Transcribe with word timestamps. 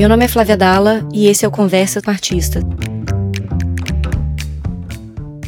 Meu 0.00 0.08
nome 0.08 0.24
é 0.24 0.28
Flávia 0.28 0.56
Dalla 0.56 1.06
e 1.12 1.26
esse 1.26 1.44
é 1.44 1.48
o 1.48 1.50
Conversa 1.50 2.00
com 2.00 2.10
Artista. 2.10 2.60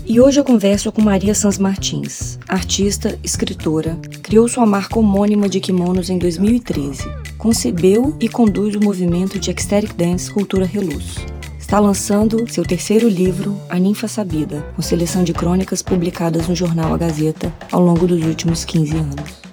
E 0.05 0.21
hoje 0.21 0.39
eu 0.39 0.45
converso 0.45 0.93
com 0.93 1.01
Maria 1.01 1.35
Sans 1.35 1.57
Martins, 1.57 2.39
artista, 2.47 3.19
escritora. 3.25 3.99
Criou 4.23 4.47
sua 4.47 4.67
marca 4.67 4.99
homônima 4.99 5.49
de 5.49 5.59
kimonos 5.59 6.11
em 6.11 6.19
2013. 6.19 7.03
Concebeu 7.39 8.15
e 8.21 8.29
conduz 8.29 8.77
o 8.77 8.81
movimento 8.81 9.39
de 9.39 9.51
Ecstatic 9.51 9.95
Dance 9.95 10.31
Cultura 10.31 10.67
Reluz. 10.67 11.17
Está 11.59 11.79
lançando 11.79 12.47
seu 12.53 12.63
terceiro 12.63 13.09
livro, 13.09 13.59
A 13.71 13.79
Ninfa 13.79 14.07
Sabida, 14.07 14.61
com 14.77 14.83
seleção 14.83 15.25
de 15.25 15.33
crônicas 15.33 15.81
publicadas 15.81 16.47
no 16.47 16.55
jornal 16.55 16.93
A 16.93 16.99
Gazeta 16.99 17.51
ao 17.73 17.81
longo 17.81 18.07
dos 18.07 18.23
últimos 18.23 18.67
15 18.67 18.97
anos. 18.99 19.52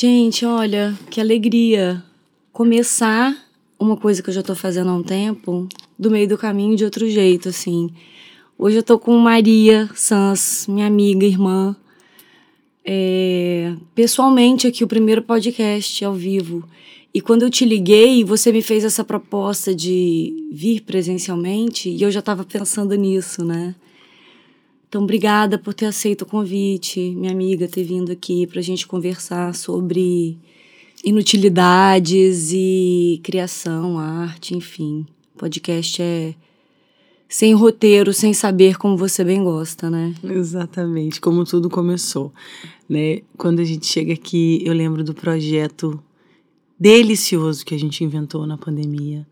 Gente, 0.00 0.46
olha, 0.46 0.96
que 1.10 1.20
alegria 1.20 2.00
começar 2.52 3.36
uma 3.76 3.96
coisa 3.96 4.22
que 4.22 4.30
eu 4.30 4.32
já 4.32 4.44
tô 4.44 4.54
fazendo 4.54 4.90
há 4.90 4.94
um 4.94 5.02
tempo, 5.02 5.68
do 5.98 6.08
meio 6.08 6.28
do 6.28 6.38
caminho 6.38 6.76
de 6.76 6.84
outro 6.84 7.10
jeito, 7.10 7.48
assim. 7.48 7.90
Hoje 8.56 8.76
eu 8.76 8.82
tô 8.84 8.96
com 8.96 9.18
Maria 9.18 9.90
Sans, 9.96 10.68
minha 10.68 10.86
amiga, 10.86 11.26
irmã. 11.26 11.74
É, 12.84 13.74
pessoalmente 13.92 14.68
aqui, 14.68 14.84
o 14.84 14.86
primeiro 14.86 15.20
podcast 15.20 16.04
ao 16.04 16.14
vivo. 16.14 16.62
E 17.12 17.20
quando 17.20 17.42
eu 17.42 17.50
te 17.50 17.64
liguei, 17.64 18.22
você 18.22 18.52
me 18.52 18.62
fez 18.62 18.84
essa 18.84 19.02
proposta 19.02 19.74
de 19.74 20.48
vir 20.52 20.82
presencialmente, 20.82 21.90
e 21.90 22.00
eu 22.00 22.10
já 22.12 22.20
estava 22.20 22.44
pensando 22.44 22.94
nisso, 22.94 23.44
né? 23.44 23.74
Então, 24.88 25.02
obrigada 25.02 25.58
por 25.58 25.74
ter 25.74 25.84
aceito 25.84 26.22
o 26.22 26.26
convite, 26.26 26.98
minha 27.14 27.30
amiga, 27.30 27.68
ter 27.68 27.84
vindo 27.84 28.10
aqui 28.10 28.46
para 28.46 28.58
a 28.58 28.62
gente 28.62 28.86
conversar 28.86 29.54
sobre 29.54 30.38
inutilidades 31.04 32.50
e 32.52 33.20
criação, 33.22 33.98
arte, 33.98 34.56
enfim. 34.56 35.06
Podcast 35.36 36.00
é 36.00 36.34
sem 37.28 37.52
roteiro, 37.52 38.14
sem 38.14 38.32
saber 38.32 38.78
como 38.78 38.96
você 38.96 39.22
bem 39.22 39.44
gosta, 39.44 39.90
né? 39.90 40.14
Exatamente, 40.24 41.20
como 41.20 41.44
tudo 41.44 41.68
começou, 41.68 42.32
né? 42.88 43.20
Quando 43.36 43.60
a 43.60 43.64
gente 43.64 43.86
chega 43.86 44.14
aqui, 44.14 44.62
eu 44.64 44.72
lembro 44.72 45.04
do 45.04 45.12
projeto 45.12 46.02
delicioso 46.80 47.62
que 47.62 47.74
a 47.74 47.78
gente 47.78 48.02
inventou 48.02 48.46
na 48.46 48.56
pandemia 48.56 49.26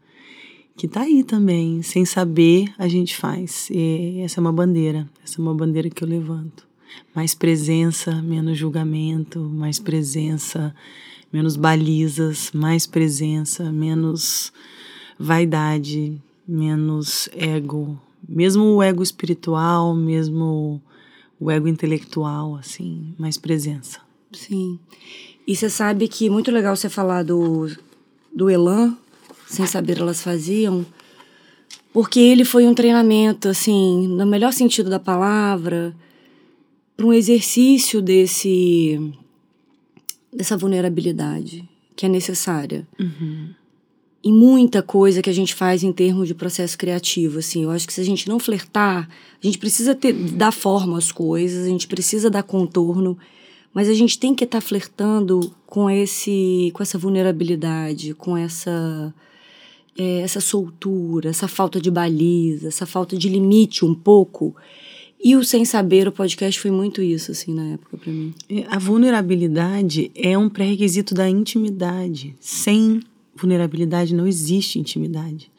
que 0.77 0.87
tá 0.87 1.03
aí 1.03 1.25
também, 1.25 1.83
sem 1.83 2.05
saber 2.05 2.73
a 2.77 2.87
gente 2.87 3.17
faz. 3.17 3.69
E 3.71 4.21
essa 4.21 4.39
é 4.39 4.43
uma 4.43 4.53
bandeira, 4.53 5.09
essa 5.25 5.41
é 5.41 5.43
uma 5.43 5.55
bandeira 5.55 5.89
que 5.89 6.05
eu 6.05 6.09
levanto. 6.09 6.67
Mais 7.15 7.35
presença, 7.35 8.21
menos 8.23 8.59
julgamento, 8.59 9.41
mais 9.41 9.79
presença, 9.79 10.75
menos 11.33 11.57
balizas, 11.57 12.51
mais 12.53 12.87
presença, 12.87 13.73
menos 13.73 14.53
vaidade, 15.19 16.21
menos 16.47 17.29
ego, 17.33 17.99
mesmo 18.29 18.65
o 18.65 18.83
ego 18.83 19.03
espiritual, 19.03 19.95
mesmo 19.95 20.81
o 21.41 21.51
ego 21.51 21.69
intelectual, 21.69 22.57
assim, 22.57 23.15
mais 23.19 23.37
presença. 23.37 24.01
Sim. 24.33 24.79
E 25.47 25.55
você 25.55 25.71
sabe 25.71 26.09
que 26.09 26.29
muito 26.29 26.51
legal 26.51 26.77
você 26.77 26.89
falar 26.89 27.23
do, 27.23 27.71
do 28.35 28.51
Elan, 28.51 28.97
sem 29.47 29.67
saber 29.67 29.99
elas 29.99 30.23
faziam, 30.23 30.85
porque 31.93 32.21
ele 32.21 32.45
foi 32.45 32.67
um 32.67 32.75
treinamento, 32.75 33.49
assim, 33.49 34.07
no 34.09 34.27
melhor 34.27 34.53
sentido 34.53 34.91
da 34.91 34.99
palavra, 34.99 35.95
para 36.97 37.07
um 37.07 37.13
exercício 37.13 38.03
desse 38.03 39.13
dessa 40.33 40.57
vulnerabilidade 40.57 41.67
que 41.97 42.05
é 42.05 42.09
necessária. 42.09 42.87
Uhum. 43.01 43.49
E 44.23 44.31
muita 44.31 44.83
coisa 44.83 45.23
que 45.23 45.31
a 45.31 45.33
gente 45.33 45.55
faz 45.55 45.83
em 45.83 45.93
termos 45.93 46.29
de 46.29 46.35
processo 46.35 46.77
criativo, 46.77 47.39
assim, 47.39 47.63
eu 47.63 47.71
acho 47.71 47.87
que 47.87 47.93
se 47.93 48.01
a 48.01 48.05
gente 48.05 48.29
não 48.29 48.39
flertar, 48.39 49.09
a 49.43 49.47
gente 49.47 49.57
precisa 49.57 49.95
ter, 49.95 50.13
dar 50.13 50.53
forma 50.53 50.99
às 50.99 51.11
coisas, 51.11 51.65
a 51.65 51.69
gente 51.69 51.87
precisa 51.87 52.29
dar 52.29 52.43
contorno, 52.43 53.17
mas 53.73 53.89
a 53.89 53.95
gente 53.95 54.19
tem 54.19 54.35
que 54.35 54.45
estar 54.45 54.61
tá 54.61 54.67
flertando 54.67 55.55
com 55.65 55.89
esse, 55.89 56.71
com 56.75 56.83
essa 56.83 56.99
vulnerabilidade, 56.99 58.15
com 58.15 58.37
essa 58.37 59.15
é, 59.99 60.21
essa 60.21 60.41
soltura, 60.41 61.31
essa 61.31 61.49
falta 61.49 61.81
de 61.81 61.91
baliza, 61.91 62.69
essa 62.69 62.87
falta 62.87 63.17
de 63.17 63.29
limite 63.29 63.85
um 63.85 63.95
pouco. 63.95 64.55
E 65.23 65.35
o 65.35 65.43
Sem 65.43 65.65
Saber, 65.65 66.07
o 66.07 66.13
podcast, 66.13 66.61
foi 66.61 66.71
muito 66.71 67.03
isso, 67.03 67.33
assim, 67.33 67.55
na 67.55 67.65
época 67.75 67.97
para 67.97 68.13
mim. 68.13 68.35
É, 68.49 68.65
a 68.69 68.79
vulnerabilidade 68.79 70.11
é 70.15 70.37
um 70.37 70.49
pré-requisito 70.49 71.15
da 71.15 71.29
intimidade. 71.29 72.37
Sem 72.39 73.01
vulnerabilidade 73.35 74.15
não 74.15 74.27
existe 74.27 74.79
intimidade. 74.79 75.51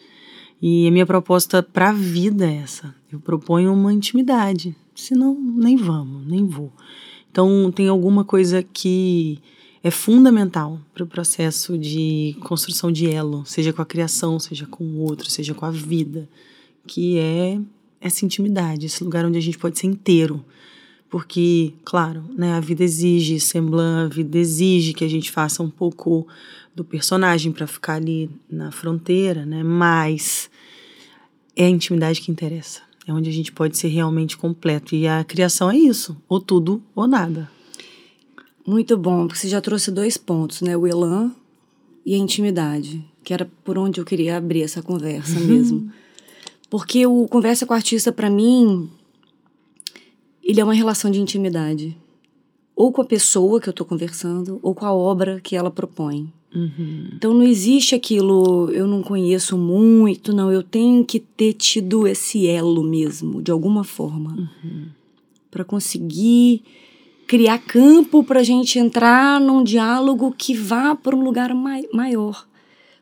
E 0.61 0.87
a 0.87 0.91
minha 0.91 1.05
proposta 1.05 1.61
para 1.61 1.89
a 1.89 1.93
vida 1.93 2.45
é 2.45 2.57
essa. 2.57 2.95
Eu 3.11 3.19
proponho 3.19 3.73
uma 3.73 3.93
intimidade. 3.93 4.75
Senão, 4.95 5.35
nem 5.39 5.75
vamos, 5.75 6.25
nem 6.25 6.45
vou. 6.45 6.71
Então, 7.31 7.71
tem 7.71 7.87
alguma 7.87 8.23
coisa 8.23 8.63
que 8.63 9.39
é 9.87 9.91
fundamental 9.91 10.81
para 10.93 11.05
o 11.05 11.07
processo 11.07 11.77
de 11.77 12.35
construção 12.41 12.91
de 12.91 13.09
elo, 13.09 13.45
seja 13.45 13.71
com 13.71 13.81
a 13.81 13.85
criação, 13.85 14.37
seja 14.37 14.65
com 14.65 14.83
o 14.83 14.99
outro, 14.99 15.31
seja 15.31 15.53
com 15.53 15.65
a 15.65 15.71
vida, 15.71 16.27
que 16.85 17.17
é 17.17 17.57
essa 18.01 18.25
intimidade, 18.25 18.85
esse 18.85 19.01
lugar 19.01 19.25
onde 19.25 19.37
a 19.37 19.41
gente 19.41 19.57
pode 19.57 19.79
ser 19.79 19.87
inteiro. 19.87 20.43
Porque, 21.09 21.73
claro, 21.85 22.21
né, 22.37 22.53
a 22.55 22.59
vida 22.59 22.83
exige 22.83 23.39
semblança, 23.39 24.07
a 24.11 24.15
vida 24.15 24.37
exige 24.37 24.93
que 24.93 25.05
a 25.05 25.09
gente 25.09 25.31
faça 25.31 25.63
um 25.63 25.69
pouco 25.69 26.27
do 26.75 26.83
personagem 26.83 27.53
para 27.53 27.65
ficar 27.65 27.93
ali 27.93 28.29
na 28.51 28.73
fronteira, 28.73 29.45
né? 29.45 29.63
Mas 29.63 30.49
é 31.55 31.65
a 31.65 31.69
intimidade 31.69 32.19
que 32.19 32.29
interessa. 32.29 32.81
É 33.07 33.13
onde 33.13 33.29
a 33.29 33.33
gente 33.33 33.53
pode 33.53 33.77
ser 33.77 33.87
realmente 33.87 34.35
completo. 34.35 34.93
E 34.93 35.07
a 35.07 35.23
criação 35.23 35.71
é 35.71 35.77
isso, 35.77 36.21
ou 36.27 36.41
tudo 36.41 36.83
ou 36.93 37.07
nada. 37.07 37.49
Muito 38.67 38.97
bom, 38.97 39.25
porque 39.25 39.39
você 39.39 39.47
já 39.47 39.61
trouxe 39.61 39.89
dois 39.89 40.17
pontos, 40.17 40.61
né? 40.61 40.75
O 40.75 40.85
elan 40.85 41.31
e 42.05 42.13
a 42.13 42.17
intimidade, 42.17 43.01
que 43.23 43.33
era 43.33 43.49
por 43.63 43.77
onde 43.77 44.01
eu 44.01 44.05
queria 44.05 44.35
abrir 44.35 44.61
essa 44.61 44.83
conversa 44.83 45.39
mesmo. 45.41 45.89
Porque 46.69 47.07
o 47.07 47.25
conversa 47.29 47.65
com 47.65 47.73
o 47.73 47.77
artista, 47.77 48.11
para 48.11 48.29
mim, 48.29 48.89
ele 50.43 50.59
é 50.59 50.63
uma 50.65 50.73
relação 50.73 51.09
de 51.09 51.21
intimidade. 51.21 51.97
Ou 52.75 52.91
com 52.91 53.01
a 53.01 53.05
pessoa 53.05 53.61
que 53.61 53.69
eu 53.69 53.73
tô 53.73 53.85
conversando, 53.85 54.59
ou 54.61 54.75
com 54.75 54.85
a 54.85 54.93
obra 54.93 55.39
que 55.39 55.55
ela 55.55 55.71
propõe. 55.71 56.31
Uhum. 56.53 57.09
Então 57.13 57.33
não 57.33 57.43
existe 57.43 57.95
aquilo, 57.95 58.69
eu 58.71 58.85
não 58.85 59.01
conheço 59.01 59.57
muito, 59.57 60.33
não. 60.33 60.51
Eu 60.51 60.61
tenho 60.61 61.05
que 61.05 61.21
ter 61.21 61.53
tido 61.53 62.05
esse 62.05 62.47
elo 62.47 62.83
mesmo, 62.83 63.41
de 63.41 63.49
alguma 63.49 63.85
forma. 63.85 64.49
Uhum. 64.61 64.87
para 65.49 65.63
conseguir 65.63 66.63
criar 67.27 67.59
campo 67.59 68.23
para 68.23 68.39
a 68.39 68.43
gente 68.43 68.79
entrar 68.79 69.39
num 69.39 69.63
diálogo 69.63 70.33
que 70.35 70.53
vá 70.53 70.95
para 70.95 71.15
um 71.15 71.21
lugar 71.21 71.53
mai 71.53 71.83
maior. 71.93 72.47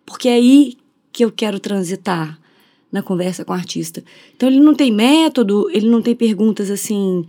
Porque 0.04 0.28
é 0.28 0.34
aí 0.34 0.78
que 1.12 1.24
eu 1.24 1.32
quero 1.32 1.60
transitar 1.60 2.38
na 2.92 3.04
conversa 3.04 3.46
com 3.46 3.54
o 3.54 3.56
artista. 3.56 4.04
Então 4.36 4.50
ele 4.50 4.60
não 4.60 4.74
tem 4.74 4.92
método, 4.92 5.70
ele 5.72 5.88
não 5.88 6.02
tem 6.02 6.16
perguntas 6.16 6.72
assim 6.72 7.26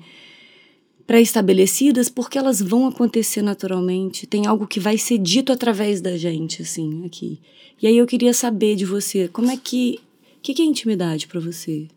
pré-estabelecidas, 1.07 2.09
porque 2.09 2.37
elas 2.37 2.61
vão 2.61 2.87
acontecer 2.87 3.41
naturalmente. 3.41 4.27
Tem 4.27 4.47
algo 4.47 4.67
que 4.67 4.81
vai 4.81 4.99
ser 4.99 5.19
dito 5.19 5.53
através 5.53 6.01
da 6.01 6.17
gente, 6.17 6.63
assim, 6.63 7.05
aqui. 7.07 7.39
E 7.81 7.87
aí 7.87 7.97
eu 7.97 8.07
queria 8.07 8.33
saber 8.33 8.75
de 8.75 8.85
você, 8.85 9.29
como 9.29 9.51
é 9.51 9.57
que. 9.57 10.01
O 10.39 10.41
que, 10.47 10.55
que 10.55 10.63
é 10.63 10.65
intimidade 10.65 11.27
para 11.27 11.41
você? 11.41 11.89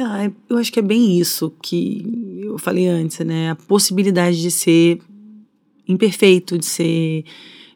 Ah, 0.00 0.30
eu 0.48 0.56
acho 0.58 0.72
que 0.72 0.78
é 0.78 0.82
bem 0.82 1.18
isso 1.18 1.52
que 1.60 2.40
eu 2.40 2.56
falei 2.56 2.86
antes, 2.86 3.18
né? 3.20 3.50
A 3.50 3.56
possibilidade 3.56 4.40
de 4.40 4.50
ser 4.50 5.00
imperfeito, 5.88 6.56
de 6.56 6.66
ser 6.66 7.24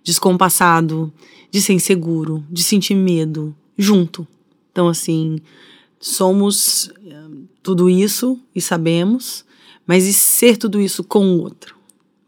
descompassado, 0.05 1.13
de 1.51 1.61
ser 1.61 1.73
inseguro, 1.73 2.45
de 2.49 2.63
sentir 2.63 2.95
medo, 2.95 3.55
junto. 3.77 4.27
Então, 4.71 4.89
assim, 4.89 5.39
somos 5.99 6.93
eh, 7.05 7.29
tudo 7.63 7.91
isso 7.91 8.39
e 8.55 8.61
sabemos, 8.61 9.45
mas 9.87 10.07
e 10.07 10.13
ser 10.13 10.57
tudo 10.57 10.81
isso 10.81 11.03
com 11.03 11.27
o 11.27 11.41
outro, 11.41 11.77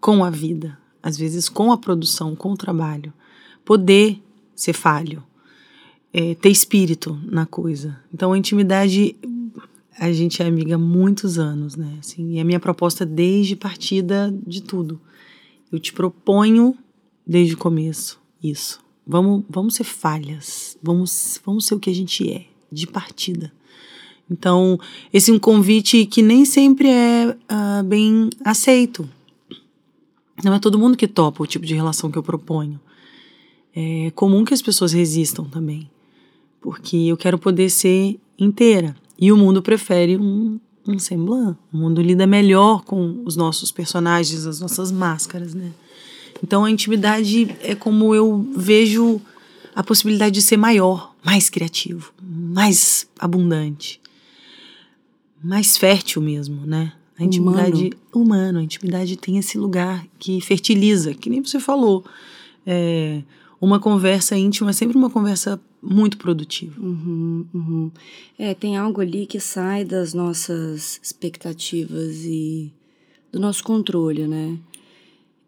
com 0.00 0.25
a 0.25 0.31
vida, 0.31 0.76
às 1.02 1.17
vezes 1.17 1.49
com 1.49 1.70
a 1.70 1.79
produção, 1.79 2.35
com 2.35 2.52
o 2.52 2.56
trabalho. 2.56 3.12
Poder 3.64 4.20
ser 4.56 4.73
falho, 4.73 5.23
é, 6.12 6.35
ter 6.35 6.50
espírito 6.50 7.19
na 7.25 7.47
coisa. 7.47 7.99
Então, 8.12 8.32
a 8.32 8.38
intimidade 8.38 9.17
a 9.99 10.12
gente 10.12 10.43
é 10.43 10.46
amiga 10.46 10.75
há 10.75 10.79
muitos 10.79 11.38
anos, 11.38 11.76
né? 11.76 11.99
Assim, 12.00 12.32
e 12.32 12.41
a 12.41 12.44
minha 12.44 12.61
proposta 12.61 13.06
desde 13.06 13.56
partida 13.56 14.35
de 14.46 14.62
tudo. 14.62 15.00
Eu 15.70 15.79
te 15.79 15.93
proponho 15.93 16.76
desde 17.26 17.55
o 17.55 17.58
começo 17.58 18.20
isso. 18.43 18.81
Vamos, 19.06 19.44
vamos 19.49 19.75
ser 19.75 19.85
falhas, 19.85 20.79
vamos, 20.82 21.41
vamos 21.44 21.67
ser 21.67 21.75
o 21.75 21.81
que 21.81 21.91
a 21.91 21.94
gente 21.94 22.31
é, 22.31 22.46
de 22.70 22.87
partida. 22.87 23.52
Então, 24.31 24.79
esse 25.12 25.31
é 25.31 25.35
um 25.35 25.38
convite 25.38 26.06
que 26.06 26.23
nem 26.23 26.44
sempre 26.44 26.88
é 26.88 27.29
uh, 27.29 27.85
bem 27.85 28.31
aceito. 28.43 29.08
Não 30.43 30.55
é 30.55 30.58
todo 30.58 30.79
mundo 30.79 30.97
que 30.97 31.06
topa 31.06 31.43
o 31.43 31.47
tipo 31.47 31.67
de 31.67 31.75
relação 31.75 32.11
que 32.11 32.17
eu 32.17 32.23
proponho. 32.23 32.81
É 33.75 34.11
comum 34.14 34.44
que 34.44 34.55
as 34.55 34.62
pessoas 34.62 34.93
resistam 34.93 35.44
também, 35.44 35.90
porque 36.61 36.97
eu 36.97 37.17
quero 37.17 37.38
poder 37.38 37.69
ser 37.69 38.19
inteira. 38.38 38.97
E 39.19 39.31
o 39.32 39.37
mundo 39.37 39.62
prefere 39.62 40.16
um, 40.16 40.58
um 40.87 40.99
semblant. 40.99 41.56
O 41.72 41.76
mundo 41.76 42.00
lida 42.02 42.26
melhor 42.26 42.84
com 42.84 43.22
os 43.25 43.37
nossos 43.37 43.70
personagens, 43.70 44.46
as 44.46 44.61
nossas 44.61 44.90
máscaras, 44.90 45.55
né? 45.55 45.72
Então 46.43 46.64
a 46.64 46.70
intimidade 46.70 47.55
é 47.62 47.75
como 47.75 48.14
eu 48.14 48.46
vejo 48.56 49.20
a 49.75 49.82
possibilidade 49.82 50.34
de 50.34 50.43
ser 50.43 50.56
maior, 50.56 51.14
mais 51.25 51.49
criativo, 51.49 52.12
mais 52.22 53.08
abundante, 53.19 54.00
mais 55.43 55.76
fértil 55.76 56.22
mesmo, 56.22 56.66
né? 56.66 56.93
A 57.19 57.22
intimidade 57.22 57.90
humano. 58.12 58.31
humana, 58.31 58.61
a 58.61 58.62
intimidade 58.62 59.16
tem 59.16 59.38
esse 59.38 59.56
lugar 59.56 60.05
que 60.19 60.40
fertiliza, 60.40 61.14
que 61.14 61.31
nem 61.31 61.43
você 61.43 61.61
falou. 61.61 62.05
É, 62.66 63.22
uma 63.64 63.81
conversa 63.81 64.37
íntima 64.37 64.70
é 64.70 64.72
sempre 64.72 64.96
uma 64.96 65.11
conversa 65.11 65.61
muito 65.82 66.16
produtiva. 66.19 66.81
Uhum, 66.81 67.46
uhum. 67.52 67.90
É, 68.38 68.55
tem 68.55 68.76
algo 68.76 69.00
ali 69.00 69.26
que 69.26 69.40
sai 69.40 69.84
das 69.84 70.14
nossas 70.14 71.00
expectativas 71.02 72.25
e 72.25 72.72
do 73.32 73.40
nosso 73.40 73.64
controle, 73.64 74.26
né? 74.26 74.56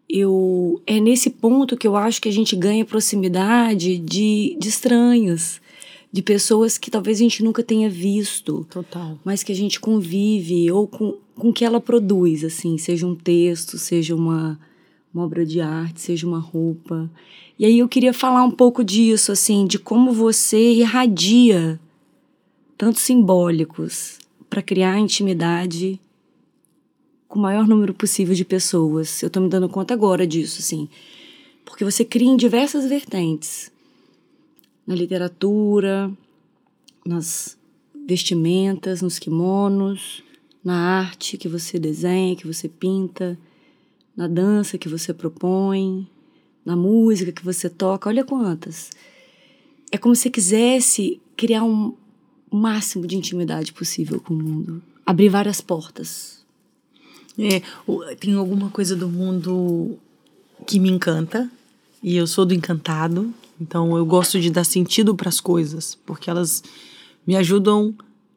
Eu, 0.09 0.81
é 0.87 0.99
nesse 0.99 1.29
ponto 1.29 1.75
que 1.75 1.87
eu 1.87 1.95
acho 1.95 2.21
que 2.21 2.29
a 2.29 2.31
gente 2.31 2.55
ganha 2.55 2.85
proximidade 2.85 3.97
de, 3.97 4.57
de 4.59 4.69
estranhos 4.69 5.59
de 6.11 6.21
pessoas 6.21 6.77
que 6.77 6.89
talvez 6.89 7.17
a 7.17 7.23
gente 7.23 7.43
nunca 7.43 7.61
tenha 7.61 7.89
visto. 7.89 8.65
Total. 8.69 9.19
Mas 9.23 9.43
que 9.43 9.51
a 9.51 9.55
gente 9.55 9.79
convive 9.79 10.71
ou 10.71 10.87
com, 10.87 11.17
com 11.35 11.51
que 11.51 11.65
ela 11.65 11.81
produz, 11.81 12.43
assim, 12.43 12.77
seja 12.77 13.05
um 13.05 13.15
texto, 13.15 13.77
seja 13.77 14.15
uma, 14.15 14.59
uma 15.17 15.25
obra 15.25 15.45
de 15.45 15.59
arte, 15.59 16.01
seja 16.01 16.27
uma 16.27 16.39
roupa. 16.39 17.09
E 17.57 17.65
aí 17.65 17.79
eu 17.79 17.89
queria 17.89 18.13
falar 18.13 18.43
um 18.43 18.51
pouco 18.51 18.83
disso, 18.83 19.31
assim, 19.31 19.65
de 19.65 19.79
como 19.79 20.13
você 20.13 20.73
irradia 20.73 21.79
tantos 22.77 23.01
simbólicos 23.01 24.19
para 24.49 24.61
criar 24.61 24.99
intimidade 24.99 25.99
com 27.27 27.39
o 27.39 27.41
maior 27.41 27.67
número 27.67 27.93
possível 27.93 28.35
de 28.35 28.45
pessoas. 28.45 29.23
Eu 29.23 29.29
tô 29.29 29.41
me 29.41 29.49
dando 29.49 29.67
conta 29.67 29.93
agora 29.93 30.27
disso, 30.27 30.59
assim. 30.59 30.87
Porque 31.65 31.83
você 31.83 32.05
cria 32.05 32.29
em 32.29 32.37
diversas 32.37 32.87
vertentes 32.87 33.71
na 34.85 34.95
literatura, 34.95 36.11
nas 37.05 37.57
vestimentas, 38.07 39.01
nos 39.01 39.19
kimonos, 39.19 40.23
na 40.63 40.75
arte 40.75 41.37
que 41.37 41.49
você 41.49 41.77
desenha, 41.79 42.35
que 42.35 42.47
você 42.47 42.69
pinta, 42.69 43.37
na 44.17 44.27
dança 44.27 44.77
que 44.77 44.89
você 44.89 45.13
propõe, 45.13 46.07
na 46.65 46.75
música 46.75 47.31
que 47.31 47.45
você 47.45 47.69
toca. 47.69 48.09
Olha 48.09 48.25
quantas. 48.25 48.89
É 49.91 49.97
como 49.97 50.15
se 50.15 50.29
quisesse 50.29 51.21
criar 51.37 51.63
um 51.63 51.93
máximo 52.51 53.05
de 53.05 53.15
intimidade 53.15 53.71
possível 53.71 54.19
com 54.19 54.33
o 54.33 54.37
mundo, 54.37 54.81
abrir 55.05 55.29
várias 55.29 55.61
portas. 55.61 56.43
É, 57.37 57.61
tem 58.15 58.33
alguma 58.33 58.71
coisa 58.71 58.95
do 58.95 59.07
mundo 59.07 59.97
que 60.65 60.79
me 60.79 60.89
encanta 60.89 61.49
e 62.01 62.15
eu 62.15 62.25
sou 62.25 62.45
do 62.45 62.53
encantado 62.53 63.31
então 63.59 63.97
eu 63.97 64.05
gosto 64.05 64.39
de 64.39 64.49
dar 64.49 64.63
sentido 64.63 65.15
para 65.15 65.29
as 65.29 65.39
coisas, 65.39 65.97
porque 66.05 66.29
elas 66.29 66.63
me 67.25 67.35
ajudam 67.35 67.93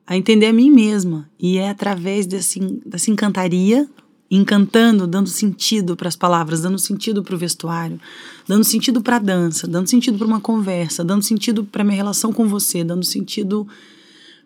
a 0.07 0.17
entender 0.17 0.47
a 0.47 0.53
mim 0.53 0.71
mesma. 0.71 1.29
E 1.39 1.59
é 1.59 1.69
através 1.69 2.27
desse, 2.27 2.59
dessa 2.85 3.11
encantaria, 3.11 3.89
encantando, 4.31 5.07
dando 5.07 5.29
sentido 5.29 5.97
para 5.97 6.09
as 6.09 6.15
palavras, 6.15 6.61
dando 6.61 6.79
sentido 6.79 7.23
para 7.23 7.35
o 7.35 7.39
vestuário, 7.39 8.01
dando 8.47 8.63
sentido 8.63 9.03
para 9.03 9.17
a 9.17 9.19
dança, 9.19 9.67
dando 9.67 9.89
sentido 9.89 10.17
para 10.19 10.27
uma 10.27 10.41
conversa, 10.41 11.03
dando 11.03 11.23
sentido 11.23 11.65
para 11.65 11.83
minha 11.83 11.97
relação 11.97 12.33
com 12.33 12.47
você, 12.47 12.85
dando 12.85 13.05
sentido 13.05 13.67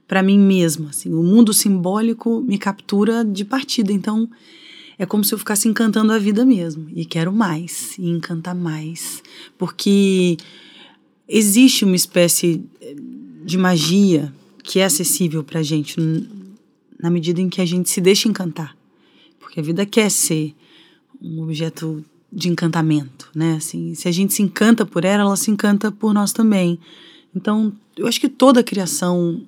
para 0.08 0.22
mim 0.22 0.38
mesma. 0.38 0.88
Assim, 0.88 1.12
o 1.12 1.22
mundo 1.22 1.52
simbólico 1.52 2.40
me 2.40 2.56
captura 2.56 3.25
de 3.25 3.44
partida. 3.44 3.92
Então 3.92 4.28
é 4.98 5.04
como 5.04 5.22
se 5.22 5.34
eu 5.34 5.38
ficasse 5.38 5.69
encantando 5.69 6.12
a 6.12 6.19
vida 6.19 6.46
mesmo. 6.46 6.88
E 6.94 7.04
quero 7.04 7.32
mais, 7.32 7.98
e 7.98 8.08
encantar 8.08 8.54
mais. 8.54 9.22
Porque 9.58 10.38
existe 11.28 11.84
uma 11.84 11.96
espécie 11.96 12.64
eh, 12.81 12.96
de 13.44 13.58
magia 13.58 14.32
que 14.62 14.78
é 14.78 14.84
acessível 14.84 15.44
para 15.44 15.62
gente 15.62 16.00
na 16.98 17.10
medida 17.10 17.38
em 17.38 17.50
que 17.50 17.60
a 17.60 17.66
gente 17.66 17.90
se 17.90 18.00
deixa 18.00 18.28
encantar. 18.28 18.75
Porque 19.55 19.61
a 19.61 19.62
vida 19.62 19.87
quer 19.87 20.11
ser 20.11 20.53
um 21.23 21.41
objeto 21.41 22.05
de 22.33 22.49
encantamento, 22.49 23.31
né? 23.33 23.55
Assim, 23.55 23.95
se 23.95 24.09
a 24.09 24.11
gente 24.11 24.35
se 24.35 24.43
encanta 24.43 24.85
por 24.85 25.05
ela, 25.05 25.23
ela 25.23 25.37
se 25.37 25.49
encanta 25.49 25.93
por 25.93 26.12
nós 26.12 26.33
também. 26.33 26.77
Então, 27.33 27.73
eu 27.97 28.09
acho 28.09 28.21
que 28.21 28.29
toda 28.29 28.59
a 28.59 28.65
criação, 28.65 29.47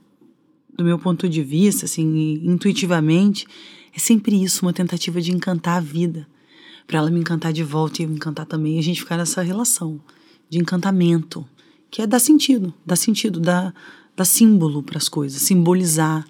do 0.78 0.84
meu 0.84 0.96
ponto 0.96 1.28
de 1.28 1.42
vista, 1.42 1.86
assim, 1.86 2.40
intuitivamente, 2.44 3.48
é 3.92 3.98
sempre 3.98 4.40
isso, 4.40 4.64
uma 4.64 4.72
tentativa 4.72 5.20
de 5.20 5.32
encantar 5.32 5.78
a 5.78 5.80
vida, 5.80 6.24
para 6.86 6.98
ela 6.98 7.10
me 7.10 7.18
encantar 7.18 7.52
de 7.52 7.64
volta 7.64 8.00
e 8.00 8.04
eu 8.04 8.08
me 8.08 8.14
encantar 8.14 8.46
também, 8.46 8.76
e 8.76 8.78
a 8.78 8.82
gente 8.84 9.00
ficar 9.00 9.16
nessa 9.16 9.42
relação 9.42 10.00
de 10.48 10.60
encantamento 10.60 11.44
que 11.90 12.00
é 12.00 12.06
dar 12.06 12.20
sentido, 12.20 12.72
dar 12.86 12.94
sentido, 12.94 13.40
dar, 13.40 13.74
dar 14.16 14.24
símbolo 14.24 14.84
para 14.84 14.98
as 14.98 15.08
coisas, 15.08 15.42
simbolizar, 15.42 16.24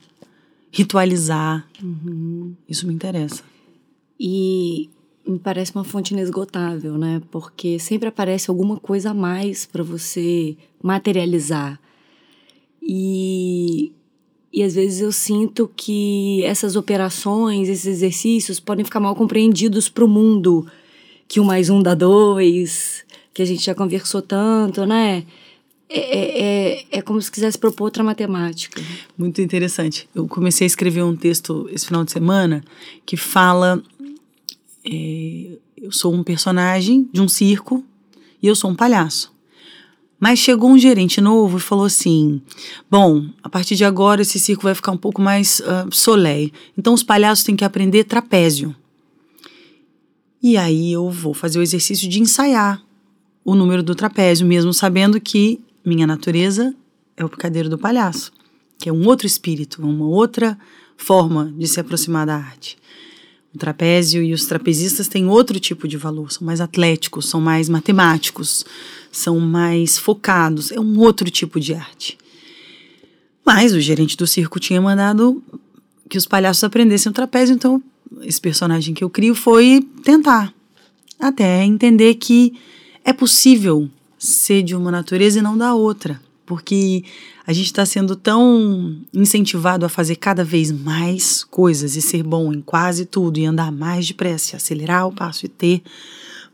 ritualizar. 0.70 1.68
Uhum. 1.82 2.54
Isso 2.66 2.86
me 2.86 2.94
interessa. 2.94 3.42
E 4.18 4.88
me 5.26 5.38
parece 5.38 5.74
uma 5.74 5.84
fonte 5.84 6.14
inesgotável, 6.14 6.96
né? 6.96 7.20
Porque 7.30 7.78
sempre 7.78 8.08
aparece 8.08 8.48
alguma 8.48 8.78
coisa 8.78 9.10
a 9.10 9.14
mais 9.14 9.66
para 9.66 9.82
você 9.82 10.56
materializar. 10.82 11.80
E, 12.80 13.92
e 14.52 14.62
às 14.62 14.74
vezes 14.74 15.00
eu 15.00 15.10
sinto 15.10 15.68
que 15.74 16.44
essas 16.44 16.76
operações, 16.76 17.68
esses 17.68 17.86
exercícios 17.86 18.60
podem 18.60 18.84
ficar 18.84 19.00
mal 19.00 19.16
compreendidos 19.16 19.88
para 19.88 20.04
o 20.04 20.08
mundo. 20.08 20.66
Que 21.26 21.40
um 21.40 21.44
mais 21.44 21.68
um 21.68 21.82
dá 21.82 21.92
dois, 21.92 23.04
que 23.34 23.42
a 23.42 23.44
gente 23.44 23.64
já 23.64 23.74
conversou 23.74 24.22
tanto, 24.22 24.86
né? 24.86 25.24
É, 25.88 25.98
é, 25.98 26.42
é, 26.42 26.86
é, 26.98 27.02
como 27.02 27.20
se 27.22 27.30
quisesse 27.30 27.56
propor 27.56 27.84
outra 27.84 28.02
matemática. 28.02 28.82
Muito 29.16 29.40
interessante. 29.40 30.08
Eu 30.14 30.26
comecei 30.26 30.64
a 30.64 30.66
escrever 30.66 31.02
um 31.02 31.14
texto 31.14 31.68
esse 31.72 31.86
final 31.86 32.04
de 32.04 32.10
semana 32.10 32.64
que 33.04 33.16
fala. 33.16 33.82
É, 34.88 35.58
eu 35.76 35.90
sou 35.90 36.14
um 36.14 36.22
personagem 36.22 37.08
de 37.12 37.20
um 37.20 37.28
circo 37.28 37.84
e 38.42 38.46
eu 38.46 38.54
sou 38.54 38.70
um 38.70 38.74
palhaço. 38.74 39.34
Mas 40.18 40.38
chegou 40.38 40.70
um 40.70 40.78
gerente 40.78 41.20
novo 41.20 41.58
e 41.58 41.60
falou 41.60 41.84
assim: 41.84 42.40
Bom, 42.90 43.28
a 43.42 43.48
partir 43.48 43.76
de 43.76 43.84
agora 43.84 44.22
esse 44.22 44.38
circo 44.38 44.62
vai 44.62 44.74
ficar 44.74 44.92
um 44.92 44.96
pouco 44.96 45.20
mais 45.20 45.60
uh. 45.60 46.52
Então 46.76 46.94
os 46.94 47.02
palhaços 47.02 47.44
têm 47.44 47.56
que 47.56 47.64
aprender 47.64 48.04
trapézio. 48.04 48.74
E 50.42 50.56
aí 50.56 50.92
eu 50.92 51.10
vou 51.10 51.34
fazer 51.34 51.58
o 51.58 51.62
exercício 51.62 52.08
de 52.08 52.20
ensaiar 52.20 52.82
o 53.44 53.54
número 53.54 53.82
do 53.82 53.94
trapézio, 53.94 54.46
mesmo 54.46 54.72
sabendo 54.72 55.20
que 55.20 55.60
minha 55.84 56.06
natureza 56.06 56.74
é 57.16 57.24
o 57.24 57.28
picadeiro 57.28 57.68
do 57.68 57.78
palhaço, 57.78 58.32
que 58.78 58.88
é 58.88 58.92
um 58.92 59.06
outro 59.06 59.26
espírito, 59.26 59.82
uma 59.82 60.06
outra 60.06 60.58
forma 60.96 61.52
de 61.56 61.66
se 61.66 61.78
aproximar 61.78 62.26
da 62.26 62.36
arte. 62.36 62.76
O 63.56 63.58
trapézio 63.58 64.22
e 64.22 64.34
os 64.34 64.44
trapezistas 64.44 65.08
têm 65.08 65.28
outro 65.28 65.58
tipo 65.58 65.88
de 65.88 65.96
valor, 65.96 66.30
são 66.30 66.46
mais 66.46 66.60
atléticos, 66.60 67.26
são 67.26 67.40
mais 67.40 67.70
matemáticos, 67.70 68.66
são 69.10 69.40
mais 69.40 69.96
focados, 69.96 70.70
é 70.70 70.78
um 70.78 70.98
outro 70.98 71.30
tipo 71.30 71.58
de 71.58 71.72
arte. 71.72 72.18
Mas 73.46 73.72
o 73.72 73.80
gerente 73.80 74.14
do 74.14 74.26
circo 74.26 74.60
tinha 74.60 74.78
mandado 74.78 75.42
que 76.06 76.18
os 76.18 76.26
palhaços 76.26 76.62
aprendessem 76.64 77.08
o 77.08 77.14
trapézio, 77.14 77.54
então 77.54 77.82
esse 78.20 78.38
personagem 78.38 78.92
que 78.92 79.02
eu 79.02 79.08
crio 79.08 79.34
foi 79.34 79.80
tentar, 80.04 80.52
até 81.18 81.64
entender 81.64 82.16
que 82.16 82.52
é 83.02 83.12
possível 83.14 83.88
ser 84.18 84.62
de 84.62 84.76
uma 84.76 84.90
natureza 84.90 85.38
e 85.38 85.42
não 85.42 85.56
da 85.56 85.72
outra. 85.72 86.20
Porque 86.46 87.04
a 87.44 87.52
gente 87.52 87.66
está 87.66 87.84
sendo 87.84 88.14
tão 88.14 88.96
incentivado 89.12 89.84
a 89.84 89.88
fazer 89.88 90.16
cada 90.16 90.44
vez 90.44 90.70
mais 90.70 91.42
coisas 91.42 91.96
e 91.96 92.00
ser 92.00 92.22
bom 92.22 92.52
em 92.52 92.62
quase 92.62 93.04
tudo 93.04 93.38
e 93.38 93.44
andar 93.44 93.72
mais 93.72 94.06
depressa, 94.06 94.56
acelerar 94.56 95.08
o 95.08 95.12
passo 95.12 95.44
e 95.44 95.48
ter 95.48 95.82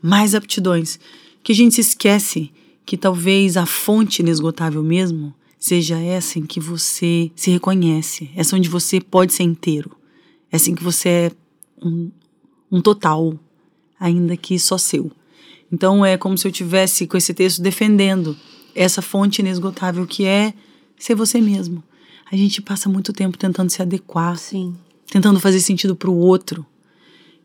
mais 0.02 0.34
aptidões, 0.34 0.98
que 1.44 1.52
a 1.52 1.54
gente 1.54 1.74
se 1.74 1.82
esquece 1.82 2.50
que 2.84 2.96
talvez 2.96 3.56
a 3.56 3.66
fonte 3.66 4.22
inesgotável 4.22 4.82
mesmo 4.82 5.32
seja 5.58 5.96
essa 5.98 6.38
em 6.38 6.46
que 6.46 6.58
você 6.58 7.30
se 7.36 7.50
reconhece, 7.50 8.28
essa 8.34 8.56
onde 8.56 8.68
você 8.68 9.00
pode 9.00 9.32
ser 9.32 9.44
inteiro, 9.44 9.92
essa 10.50 10.70
em 10.70 10.74
que 10.74 10.82
você 10.82 11.08
é 11.08 11.32
um, 11.80 12.10
um 12.70 12.80
total, 12.80 13.38
ainda 14.00 14.36
que 14.36 14.58
só 14.58 14.76
seu. 14.76 15.12
Então 15.70 16.04
é 16.04 16.16
como 16.16 16.36
se 16.36 16.48
eu 16.48 16.52
tivesse 16.52 17.06
com 17.06 17.16
esse 17.16 17.32
texto 17.32 17.62
defendendo 17.62 18.36
essa 18.74 19.02
fonte 19.02 19.40
inesgotável 19.40 20.06
que 20.06 20.24
é 20.24 20.54
ser 20.98 21.14
você 21.14 21.40
mesmo. 21.40 21.82
A 22.30 22.36
gente 22.36 22.62
passa 22.62 22.88
muito 22.88 23.12
tempo 23.12 23.36
tentando 23.36 23.70
se 23.70 23.82
adequar, 23.82 24.38
Sim. 24.38 24.74
tentando 25.10 25.38
fazer 25.38 25.60
sentido 25.60 25.94
para 25.94 26.10
o 26.10 26.16
outro. 26.16 26.64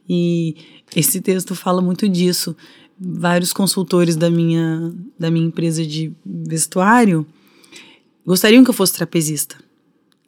E 0.08 0.56
esse 0.96 1.20
texto 1.20 1.54
fala 1.56 1.82
muito 1.82 2.08
disso. 2.08 2.56
Vários 3.00 3.52
consultores 3.52 4.16
da 4.16 4.30
minha, 4.30 4.94
da 5.20 5.30
minha 5.30 5.48
empresa 5.48 5.86
de 5.86 6.14
vestuário 6.26 7.26
gostariam 8.26 8.64
que 8.64 8.70
eu 8.70 8.74
fosse 8.74 8.94
trapezista. 8.94 9.58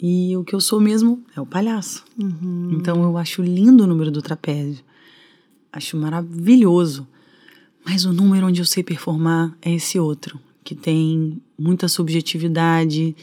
E 0.01 0.35
o 0.37 0.43
que 0.43 0.55
eu 0.55 0.61
sou 0.61 0.79
mesmo 0.79 1.23
é 1.35 1.41
o 1.41 1.45
palhaço. 1.45 2.05
Uhum. 2.17 2.69
Então 2.73 3.03
eu 3.03 3.17
acho 3.17 3.41
lindo 3.41 3.83
o 3.83 3.87
número 3.87 4.11
do 4.11 4.21
trapézio. 4.21 4.83
Acho 5.71 5.97
maravilhoso. 5.97 7.07
Mas 7.85 8.05
o 8.05 8.13
número 8.13 8.47
onde 8.47 8.61
eu 8.61 8.65
sei 8.65 8.83
performar 8.83 9.55
é 9.61 9.73
esse 9.73 9.99
outro, 9.99 10.39
que 10.69 10.75
tem 10.75 11.41
muita 11.57 11.87
subjetividade, 11.87 13.15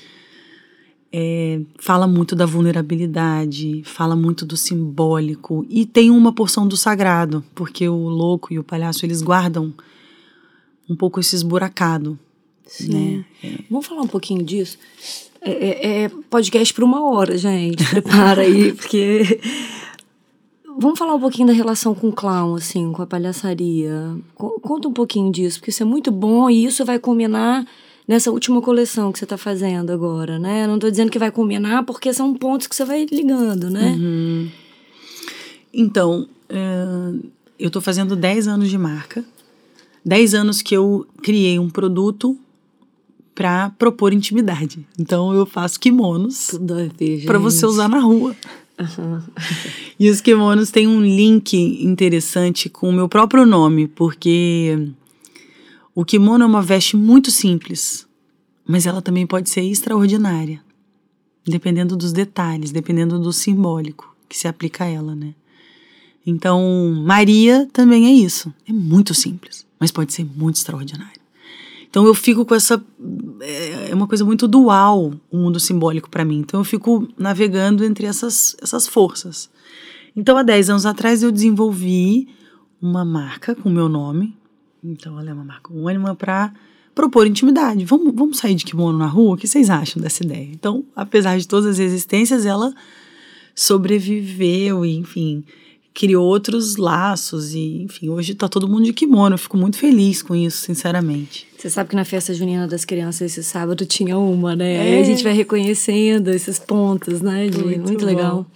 é, 1.12 1.60
fala 1.78 2.04
muito 2.04 2.34
da 2.34 2.44
vulnerabilidade, 2.44 3.82
fala 3.84 4.16
muito 4.16 4.44
do 4.44 4.56
simbólico 4.56 5.64
e 5.68 5.86
tem 5.86 6.10
uma 6.10 6.32
porção 6.32 6.66
do 6.66 6.76
sagrado, 6.76 7.44
porque 7.54 7.88
o 7.88 8.08
louco 8.08 8.52
e 8.52 8.58
o 8.58 8.64
palhaço 8.64 9.06
eles 9.06 9.22
guardam 9.22 9.72
um 10.90 10.96
pouco 10.96 11.20
esse 11.20 11.36
esburacado. 11.36 12.18
Sim. 12.66 13.18
Né? 13.18 13.24
É. 13.44 13.58
Vamos 13.70 13.86
falar 13.86 14.02
um 14.02 14.08
pouquinho 14.08 14.42
disso? 14.42 14.76
É, 15.40 15.52
é, 15.52 16.02
é 16.02 16.08
podcast 16.28 16.74
por 16.74 16.82
uma 16.82 17.08
hora, 17.08 17.38
gente. 17.38 17.88
Prepara 17.88 18.42
aí, 18.42 18.72
porque. 18.72 19.38
Vamos 20.78 20.98
falar 20.98 21.14
um 21.14 21.20
pouquinho 21.20 21.48
da 21.48 21.54
relação 21.54 21.94
com 21.94 22.08
o 22.08 22.12
clown, 22.12 22.54
assim, 22.54 22.92
com 22.92 23.02
a 23.02 23.06
palhaçaria. 23.06 24.16
Conta 24.34 24.88
um 24.88 24.92
pouquinho 24.92 25.32
disso, 25.32 25.58
porque 25.58 25.70
isso 25.70 25.82
é 25.82 25.86
muito 25.86 26.10
bom 26.10 26.50
e 26.50 26.64
isso 26.64 26.84
vai 26.84 26.98
combinar 26.98 27.66
nessa 28.06 28.30
última 28.30 28.60
coleção 28.60 29.10
que 29.10 29.18
você 29.18 29.24
está 29.24 29.38
fazendo 29.38 29.90
agora, 29.90 30.38
né? 30.38 30.66
Não 30.66 30.74
estou 30.74 30.90
dizendo 30.90 31.10
que 31.10 31.18
vai 31.18 31.30
combinar, 31.30 31.82
porque 31.84 32.12
são 32.12 32.34
pontos 32.34 32.66
que 32.66 32.76
você 32.76 32.84
vai 32.84 33.06
ligando, 33.10 33.70
né? 33.70 33.96
Uhum. 33.98 34.48
Então, 35.72 36.28
uh, 36.50 37.30
eu 37.58 37.68
estou 37.68 37.82
fazendo 37.82 38.14
10 38.14 38.46
anos 38.46 38.68
de 38.68 38.78
marca. 38.78 39.24
10 40.04 40.34
anos 40.34 40.62
que 40.62 40.76
eu 40.76 41.06
criei 41.22 41.58
um 41.58 41.68
produto 41.68 42.38
para 43.34 43.70
propor 43.70 44.12
intimidade. 44.12 44.86
Então 44.98 45.34
eu 45.34 45.44
faço 45.44 45.78
kimonos 45.78 46.52
para 47.26 47.38
você 47.38 47.66
usar 47.66 47.88
na 47.88 47.98
rua. 47.98 48.34
Uhum. 48.78 49.22
e 49.98 50.10
os 50.10 50.20
kimonos 50.20 50.70
têm 50.70 50.86
um 50.86 51.00
link 51.00 51.54
interessante 51.82 52.68
com 52.68 52.88
o 52.88 52.92
meu 52.92 53.08
próprio 53.08 53.46
nome, 53.46 53.88
porque 53.88 54.90
o 55.94 56.04
kimono 56.04 56.44
é 56.44 56.46
uma 56.46 56.62
veste 56.62 56.96
muito 56.96 57.30
simples, 57.30 58.06
mas 58.66 58.86
ela 58.86 59.00
também 59.00 59.26
pode 59.26 59.48
ser 59.48 59.62
extraordinária, 59.62 60.62
dependendo 61.44 61.96
dos 61.96 62.12
detalhes, 62.12 62.70
dependendo 62.70 63.18
do 63.18 63.32
simbólico 63.32 64.14
que 64.28 64.36
se 64.36 64.48
aplica 64.48 64.84
a 64.84 64.88
ela, 64.88 65.14
né? 65.14 65.34
Então, 66.26 66.92
Maria 67.04 67.68
também 67.72 68.06
é 68.06 68.10
isso. 68.10 68.52
É 68.68 68.72
muito 68.72 69.14
simples, 69.14 69.64
mas 69.78 69.92
pode 69.92 70.12
ser 70.12 70.24
muito 70.24 70.56
extraordinária. 70.56 71.15
Então 71.96 72.06
eu 72.06 72.12
fico 72.12 72.44
com 72.44 72.54
essa 72.54 72.84
é, 73.40 73.88
é 73.90 73.94
uma 73.94 74.06
coisa 74.06 74.22
muito 74.22 74.46
dual 74.46 75.14
o 75.30 75.36
mundo 75.38 75.58
simbólico 75.58 76.10
para 76.10 76.26
mim. 76.26 76.40
Então 76.40 76.60
eu 76.60 76.64
fico 76.64 77.08
navegando 77.16 77.82
entre 77.82 78.04
essas 78.04 78.54
essas 78.60 78.86
forças. 78.86 79.48
Então 80.14 80.36
há 80.36 80.42
10 80.42 80.68
anos 80.68 80.84
atrás 80.84 81.22
eu 81.22 81.32
desenvolvi 81.32 82.28
uma 82.82 83.02
marca 83.02 83.54
com 83.54 83.70
meu 83.70 83.88
nome, 83.88 84.36
então 84.84 85.18
ela 85.18 85.30
é 85.30 85.32
uma 85.32 85.44
marca 85.44 85.72
anônima 85.72 86.14
para 86.14 86.52
propor 86.94 87.26
intimidade. 87.26 87.82
Vamos, 87.86 88.14
vamos 88.14 88.36
sair 88.36 88.54
de 88.54 88.66
kimono 88.66 88.98
na 88.98 89.06
rua? 89.06 89.32
O 89.32 89.36
que 89.38 89.48
vocês 89.48 89.70
acham 89.70 90.02
dessa 90.02 90.22
ideia? 90.22 90.50
Então, 90.52 90.84
apesar 90.94 91.38
de 91.38 91.48
todas 91.48 91.64
as 91.64 91.78
resistências, 91.78 92.44
ela 92.44 92.74
sobreviveu 93.54 94.84
enfim, 94.84 95.42
criou 95.96 96.26
outros 96.26 96.76
laços 96.76 97.54
e, 97.54 97.82
enfim, 97.84 98.10
hoje 98.10 98.34
tá 98.34 98.46
todo 98.46 98.68
mundo 98.68 98.84
de 98.84 98.92
kimono. 98.92 99.34
Eu 99.34 99.38
fico 99.38 99.56
muito 99.56 99.78
feliz 99.78 100.22
com 100.22 100.36
isso, 100.36 100.58
sinceramente. 100.58 101.48
Você 101.56 101.70
sabe 101.70 101.88
que 101.88 101.96
na 101.96 102.04
festa 102.04 102.34
junina 102.34 102.68
das 102.68 102.84
crianças 102.84 103.32
esse 103.32 103.42
sábado 103.42 103.86
tinha 103.86 104.18
uma, 104.18 104.54
né? 104.54 104.74
É. 104.74 104.80
Aí 104.82 105.00
a 105.00 105.02
gente 105.02 105.24
vai 105.24 105.32
reconhecendo 105.32 106.28
esses 106.28 106.58
pontos, 106.58 107.22
né? 107.22 107.48
De, 107.48 107.64
muito, 107.64 107.80
muito 107.80 108.04
legal. 108.04 108.46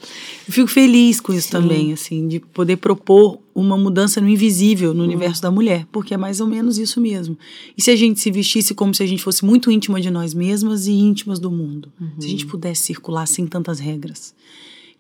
Eu 0.47 0.53
fico 0.53 0.69
feliz 0.69 1.19
com 1.19 1.33
isso 1.33 1.47
Sim. 1.47 1.53
também, 1.53 1.93
assim, 1.95 2.29
de 2.29 2.41
poder 2.41 2.77
propor 2.77 3.39
uma 3.55 3.77
mudança 3.77 4.21
no 4.21 4.29
invisível 4.29 4.93
no 4.93 5.01
uhum. 5.01 5.07
universo 5.07 5.41
da 5.41 5.51
mulher, 5.51 5.87
porque 5.91 6.13
é 6.13 6.19
mais 6.19 6.43
ou 6.43 6.47
menos 6.47 6.77
isso 6.77 7.01
mesmo. 7.01 7.39
E 7.77 7.81
se 7.81 7.91
a 7.91 7.97
gente 7.97 8.21
se 8.21 8.31
vestisse 8.31 8.75
como 8.75 8.95
se 8.95 9.03
a 9.03 9.07
gente 9.07 9.23
fosse 9.23 9.47
muito 9.47 9.71
íntima 9.71 9.99
de 9.99 10.11
nós 10.11 10.35
mesmas 10.35 10.87
e 10.87 10.93
íntimas 10.93 11.39
do 11.39 11.51
mundo? 11.51 11.91
Uhum. 11.99 12.11
Se 12.19 12.27
a 12.27 12.31
gente 12.31 12.47
pudesse 12.47 12.83
circular 12.83 13.27
sem 13.27 13.47
tantas 13.47 13.81
regras. 13.81 14.35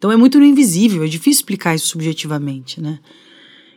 Então 0.00 0.10
é 0.10 0.16
muito 0.16 0.38
no 0.38 0.46
invisível, 0.46 1.04
é 1.04 1.06
difícil 1.06 1.40
explicar 1.40 1.74
isso 1.74 1.88
subjetivamente, 1.88 2.80
né? 2.80 3.00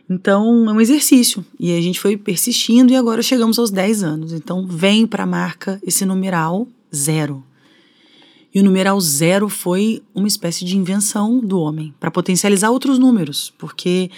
Então 0.08 0.66
é 0.70 0.72
um 0.72 0.80
exercício 0.80 1.44
e 1.60 1.76
a 1.76 1.80
gente 1.82 2.00
foi 2.00 2.16
persistindo 2.16 2.90
e 2.90 2.96
agora 2.96 3.20
chegamos 3.20 3.58
aos 3.58 3.70
10 3.70 4.02
anos. 4.02 4.32
Então 4.32 4.66
vem 4.66 5.06
para 5.06 5.24
a 5.24 5.26
marca 5.26 5.78
esse 5.86 6.06
numeral 6.06 6.66
zero. 6.94 7.44
E 8.54 8.58
o 8.58 8.64
numeral 8.64 8.98
zero 9.02 9.50
foi 9.50 10.02
uma 10.14 10.26
espécie 10.26 10.64
de 10.64 10.78
invenção 10.78 11.40
do 11.40 11.60
homem 11.60 11.92
para 12.00 12.10
potencializar 12.10 12.70
outros 12.70 12.98
números, 12.98 13.52
porque 13.58 14.10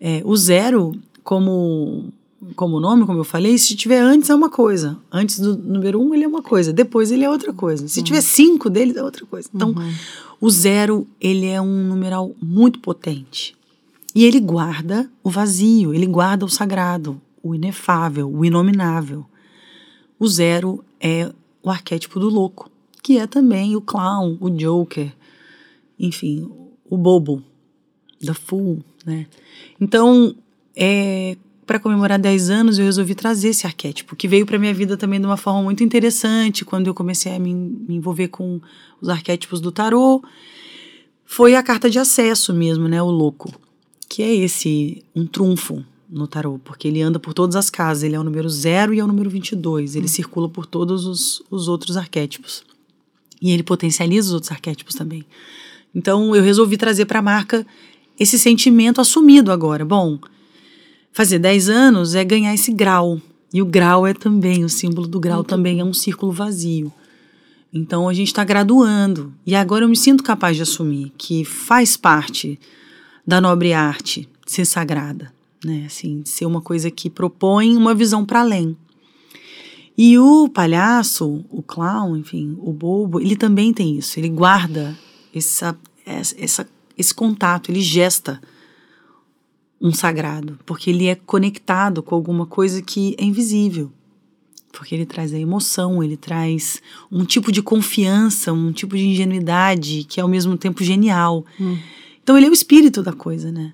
é, 0.00 0.22
o 0.24 0.36
zero, 0.36 0.92
como 1.24 2.12
como 2.56 2.80
nome, 2.80 3.04
como 3.04 3.18
eu 3.18 3.24
falei, 3.24 3.58
se 3.58 3.76
tiver 3.76 4.00
antes 4.00 4.30
é 4.30 4.34
uma 4.34 4.48
coisa. 4.48 4.96
Antes 5.12 5.38
do 5.38 5.56
número 5.56 6.00
um, 6.00 6.14
ele 6.14 6.24
é 6.24 6.28
uma 6.28 6.42
coisa. 6.42 6.72
Depois 6.72 7.10
ele 7.10 7.24
é 7.24 7.30
outra 7.30 7.52
coisa. 7.52 7.86
Se 7.86 8.00
uhum. 8.00 8.04
tiver 8.04 8.20
cinco 8.22 8.70
deles, 8.70 8.96
é 8.96 9.02
outra 9.02 9.26
coisa. 9.26 9.48
Então, 9.54 9.70
uhum. 9.70 9.92
o 10.40 10.50
zero, 10.50 11.06
ele 11.20 11.46
é 11.46 11.60
um 11.60 11.84
numeral 11.84 12.34
muito 12.42 12.78
potente. 12.78 13.54
E 14.14 14.24
ele 14.24 14.40
guarda 14.40 15.08
o 15.22 15.30
vazio, 15.30 15.94
ele 15.94 16.06
guarda 16.06 16.44
o 16.44 16.48
sagrado, 16.48 17.20
o 17.42 17.54
inefável, 17.54 18.30
o 18.30 18.44
inominável. 18.44 19.24
O 20.18 20.26
zero 20.26 20.84
é 20.98 21.30
o 21.62 21.70
arquétipo 21.70 22.18
do 22.18 22.28
louco, 22.28 22.70
que 23.02 23.18
é 23.18 23.26
também 23.26 23.76
o 23.76 23.80
clown, 23.80 24.36
o 24.40 24.50
joker, 24.50 25.12
enfim, 25.98 26.50
o 26.88 26.96
bobo, 26.96 27.42
the 28.24 28.34
fool, 28.34 28.78
né? 29.04 29.26
Então, 29.80 30.34
é, 30.74 31.36
para 31.70 31.78
comemorar 31.78 32.18
10 32.18 32.50
anos, 32.50 32.80
eu 32.80 32.84
resolvi 32.84 33.14
trazer 33.14 33.50
esse 33.50 33.64
arquétipo, 33.64 34.16
que 34.16 34.26
veio 34.26 34.44
para 34.44 34.58
minha 34.58 34.74
vida 34.74 34.96
também 34.96 35.20
de 35.20 35.26
uma 35.26 35.36
forma 35.36 35.62
muito 35.62 35.84
interessante, 35.84 36.64
quando 36.64 36.88
eu 36.88 36.94
comecei 36.94 37.32
a 37.32 37.38
me, 37.38 37.54
me 37.54 37.94
envolver 37.94 38.26
com 38.26 38.60
os 39.00 39.08
arquétipos 39.08 39.60
do 39.60 39.70
tarô. 39.70 40.20
Foi 41.24 41.54
a 41.54 41.62
carta 41.62 41.88
de 41.88 41.96
acesso 41.96 42.52
mesmo, 42.52 42.88
né, 42.88 43.00
o 43.00 43.08
louco, 43.08 43.54
que 44.08 44.20
é 44.20 44.34
esse 44.34 45.04
um 45.14 45.24
trunfo 45.24 45.84
no 46.10 46.26
tarô, 46.26 46.58
porque 46.64 46.88
ele 46.88 47.00
anda 47.02 47.20
por 47.20 47.32
todas 47.32 47.54
as 47.54 47.70
casas, 47.70 48.02
ele 48.02 48.16
é 48.16 48.18
o 48.18 48.24
número 48.24 48.48
0 48.48 48.92
e 48.92 48.98
é 48.98 49.04
o 49.04 49.06
número 49.06 49.30
22, 49.30 49.94
ele 49.94 50.06
hum. 50.06 50.08
circula 50.08 50.48
por 50.48 50.66
todos 50.66 51.06
os, 51.06 51.40
os 51.48 51.68
outros 51.68 51.96
arquétipos. 51.96 52.64
E 53.40 53.52
ele 53.52 53.62
potencializa 53.62 54.26
os 54.26 54.34
outros 54.34 54.50
arquétipos 54.50 54.96
também. 54.96 55.24
Então 55.94 56.34
eu 56.34 56.42
resolvi 56.42 56.76
trazer 56.76 57.04
para 57.04 57.20
a 57.20 57.22
marca 57.22 57.64
esse 58.18 58.40
sentimento 58.40 59.00
assumido 59.00 59.52
agora. 59.52 59.84
Bom, 59.84 60.18
fazer 61.12 61.38
10 61.38 61.68
anos 61.68 62.14
é 62.14 62.24
ganhar 62.24 62.54
esse 62.54 62.72
grau. 62.72 63.20
E 63.52 63.60
o 63.60 63.66
grau 63.66 64.06
é 64.06 64.14
também, 64.14 64.64
o 64.64 64.68
símbolo 64.68 65.08
do 65.08 65.18
grau 65.18 65.42
também 65.42 65.80
é 65.80 65.84
um 65.84 65.92
círculo 65.92 66.30
vazio. 66.30 66.92
Então 67.72 68.08
a 68.08 68.14
gente 68.14 68.28
está 68.28 68.44
graduando. 68.44 69.32
E 69.46 69.54
agora 69.54 69.84
eu 69.84 69.88
me 69.88 69.96
sinto 69.96 70.22
capaz 70.22 70.56
de 70.56 70.62
assumir 70.62 71.12
que 71.16 71.44
faz 71.44 71.96
parte 71.96 72.58
da 73.26 73.40
nobre 73.40 73.72
arte 73.72 74.28
ser 74.46 74.64
sagrada, 74.64 75.32
né? 75.64 75.84
Assim, 75.86 76.22
ser 76.24 76.46
uma 76.46 76.60
coisa 76.60 76.90
que 76.90 77.08
propõe 77.08 77.76
uma 77.76 77.94
visão 77.94 78.24
para 78.24 78.40
além. 78.40 78.76
E 79.96 80.18
o 80.18 80.48
palhaço, 80.48 81.44
o 81.50 81.62
clown, 81.62 82.16
enfim, 82.16 82.56
o 82.60 82.72
bobo, 82.72 83.20
ele 83.20 83.36
também 83.36 83.72
tem 83.72 83.98
isso. 83.98 84.18
Ele 84.18 84.28
guarda 84.28 84.96
essa, 85.34 85.76
essa, 86.06 86.66
esse 86.96 87.14
contato, 87.14 87.70
ele 87.70 87.80
gesta 87.80 88.40
um 89.80 89.92
sagrado, 89.92 90.58
porque 90.66 90.90
ele 90.90 91.06
é 91.06 91.14
conectado 91.14 92.02
com 92.02 92.14
alguma 92.14 92.44
coisa 92.44 92.82
que 92.82 93.16
é 93.18 93.24
invisível. 93.24 93.90
Porque 94.72 94.94
ele 94.94 95.06
traz 95.06 95.32
a 95.32 95.38
emoção, 95.38 96.02
ele 96.02 96.16
traz 96.16 96.80
um 97.10 97.24
tipo 97.24 97.50
de 97.50 97.62
confiança, 97.62 98.52
um 98.52 98.70
tipo 98.70 98.96
de 98.96 99.04
ingenuidade 99.04 100.04
que 100.04 100.20
é 100.20 100.22
ao 100.22 100.28
mesmo 100.28 100.56
tempo 100.56 100.84
genial. 100.84 101.44
Hum. 101.60 101.76
Então 102.22 102.36
ele 102.36 102.46
é 102.46 102.50
o 102.50 102.52
espírito 102.52 103.02
da 103.02 103.12
coisa, 103.12 103.50
né? 103.50 103.72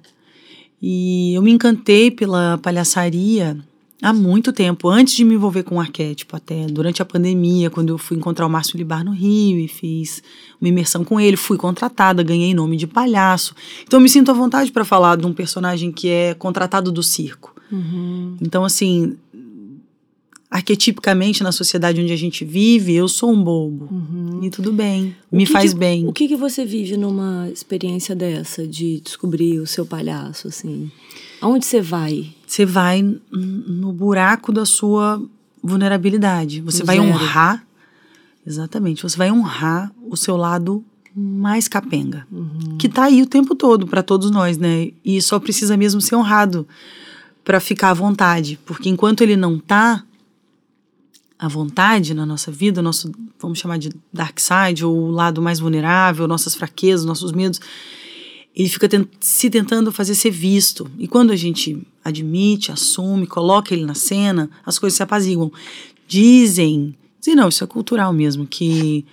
E 0.81 1.35
eu 1.35 1.43
me 1.43 1.51
encantei 1.51 2.11
pela 2.11 2.59
palhaçaria 2.59 3.59
há 4.03 4.13
muito 4.13 4.53
tempo, 4.53 4.89
antes 4.89 5.15
de 5.15 5.25
me 5.25 5.35
envolver 5.35 5.63
com 5.63 5.77
o 5.77 5.81
arquétipo, 5.81 6.37
até 6.37 6.67
durante 6.67 7.01
a 7.01 7.05
pandemia, 7.05 7.71
quando 7.71 7.91
eu 7.91 7.99
fui 7.99 8.17
encontrar 8.17 8.47
o 8.47 8.51
Márcio 8.51 8.77
Libar 8.77 9.05
no 9.05 9.13
Rio 9.13 9.59
e 9.59 9.69
fiz 9.69 10.23
uma 10.61 10.69
imersão 10.69 11.05
com 11.05 11.19
ele, 11.19 11.37
fui 11.37 11.57
contratada, 11.57 12.23
ganhei 12.23 12.53
nome 12.55 12.77
de 12.77 12.87
palhaço. 12.87 13.55
Então 13.85 13.99
eu 13.99 14.03
me 14.03 14.09
sinto 14.09 14.31
à 14.31 14.35
vontade 14.35 14.71
para 14.71 14.85
falar 14.85 15.17
de 15.17 15.27
um 15.27 15.33
personagem 15.33 15.91
que 15.91 16.09
é 16.09 16.35
contratado 16.35 16.93
do 16.93 17.03
circo. 17.03 17.55
Uhum. 17.73 18.37
Então, 18.41 18.65
assim, 18.65 19.17
arquetipicamente 20.49 21.43
na 21.43 21.51
sociedade 21.51 22.01
onde 22.01 22.13
a 22.13 22.17
gente 22.17 22.45
vive, 22.45 22.95
eu 22.95 23.09
sou 23.09 23.33
um 23.33 23.43
bobo. 23.43 23.89
E 24.43 24.49
tudo 24.51 24.73
bem, 24.73 25.15
me 25.31 25.45
que 25.45 25.53
faz 25.53 25.73
que- 25.73 25.79
bem. 25.79 26.07
O 26.07 26.13
que, 26.13 26.29
que 26.29 26.37
você 26.37 26.65
vive 26.65 26.97
numa 26.97 27.49
experiência 27.51 28.15
dessa, 28.15 28.67
de 28.67 29.01
descobrir 29.01 29.59
o 29.59 29.67
seu 29.67 29.85
palhaço, 29.85 30.47
assim? 30.49 30.91
Aonde 31.41 31.65
você 31.67 31.81
vai? 31.81 32.35
Você 32.47 32.65
vai 32.65 33.03
no 33.31 33.93
buraco 33.93 34.53
da 34.53 34.65
sua 34.65 35.23
vulnerabilidade. 35.63 36.61
Você 36.63 36.81
No 36.81 36.87
vai 36.87 36.97
zero. 36.99 37.09
honrar, 37.09 37.67
exatamente, 38.47 39.03
você 39.03 39.17
vai 39.17 39.31
honrar 39.31 39.93
o 40.09 40.17
seu 40.17 40.37
lado 40.37 40.85
mais 41.15 41.67
capenga, 41.67 42.27
Uhum. 42.31 42.77
que 42.79 42.89
tá 42.89 43.05
aí 43.05 43.23
o 43.23 43.27
tempo 43.27 43.55
todo 43.55 43.87
para 43.87 44.03
todos 44.03 44.31
nós, 44.31 44.59
né? 44.59 44.91
E 45.05 45.21
só 45.23 45.39
precisa 45.41 45.77
mesmo 45.77 46.01
ser 46.01 46.15
honrado 46.15 46.67
para 47.43 47.59
ficar 47.59 47.91
à 47.91 47.95
vontade, 47.95 48.59
porque 48.67 48.89
enquanto 48.89 49.23
ele 49.23 49.35
não 49.37 49.59
tá 49.59 50.05
à 51.39 51.49
vontade 51.49 52.13
na 52.15 52.25
nossa 52.27 52.51
vida, 52.51 52.81
o 52.81 52.83
nosso, 52.83 53.11
vamos 53.41 53.59
chamar 53.59 53.79
de 53.79 53.91
dark 54.13 54.39
side, 54.39 54.85
ou 54.85 54.95
o 54.95 55.11
lado 55.11 55.41
mais 55.41 55.59
vulnerável, 55.59 56.27
nossas 56.29 56.55
fraquezas, 56.55 57.05
nossos 57.07 57.33
medos, 57.33 57.61
ele 58.57 58.69
fica 58.71 58.89
tent- 58.89 59.11
se 59.21 59.51
tentando 59.51 59.93
fazer 59.93 60.15
ser 60.15 60.31
visto. 60.31 60.91
E 60.99 61.07
quando 61.07 61.31
a 61.31 61.37
gente 61.37 61.87
admite, 62.03 62.73
assume, 62.73 63.27
coloca 63.27 63.75
ele 63.75 63.85
na 63.85 63.95
cena, 63.95 64.49
as 64.65 64.79
coisas 64.79 64.97
se 64.97 65.03
apaziguam. 65.03 65.53
Dizem, 66.09 66.97
dizem 67.21 67.35
não, 67.35 67.49
isso 67.49 67.63
é 67.63 67.67
cultural 67.67 68.13
mesmo, 68.15 68.47
que 68.47 69.05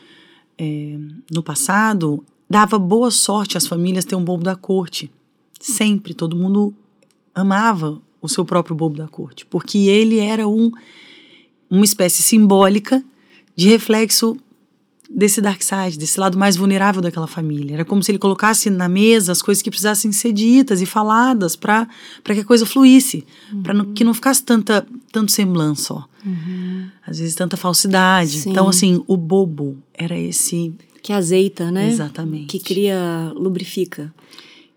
é, 0.58 0.98
no 1.30 1.44
passado 1.44 2.24
dava 2.50 2.80
boa 2.80 3.12
sorte 3.12 3.58
às 3.58 3.68
famílias 3.68 4.06
ter 4.06 4.16
um 4.16 4.24
bobo 4.24 4.44
da 4.44 4.56
corte. 4.56 5.12
Sempre, 5.60 6.14
todo 6.14 6.36
mundo 6.38 6.74
amava 7.36 8.02
o 8.22 8.30
seu 8.30 8.46
próprio 8.46 8.76
bobo 8.76 8.96
da 8.96 9.08
corte, 9.08 9.46
porque 9.46 9.78
ele 9.90 10.20
era 10.20 10.48
um, 10.48 10.72
uma 11.70 11.84
espécie 11.84 12.22
simbólica 12.22 13.04
de 13.56 13.68
reflexo 13.68 14.38
desse 15.16 15.40
dark 15.40 15.62
side, 15.62 15.98
desse 15.98 16.20
lado 16.20 16.38
mais 16.38 16.56
vulnerável 16.56 17.02
daquela 17.02 17.28
família. 17.28 17.76
Era 17.76 17.86
como 17.86 18.02
se 18.02 18.12
ele 18.12 18.18
colocasse 18.18 18.70
na 18.70 18.90
mesa 18.90 19.32
as 19.32 19.42
coisas 19.42 19.62
que 19.62 19.70
precisassem 19.70 20.12
ser 20.12 20.34
ditas 20.34 20.82
e 20.82 20.86
faladas 20.86 21.56
para 21.56 21.88
que 22.26 22.40
a 22.40 22.44
coisa 22.46 22.66
fluísse, 22.66 23.24
para 23.62 23.74
que 23.94 24.04
não 24.04 24.14
ficasse 24.14 24.42
tanta 24.44 24.86
tanto 25.12 25.32
semblante 25.32 25.82
só. 25.82 26.08
Às 27.06 27.20
vezes 27.20 27.36
tanta 27.36 27.56
falsidade. 27.56 28.40
Sim. 28.40 28.50
Então 28.50 28.68
assim, 28.68 29.04
o 29.06 29.16
bobo 29.16 29.78
era 29.94 30.18
esse 30.18 30.74
Que 31.04 31.14
azeita, 31.14 31.70
né? 31.70 31.90
Exatamente. 31.90 32.46
Que 32.48 32.60
cria, 32.60 33.32
lubrifica. 33.36 34.12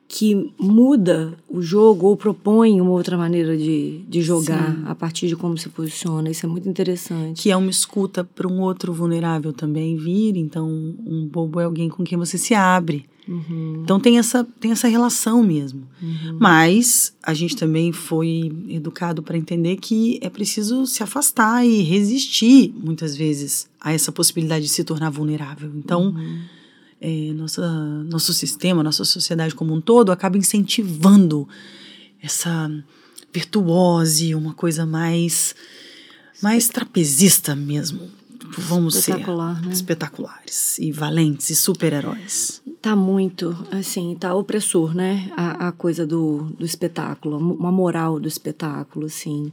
Que 0.09 0.53
muda 0.59 1.35
o 1.49 1.61
jogo 1.61 2.07
ou 2.07 2.17
propõe 2.17 2.81
uma 2.81 2.93
outra 2.93 3.17
maneira 3.17 3.57
de, 3.57 4.05
de 4.09 4.23
jogar 4.23 4.79
a 4.87 4.95
partir 4.95 5.27
de 5.27 5.35
como 5.37 5.59
se 5.59 5.69
posiciona. 5.69 6.31
Isso 6.31 6.47
é 6.47 6.49
muito 6.49 6.69
interessante. 6.69 7.43
que 7.43 7.51
é 7.51 7.57
uma 7.57 7.71
escuta 7.71 8.23
para 8.23 8.47
um 8.47 8.61
outro 8.61 8.93
vulnerável 8.93 9.53
também 9.53 9.97
vir. 9.97 10.37
Então, 10.37 10.69
um 11.05 11.27
bobo 11.27 11.61
é 11.61 11.65
alguém 11.65 11.89
com 11.89 12.05
quem 12.05 12.17
você 12.17 12.39
se 12.39 12.55
abre. 12.55 13.07
Uhum. 13.29 13.81
Então 13.83 13.99
tem 13.99 14.19
essa, 14.19 14.45
tem 14.61 14.71
essa 14.71 14.87
relação 14.87 15.43
mesmo. 15.43 15.89
Mas 16.39 17.15
a 17.23 17.35
gente 17.35 17.57
também 17.57 17.91
foi 17.93 18.53
educado 18.69 19.23
para 19.23 19.37
entender 19.37 19.77
que 19.77 20.19
é 20.23 20.31
preciso 20.31 20.87
se 20.87 21.03
afastar 21.03 21.67
e 21.67 21.83
resistir, 21.83 22.73
muitas 22.83 23.17
vezes, 23.17 23.69
a 23.81 23.93
essa 23.93 24.13
possibilidade 24.13 24.67
de 24.67 24.71
se 24.71 24.85
tornar 24.85 25.11
vulnerável. 25.11 25.73
Então, 25.75 26.15
é, 27.01 27.33
nossa, 27.33 27.69
nosso 28.05 28.33
sistema, 28.33 28.83
nossa 28.83 29.05
sociedade 29.05 29.55
como 29.55 29.75
um 29.75 29.81
todo 29.81 30.11
acaba 30.11 30.39
incentivando 30.39 31.49
essa 32.23 32.71
virtuose, 33.33 34.35
uma 34.35 34.55
coisa 34.55 34.87
mais, 34.87 35.55
mais 36.43 36.69
trapezista 36.69 37.55
mesmo. 37.55 38.11
Vamos 38.59 38.97
Espetacular, 38.97 39.57
ser 39.61 39.67
né? 39.67 39.73
espetaculares 39.73 40.79
e 40.79 40.93
valentes 40.93 41.51
e 41.51 41.57
super-heróis. 41.57 42.63
Tá 42.81 42.95
muito, 42.95 43.57
assim, 43.73 44.17
tá 44.19 44.35
opressor, 44.35 44.95
né? 44.95 45.31
A, 45.37 45.69
a 45.69 45.73
coisa 45.73 46.07
do, 46.07 46.45
do 46.59 46.65
espetáculo, 46.65 47.39
uma 47.39 47.73
moral 47.73 48.21
do 48.21 48.29
espetáculo, 48.29 49.07
assim. 49.07 49.53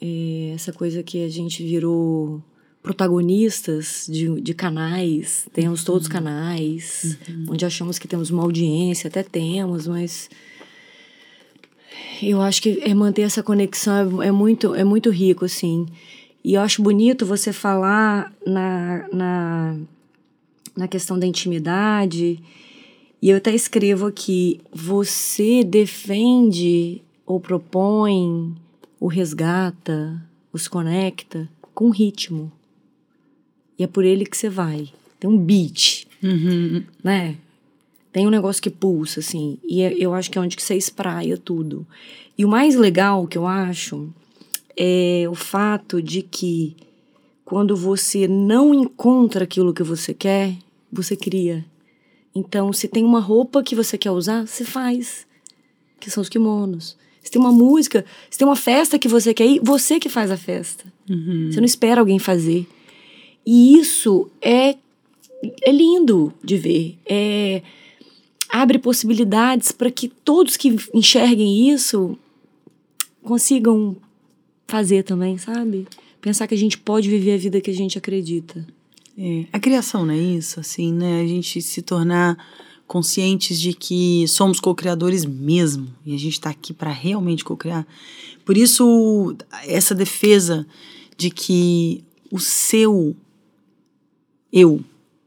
É, 0.00 0.52
essa 0.54 0.72
coisa 0.72 1.02
que 1.02 1.24
a 1.24 1.28
gente 1.28 1.62
virou 1.64 2.42
protagonistas 2.86 4.06
de, 4.08 4.40
de 4.40 4.54
canais, 4.54 5.48
temos 5.52 5.82
todos 5.82 6.02
os 6.02 6.08
canais, 6.08 7.18
onde 7.50 7.66
achamos 7.66 7.98
que 7.98 8.06
temos 8.06 8.30
uma 8.30 8.44
audiência, 8.44 9.08
até 9.08 9.24
temos, 9.24 9.88
mas 9.88 10.30
eu 12.22 12.40
acho 12.40 12.62
que 12.62 12.78
é 12.84 12.94
manter 12.94 13.22
essa 13.22 13.42
conexão 13.42 14.22
é, 14.22 14.28
é 14.28 14.30
muito 14.30 14.72
é 14.72 14.84
muito 14.84 15.10
rico 15.10 15.44
assim. 15.44 15.84
E 16.44 16.54
eu 16.54 16.60
acho 16.60 16.80
bonito 16.80 17.26
você 17.26 17.52
falar 17.52 18.32
na, 18.46 19.08
na 19.12 19.76
na 20.76 20.86
questão 20.86 21.18
da 21.18 21.26
intimidade. 21.26 22.38
E 23.20 23.30
eu 23.30 23.38
até 23.38 23.52
escrevo 23.52 24.06
aqui 24.06 24.60
você 24.72 25.64
defende 25.64 27.02
ou 27.26 27.40
propõe 27.40 28.54
ou 29.00 29.08
resgata 29.08 30.22
ou 30.52 30.58
se 30.60 30.70
conecta 30.70 31.48
com 31.74 31.90
ritmo 31.90 32.52
e 33.78 33.84
é 33.84 33.86
por 33.86 34.04
ele 34.04 34.24
que 34.26 34.36
você 34.36 34.48
vai 34.48 34.88
tem 35.18 35.28
um 35.30 35.38
beat 35.38 36.06
né? 37.04 37.36
Tem 38.12 38.26
um 38.26 38.30
negócio 38.30 38.62
que 38.62 38.70
pulsa, 38.70 39.20
assim. 39.20 39.58
E 39.62 39.82
é- 39.82 39.94
eu 39.98 40.14
acho 40.14 40.30
que 40.30 40.38
é 40.38 40.40
onde 40.40 40.56
que 40.56 40.62
você 40.62 40.74
espraia 40.74 41.36
tudo. 41.36 41.86
E 42.36 42.44
o 42.44 42.48
mais 42.48 42.74
legal 42.74 43.26
que 43.26 43.36
eu 43.36 43.46
acho 43.46 44.08
é 44.76 45.24
o 45.30 45.34
fato 45.34 46.00
de 46.02 46.22
que 46.22 46.74
quando 47.44 47.76
você 47.76 48.26
não 48.26 48.72
encontra 48.74 49.44
aquilo 49.44 49.72
que 49.74 49.82
você 49.82 50.14
quer, 50.14 50.54
você 50.90 51.14
cria. 51.14 51.64
Então, 52.34 52.72
se 52.72 52.88
tem 52.88 53.04
uma 53.04 53.20
roupa 53.20 53.62
que 53.62 53.74
você 53.74 53.96
quer 53.98 54.10
usar, 54.10 54.46
você 54.46 54.64
faz. 54.64 55.26
Que 56.00 56.10
são 56.10 56.22
os 56.22 56.28
kimonos. 56.28 56.96
Se 57.22 57.30
tem 57.30 57.40
uma 57.40 57.52
música, 57.52 58.04
se 58.30 58.38
tem 58.38 58.46
uma 58.48 58.56
festa 58.56 58.98
que 58.98 59.08
você 59.08 59.34
quer 59.34 59.46
ir, 59.46 59.60
você 59.62 60.00
que 60.00 60.08
faz 60.08 60.30
a 60.30 60.36
festa. 60.38 60.84
Você 61.52 61.58
não 61.60 61.66
espera 61.66 62.00
alguém 62.00 62.18
fazer. 62.18 62.66
E 63.46 63.78
isso 63.78 64.28
é, 64.42 64.76
é 65.62 65.72
lindo 65.72 66.32
de 66.42 66.56
ver. 66.56 66.98
É, 67.06 67.62
abre 68.48 68.78
possibilidades 68.78 69.70
para 69.70 69.90
que 69.90 70.08
todos 70.08 70.56
que 70.56 70.76
enxerguem 70.92 71.70
isso 71.70 72.18
consigam 73.22 73.96
fazer 74.66 75.02
também, 75.04 75.38
sabe? 75.38 75.86
Pensar 76.20 76.46
que 76.46 76.54
a 76.54 76.58
gente 76.58 76.76
pode 76.78 77.08
viver 77.08 77.34
a 77.34 77.38
vida 77.38 77.60
que 77.60 77.70
a 77.70 77.74
gente 77.74 77.96
acredita. 77.96 78.66
É, 79.16 79.46
a 79.52 79.60
criação 79.60 80.04
não 80.04 80.12
é 80.12 80.18
isso, 80.18 80.58
assim, 80.60 80.92
né? 80.92 81.20
A 81.20 81.26
gente 81.26 81.62
se 81.62 81.82
tornar 81.82 82.36
conscientes 82.86 83.60
de 83.60 83.72
que 83.72 84.26
somos 84.28 84.60
co-criadores 84.60 85.24
mesmo 85.24 85.88
e 86.04 86.14
a 86.14 86.18
gente 86.18 86.34
está 86.34 86.50
aqui 86.50 86.72
para 86.72 86.90
realmente 86.90 87.44
co-criar. 87.44 87.86
Por 88.44 88.56
isso, 88.56 89.36
essa 89.66 89.94
defesa 89.94 90.66
de 91.16 91.30
que 91.30 92.04
o 92.30 92.38
seu 92.38 93.16
eu 94.52 94.84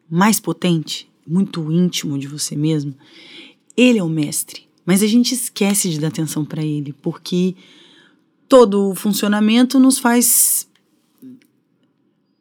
mais 0.09 0.39
potente, 0.39 1.09
muito 1.25 1.71
íntimo 1.71 2.17
de 2.17 2.27
você 2.27 2.55
mesmo, 2.55 2.95
ele 3.77 3.99
é 3.99 4.03
o 4.03 4.09
mestre. 4.09 4.67
Mas 4.85 5.03
a 5.03 5.07
gente 5.07 5.33
esquece 5.33 5.89
de 5.89 5.99
dar 5.99 6.07
atenção 6.07 6.43
para 6.43 6.63
ele, 6.63 6.93
porque 6.93 7.55
todo 8.47 8.89
o 8.89 8.95
funcionamento 8.95 9.79
nos 9.79 9.99
faz 9.99 10.67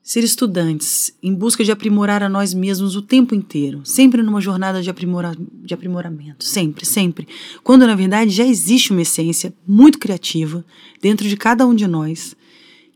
ser 0.08 0.24
estudantes 0.24 1.14
em 1.22 1.34
busca 1.34 1.62
de 1.62 1.70
aprimorar 1.70 2.22
a 2.22 2.30
nós 2.30 2.54
mesmos 2.54 2.96
o 2.96 3.02
tempo 3.02 3.34
inteiro, 3.34 3.82
sempre 3.84 4.22
numa 4.22 4.40
jornada 4.40 4.80
de, 4.80 4.88
aprimora, 4.88 5.36
de 5.36 5.74
aprimoramento, 5.74 6.46
sempre, 6.46 6.86
sempre. 6.86 7.28
Quando 7.62 7.86
na 7.86 7.94
verdade 7.94 8.30
já 8.30 8.46
existe 8.46 8.90
uma 8.90 9.02
essência 9.02 9.52
muito 9.66 9.98
criativa 9.98 10.64
dentro 11.02 11.28
de 11.28 11.36
cada 11.36 11.66
um 11.66 11.74
de 11.74 11.86
nós, 11.86 12.34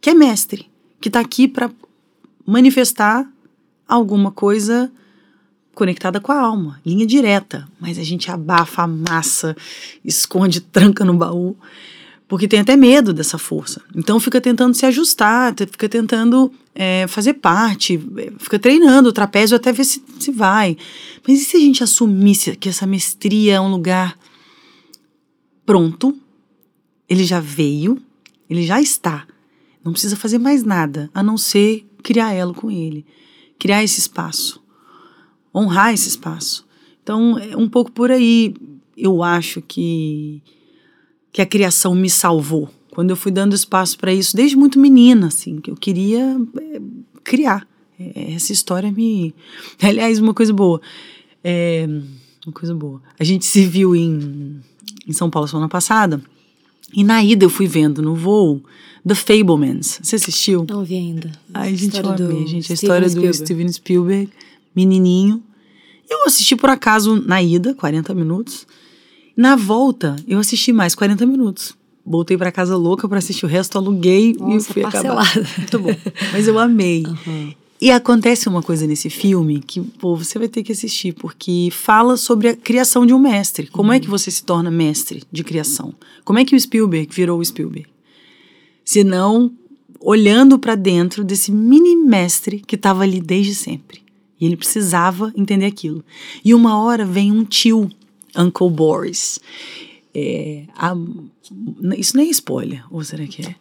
que 0.00 0.08
é 0.08 0.14
mestre, 0.14 0.70
que 1.02 1.10
está 1.10 1.20
aqui 1.20 1.46
para 1.46 1.70
manifestar 2.46 3.30
alguma 3.92 4.30
coisa 4.30 4.90
conectada 5.74 6.20
com 6.20 6.32
a 6.32 6.40
alma, 6.40 6.80
linha 6.84 7.06
direta, 7.06 7.66
mas 7.80 7.98
a 7.98 8.02
gente 8.02 8.30
abafa, 8.30 8.82
amassa, 8.82 9.56
esconde, 10.04 10.60
tranca 10.72 11.04
no 11.04 11.14
baú 11.14 11.56
porque 12.32 12.48
tem 12.48 12.60
até 12.60 12.76
medo 12.76 13.12
dessa 13.12 13.36
força. 13.36 13.82
Então 13.94 14.18
fica 14.18 14.40
tentando 14.40 14.72
se 14.74 14.86
ajustar, 14.86 15.54
fica 15.70 15.86
tentando 15.86 16.50
é, 16.74 17.06
fazer 17.06 17.34
parte, 17.34 18.02
é, 18.16 18.32
fica 18.38 18.58
treinando 18.58 19.10
o 19.10 19.12
trapézio 19.12 19.54
até 19.54 19.70
ver 19.70 19.84
se, 19.84 20.02
se 20.18 20.32
vai. 20.32 20.74
Mas 21.28 21.42
e 21.42 21.44
se 21.44 21.58
a 21.58 21.60
gente 21.60 21.84
assumisse 21.84 22.56
que 22.56 22.70
essa 22.70 22.86
mestria 22.86 23.56
é 23.56 23.60
um 23.60 23.70
lugar 23.70 24.18
pronto, 25.66 26.16
ele 27.06 27.24
já 27.24 27.38
veio, 27.38 28.00
ele 28.48 28.64
já 28.64 28.80
está. 28.80 29.26
Não 29.84 29.92
precisa 29.92 30.16
fazer 30.16 30.38
mais 30.38 30.64
nada, 30.64 31.10
a 31.12 31.22
não 31.22 31.36
ser 31.36 31.86
criar 32.02 32.32
elo 32.32 32.54
com 32.54 32.70
ele, 32.70 33.04
criar 33.62 33.84
esse 33.84 34.00
espaço, 34.00 34.60
honrar 35.54 35.94
esse 35.94 36.08
espaço. 36.08 36.66
Então, 37.00 37.38
é 37.38 37.56
um 37.56 37.68
pouco 37.68 37.92
por 37.92 38.10
aí. 38.10 38.52
Eu 38.96 39.22
acho 39.22 39.62
que 39.62 40.42
que 41.32 41.40
a 41.40 41.46
criação 41.46 41.94
me 41.94 42.10
salvou, 42.10 42.68
quando 42.90 43.10
eu 43.10 43.16
fui 43.16 43.30
dando 43.30 43.54
espaço 43.54 43.96
para 43.96 44.12
isso, 44.12 44.36
desde 44.36 44.54
muito 44.54 44.78
menina, 44.78 45.28
assim, 45.28 45.60
que 45.60 45.70
eu 45.70 45.76
queria 45.76 46.36
é, 46.60 46.80
criar. 47.22 47.66
É, 47.98 48.32
essa 48.34 48.52
história 48.52 48.90
me. 48.90 49.32
Aliás, 49.80 50.18
uma 50.18 50.34
coisa 50.34 50.52
boa. 50.52 50.80
É, 51.44 51.86
uma 52.44 52.52
coisa 52.52 52.74
boa. 52.74 53.00
A 53.16 53.22
gente 53.22 53.46
se 53.46 53.64
viu 53.64 53.94
em, 53.94 54.60
em 55.06 55.12
São 55.12 55.30
Paulo 55.30 55.46
semana 55.46 55.68
passada. 55.68 56.20
E 56.92 57.02
na 57.02 57.22
ida 57.24 57.44
eu 57.44 57.50
fui 57.50 57.66
vendo 57.66 58.02
no 58.02 58.14
voo 58.14 58.62
The 59.06 59.14
Fablemans. 59.14 59.98
Você 60.02 60.16
assistiu? 60.16 60.64
Não 60.68 60.84
vi 60.84 60.96
ainda. 60.96 61.32
Ai, 61.52 61.74
gente, 61.74 61.98
eu 61.98 62.08
amei, 62.08 62.46
gente. 62.46 62.70
A 62.70 62.74
história 62.74 63.08
do 63.08 63.34
Steven 63.34 63.72
Spielberg, 63.72 64.30
menininho. 64.74 65.42
Eu 66.08 66.24
assisti 66.26 66.54
por 66.54 66.70
acaso 66.70 67.22
na 67.26 67.42
ida, 67.42 67.74
40 67.74 68.14
minutos. 68.14 68.66
Na 69.36 69.56
volta, 69.56 70.16
eu 70.28 70.38
assisti 70.38 70.72
mais 70.72 70.94
40 70.94 71.24
minutos. 71.26 71.74
Voltei 72.04 72.36
para 72.36 72.52
casa 72.52 72.76
louca 72.76 73.08
para 73.08 73.18
assistir 73.18 73.46
o 73.46 73.48
resto, 73.48 73.78
aluguei 73.78 74.34
Nossa, 74.34 74.70
e 74.70 74.72
fui 74.72 74.82
parcelada. 74.82 75.22
acabar. 75.22 75.58
Muito 75.58 75.78
bom. 75.78 75.96
Mas 76.32 76.46
eu 76.48 76.58
amei. 76.58 77.04
Uhum. 77.06 77.54
E 77.82 77.90
acontece 77.90 78.48
uma 78.48 78.62
coisa 78.62 78.86
nesse 78.86 79.10
filme 79.10 79.58
que, 79.58 79.80
pô, 79.80 80.14
você 80.14 80.38
vai 80.38 80.46
ter 80.46 80.62
que 80.62 80.70
assistir, 80.70 81.12
porque 81.14 81.68
fala 81.72 82.16
sobre 82.16 82.50
a 82.50 82.54
criação 82.54 83.04
de 83.04 83.12
um 83.12 83.18
mestre. 83.18 83.66
Como 83.66 83.88
uhum. 83.88 83.94
é 83.94 83.98
que 83.98 84.08
você 84.08 84.30
se 84.30 84.44
torna 84.44 84.70
mestre 84.70 85.24
de 85.32 85.42
criação? 85.42 85.92
Como 86.24 86.38
é 86.38 86.44
que 86.44 86.54
o 86.54 86.60
Spielberg 86.60 87.12
virou 87.12 87.40
o 87.40 87.44
Spielberg? 87.44 87.88
Se 88.84 89.02
não 89.02 89.52
olhando 89.98 90.60
para 90.60 90.76
dentro 90.76 91.24
desse 91.24 91.50
mini 91.50 91.96
mestre 91.96 92.62
que 92.64 92.76
estava 92.76 93.02
ali 93.02 93.20
desde 93.20 93.52
sempre. 93.52 94.00
E 94.40 94.46
ele 94.46 94.56
precisava 94.56 95.32
entender 95.36 95.66
aquilo. 95.66 96.04
E 96.44 96.54
uma 96.54 96.80
hora 96.80 97.04
vem 97.04 97.32
um 97.32 97.44
tio, 97.44 97.90
Uncle 98.38 98.70
Boris. 98.70 99.40
É, 100.14 100.66
a, 100.76 100.94
isso 101.98 102.16
nem 102.16 102.28
é 102.28 102.30
spoiler, 102.30 102.84
ou 102.92 103.02
será 103.02 103.26
que 103.26 103.44
é? 103.44 103.56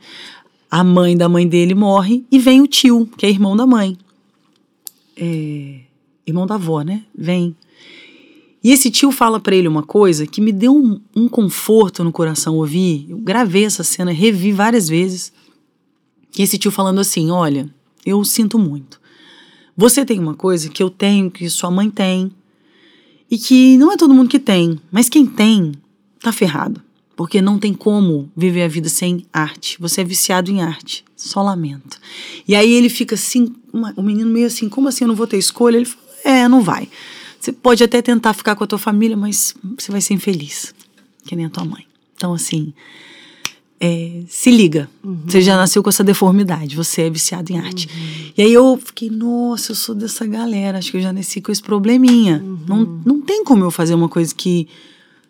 A 0.69 0.83
mãe 0.83 1.17
da 1.17 1.27
mãe 1.27 1.47
dele 1.47 1.73
morre 1.73 2.23
e 2.31 2.37
vem 2.37 2.61
o 2.61 2.67
tio, 2.67 3.09
que 3.17 3.25
é 3.25 3.29
irmão 3.31 3.57
da 3.57 3.65
mãe. 3.65 3.97
É, 5.23 5.81
irmão 6.25 6.47
da 6.47 6.55
avó, 6.55 6.81
né? 6.81 7.03
Vem. 7.15 7.55
E 8.63 8.71
esse 8.71 8.89
tio 8.89 9.11
fala 9.11 9.39
para 9.39 9.55
ele 9.55 9.67
uma 9.67 9.83
coisa 9.83 10.25
que 10.25 10.41
me 10.41 10.51
deu 10.51 10.75
um, 10.75 10.99
um, 11.15 11.27
conforto 11.27 12.03
no 12.03 12.11
coração 12.11 12.55
ouvir. 12.57 13.05
Eu 13.07 13.17
gravei 13.19 13.65
essa 13.65 13.83
cena, 13.83 14.11
revi 14.11 14.51
várias 14.51 14.89
vezes. 14.89 15.31
E 16.37 16.41
esse 16.41 16.57
tio 16.57 16.71
falando 16.71 16.99
assim: 16.99 17.29
Olha, 17.29 17.69
eu 18.03 18.23
sinto 18.23 18.57
muito. 18.57 18.99
Você 19.77 20.03
tem 20.03 20.19
uma 20.19 20.33
coisa 20.33 20.69
que 20.69 20.81
eu 20.81 20.89
tenho, 20.89 21.29
que 21.29 21.49
sua 21.49 21.71
mãe 21.71 21.89
tem, 21.89 22.31
e 23.29 23.37
que 23.37 23.77
não 23.77 23.91
é 23.91 23.97
todo 23.97 24.13
mundo 24.13 24.29
que 24.29 24.39
tem, 24.39 24.79
mas 24.91 25.07
quem 25.07 25.25
tem 25.25 25.71
tá 26.19 26.31
ferrado. 26.31 26.81
Porque 27.15 27.41
não 27.41 27.59
tem 27.59 27.73
como 27.73 28.31
viver 28.35 28.63
a 28.63 28.67
vida 28.67 28.89
sem 28.89 29.25
arte. 29.31 29.77
Você 29.79 30.01
é 30.01 30.03
viciado 30.03 30.49
em 30.49 30.61
arte. 30.61 31.03
Só 31.15 31.41
lamento. 31.41 31.99
E 32.47 32.55
aí 32.55 32.71
ele 32.71 32.89
fica 32.89 33.15
assim, 33.15 33.53
uma, 33.71 33.93
o 33.95 34.01
menino 34.01 34.29
meio 34.29 34.47
assim, 34.47 34.67
como 34.67 34.87
assim 34.87 35.03
eu 35.03 35.07
não 35.07 35.15
vou 35.15 35.27
ter 35.27 35.37
escolha? 35.37 35.77
Ele 35.77 35.85
fala, 35.85 36.01
é, 36.23 36.47
não 36.47 36.61
vai. 36.61 36.87
Você 37.39 37.51
pode 37.51 37.83
até 37.83 38.01
tentar 38.01 38.33
ficar 38.33 38.55
com 38.55 38.63
a 38.63 38.67
tua 38.67 38.79
família, 38.79 39.17
mas 39.17 39.55
você 39.77 39.91
vai 39.91 40.01
ser 40.01 40.13
infeliz. 40.13 40.73
Que 41.25 41.35
nem 41.35 41.45
a 41.45 41.49
tua 41.49 41.65
mãe. 41.65 41.85
Então, 42.15 42.33
assim, 42.33 42.73
é, 43.79 44.21
se 44.27 44.51
liga. 44.51 44.87
Uhum. 45.03 45.23
Você 45.25 45.41
já 45.41 45.57
nasceu 45.57 45.81
com 45.81 45.89
essa 45.89 46.03
deformidade. 46.03 46.75
Você 46.75 47.01
é 47.01 47.09
viciado 47.09 47.51
em 47.51 47.57
arte. 47.57 47.87
Uhum. 47.87 48.31
E 48.37 48.41
aí 48.43 48.53
eu 48.53 48.79
fiquei, 48.83 49.09
nossa, 49.09 49.71
eu 49.71 49.75
sou 49.75 49.95
dessa 49.95 50.23
galera. 50.25 50.77
Acho 50.77 50.91
que 50.91 50.97
eu 50.97 51.01
já 51.01 51.11
nasci 51.11 51.41
com 51.41 51.51
esse 51.51 51.63
probleminha. 51.63 52.43
Uhum. 52.43 52.59
Não, 52.67 53.01
não 53.03 53.21
tem 53.21 53.43
como 53.43 53.63
eu 53.63 53.71
fazer 53.71 53.95
uma 53.95 54.07
coisa 54.07 54.35
que 54.35 54.67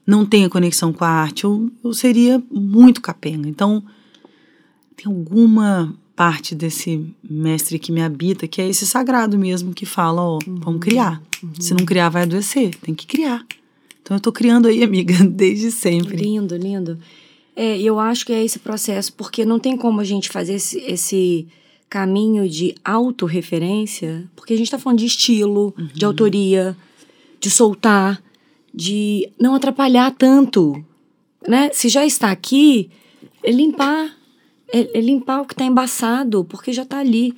não 0.05 0.25
tenha 0.25 0.49
conexão 0.49 0.91
com 0.91 1.03
a 1.03 1.09
arte, 1.09 1.43
eu, 1.43 1.71
eu 1.83 1.93
seria 1.93 2.41
muito 2.51 3.01
capenga. 3.01 3.47
Então, 3.47 3.83
tem 4.95 5.11
alguma 5.11 5.93
parte 6.15 6.53
desse 6.53 7.05
mestre 7.23 7.79
que 7.79 7.91
me 7.91 8.01
habita, 8.01 8.47
que 8.47 8.61
é 8.61 8.67
esse 8.67 8.85
sagrado 8.85 9.37
mesmo, 9.37 9.73
que 9.73 9.85
fala, 9.85 10.21
ó, 10.21 10.39
uhum. 10.45 10.55
vamos 10.55 10.79
criar. 10.81 11.21
Uhum. 11.41 11.51
Se 11.59 11.73
não 11.73 11.85
criar, 11.85 12.09
vai 12.09 12.23
adoecer. 12.23 12.75
Tem 12.75 12.93
que 12.93 13.07
criar. 13.07 13.45
Então, 14.01 14.17
eu 14.17 14.21
tô 14.21 14.31
criando 14.31 14.67
aí, 14.67 14.83
amiga, 14.83 15.13
desde 15.25 15.71
sempre. 15.71 16.17
Lindo, 16.17 16.55
lindo. 16.55 16.99
É, 17.55 17.79
eu 17.79 17.99
acho 17.99 18.25
que 18.25 18.33
é 18.33 18.43
esse 18.43 18.59
processo, 18.59 19.13
porque 19.13 19.45
não 19.45 19.59
tem 19.59 19.75
como 19.75 19.99
a 19.99 20.03
gente 20.03 20.29
fazer 20.29 20.55
esse, 20.55 20.79
esse 20.79 21.47
caminho 21.89 22.47
de 22.47 22.73
autorreferência, 22.83 24.29
porque 24.35 24.53
a 24.53 24.57
gente 24.57 24.71
tá 24.71 24.79
falando 24.79 24.99
de 24.99 25.05
estilo, 25.05 25.73
uhum. 25.77 25.89
de 25.93 26.05
autoria, 26.05 26.75
de 27.39 27.49
soltar 27.49 28.21
de 28.73 29.29
não 29.39 29.55
atrapalhar 29.55 30.11
tanto, 30.11 30.83
né? 31.47 31.69
Se 31.73 31.89
já 31.89 32.05
está 32.05 32.31
aqui, 32.31 32.89
é 33.43 33.51
limpar, 33.51 34.15
é, 34.71 34.97
é 34.97 35.01
limpar 35.01 35.41
o 35.41 35.45
que 35.45 35.53
está 35.53 35.65
embaçado, 35.65 36.45
porque 36.45 36.71
já 36.71 36.83
está 36.83 36.99
ali. 36.99 37.35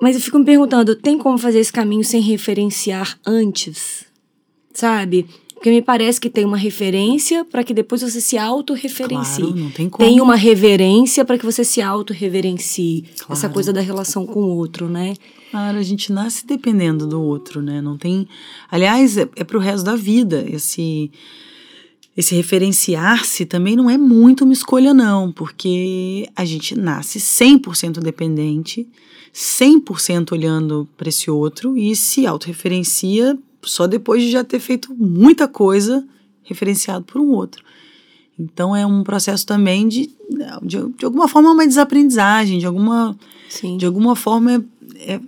Mas 0.00 0.16
eu 0.16 0.22
fico 0.22 0.38
me 0.38 0.44
perguntando, 0.44 0.96
tem 0.96 1.18
como 1.18 1.38
fazer 1.38 1.60
esse 1.60 1.72
caminho 1.72 2.04
sem 2.04 2.20
referenciar 2.20 3.18
antes? 3.26 4.06
Sabe? 4.72 5.26
Porque 5.64 5.76
me 5.76 5.80
parece 5.80 6.20
que 6.20 6.28
tem 6.28 6.44
uma 6.44 6.58
referência 6.58 7.42
para 7.42 7.64
que 7.64 7.72
depois 7.72 8.02
você 8.02 8.20
se 8.20 8.36
autorreferencie. 8.36 9.44
Claro, 9.44 9.56
não 9.58 9.70
tem 9.70 9.88
como. 9.88 10.06
Tem 10.06 10.20
uma 10.20 10.36
reverência 10.36 11.24
para 11.24 11.38
que 11.38 11.46
você 11.46 11.64
se 11.64 11.80
autorreverencie. 11.80 13.06
Claro. 13.16 13.32
Essa 13.32 13.48
coisa 13.48 13.72
da 13.72 13.80
relação 13.80 14.26
com 14.26 14.40
o 14.40 14.56
outro, 14.58 14.90
né? 14.90 15.14
Claro, 15.50 15.78
a 15.78 15.82
gente 15.82 16.12
nasce 16.12 16.46
dependendo 16.46 17.06
do 17.06 17.18
outro, 17.18 17.62
né? 17.62 17.80
Não 17.80 17.96
tem. 17.96 18.28
Aliás, 18.70 19.16
é, 19.16 19.26
é 19.36 19.42
pro 19.42 19.58
resto 19.58 19.86
da 19.86 19.96
vida. 19.96 20.44
Esse. 20.46 21.10
Esse 22.14 22.34
referenciar-se 22.34 23.46
também 23.46 23.74
não 23.74 23.88
é 23.88 23.96
muito 23.96 24.44
uma 24.44 24.52
escolha, 24.52 24.92
não, 24.92 25.32
porque 25.32 26.28
a 26.36 26.44
gente 26.44 26.78
nasce 26.78 27.18
100% 27.18 28.00
dependente, 28.00 28.86
100% 29.34 30.32
olhando 30.32 30.86
para 30.94 31.08
esse 31.08 31.30
outro 31.30 31.74
e 31.74 31.96
se 31.96 32.26
autorreferencia 32.26 33.36
só 33.66 33.86
depois 33.86 34.22
de 34.22 34.30
já 34.30 34.44
ter 34.44 34.60
feito 34.60 34.94
muita 34.94 35.48
coisa 35.48 36.04
referenciado 36.42 37.04
por 37.04 37.20
um 37.20 37.30
outro. 37.30 37.64
Então 38.38 38.74
é 38.74 38.84
um 38.84 39.02
processo 39.02 39.46
também 39.46 39.86
de, 39.88 40.10
de, 40.62 40.78
de 40.96 41.04
alguma 41.04 41.28
forma, 41.28 41.52
uma 41.52 41.66
desaprendizagem, 41.66 42.58
de 42.58 42.66
alguma, 42.66 43.16
Sim. 43.48 43.76
de 43.76 43.86
alguma 43.86 44.16
forma 44.16 44.64
é, 44.96 45.14
é 45.14 45.20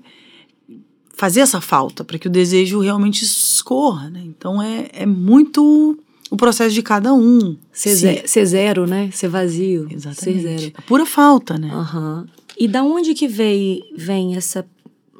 fazer 1.14 1.40
essa 1.40 1.60
falta 1.60 2.04
para 2.04 2.18
que 2.18 2.26
o 2.26 2.30
desejo 2.30 2.80
realmente 2.80 3.24
escorra. 3.24 4.10
Né? 4.10 4.22
Então 4.24 4.60
é, 4.60 4.88
é 4.92 5.06
muito 5.06 5.98
o 6.30 6.36
processo 6.36 6.74
de 6.74 6.82
cada 6.82 7.14
um. 7.14 7.56
Ser, 7.72 7.96
Se, 7.96 8.22
ser 8.26 8.46
zero, 8.46 8.86
né? 8.86 9.10
Ser 9.12 9.28
vazio. 9.28 9.86
Exatamente. 9.90 10.42
Ser 10.42 10.58
zero. 10.58 10.72
A 10.76 10.82
pura 10.82 11.06
falta, 11.06 11.56
né? 11.56 11.72
Uhum. 11.72 12.26
E 12.58 12.66
da 12.66 12.82
onde 12.82 13.14
que 13.14 13.28
vem, 13.28 13.82
vem 13.96 14.34
essa. 14.34 14.66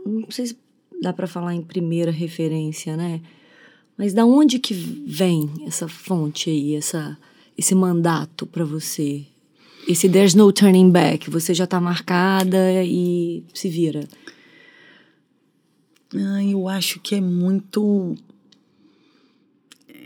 Não 0.05 0.31
sei 0.31 0.47
se 0.47 0.57
dá 1.01 1.13
para 1.13 1.27
falar 1.27 1.55
em 1.55 1.63
primeira 1.63 2.11
referência, 2.11 2.97
né? 2.97 3.21
Mas 3.97 4.13
da 4.13 4.25
onde 4.25 4.59
que 4.59 4.75
vem 4.75 5.51
essa 5.67 5.89
fonte 5.89 6.51
aí, 6.51 6.75
essa, 6.75 7.17
esse 7.57 7.75
mandato 7.75 8.47
para 8.47 8.65
você? 8.65 9.25
Esse 9.89 10.09
there's 10.09 10.35
no 10.35 10.53
turning 10.53 10.91
back, 10.91 11.31
você 11.31 11.55
já 11.55 11.67
tá 11.67 11.81
marcada 11.81 12.85
e 12.85 13.45
se 13.55 13.69
vira. 13.69 14.07
Ah, 16.15 16.45
eu 16.45 16.69
acho 16.69 17.01
que 17.01 17.15
é 17.15 17.21
muito 17.21 18.15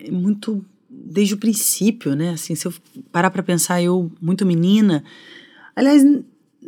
é 0.05 0.11
muito 0.11 0.65
desde 0.89 1.35
o 1.35 1.39
princípio, 1.39 2.15
né? 2.15 2.31
Assim, 2.31 2.55
se 2.55 2.67
eu 2.67 2.75
parar 3.13 3.31
para 3.31 3.43
pensar, 3.43 3.83
eu 3.83 4.11
muito 4.21 4.47
menina, 4.47 5.05
aliás, 5.75 6.03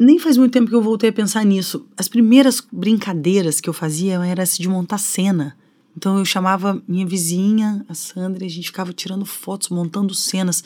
nem 0.03 0.19
faz 0.19 0.37
muito 0.37 0.53
tempo 0.53 0.69
que 0.69 0.75
eu 0.75 0.83
voltei 0.83 1.11
a 1.11 1.13
pensar 1.13 1.45
nisso. 1.45 1.87
As 1.97 2.09
primeiras 2.09 2.63
brincadeiras 2.73 3.61
que 3.61 3.69
eu 3.69 3.73
fazia 3.73 4.15
era 4.25 4.45
de 4.45 4.69
montar 4.69 4.99
cena. 4.99 5.57
Então 5.97 6.19
eu 6.19 6.25
chamava 6.25 6.83
minha 6.89 7.07
vizinha, 7.07 7.85
a 7.89 7.95
Sandra, 7.95 8.45
e 8.45 8.47
a 8.47 8.51
gente 8.51 8.67
ficava 8.67 8.93
tirando 8.93 9.25
fotos, 9.25 9.69
montando 9.69 10.15
cenas. 10.15 10.65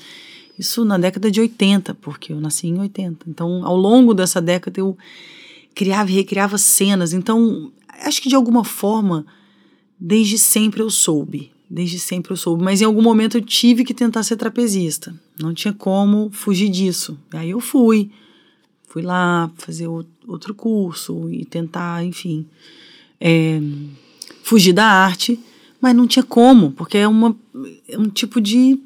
Isso 0.58 0.84
na 0.84 0.96
década 0.96 1.30
de 1.30 1.40
80, 1.40 1.94
porque 1.94 2.32
eu 2.32 2.40
nasci 2.40 2.68
em 2.68 2.78
80. 2.78 3.26
Então, 3.28 3.64
ao 3.64 3.76
longo 3.76 4.14
dessa 4.14 4.40
década, 4.40 4.80
eu 4.80 4.96
criava 5.74 6.10
e 6.10 6.14
recriava 6.14 6.56
cenas. 6.56 7.12
Então, 7.12 7.70
acho 7.88 8.22
que 8.22 8.28
de 8.28 8.34
alguma 8.34 8.64
forma, 8.64 9.26
desde 10.00 10.38
sempre 10.38 10.80
eu 10.80 10.88
soube. 10.88 11.52
Desde 11.68 11.98
sempre 11.98 12.32
eu 12.32 12.36
soube. 12.36 12.62
Mas 12.62 12.80
em 12.80 12.84
algum 12.84 13.02
momento 13.02 13.36
eu 13.36 13.42
tive 13.42 13.84
que 13.84 13.92
tentar 13.92 14.22
ser 14.22 14.36
trapezista. 14.36 15.14
Não 15.38 15.52
tinha 15.52 15.74
como 15.74 16.30
fugir 16.30 16.70
disso. 16.70 17.18
Aí 17.32 17.50
eu 17.50 17.60
fui 17.60 18.10
fui 18.96 19.02
lá 19.02 19.50
fazer 19.58 19.86
outro 20.26 20.54
curso 20.54 21.30
e 21.30 21.44
tentar, 21.44 22.02
enfim, 22.02 22.46
é, 23.20 23.60
fugir 24.42 24.72
da 24.72 24.86
arte, 24.86 25.38
mas 25.78 25.94
não 25.94 26.06
tinha 26.06 26.22
como, 26.22 26.70
porque 26.70 26.96
é, 26.96 27.06
uma, 27.06 27.36
é 27.86 27.98
um 27.98 28.08
tipo 28.08 28.40
de 28.40 28.80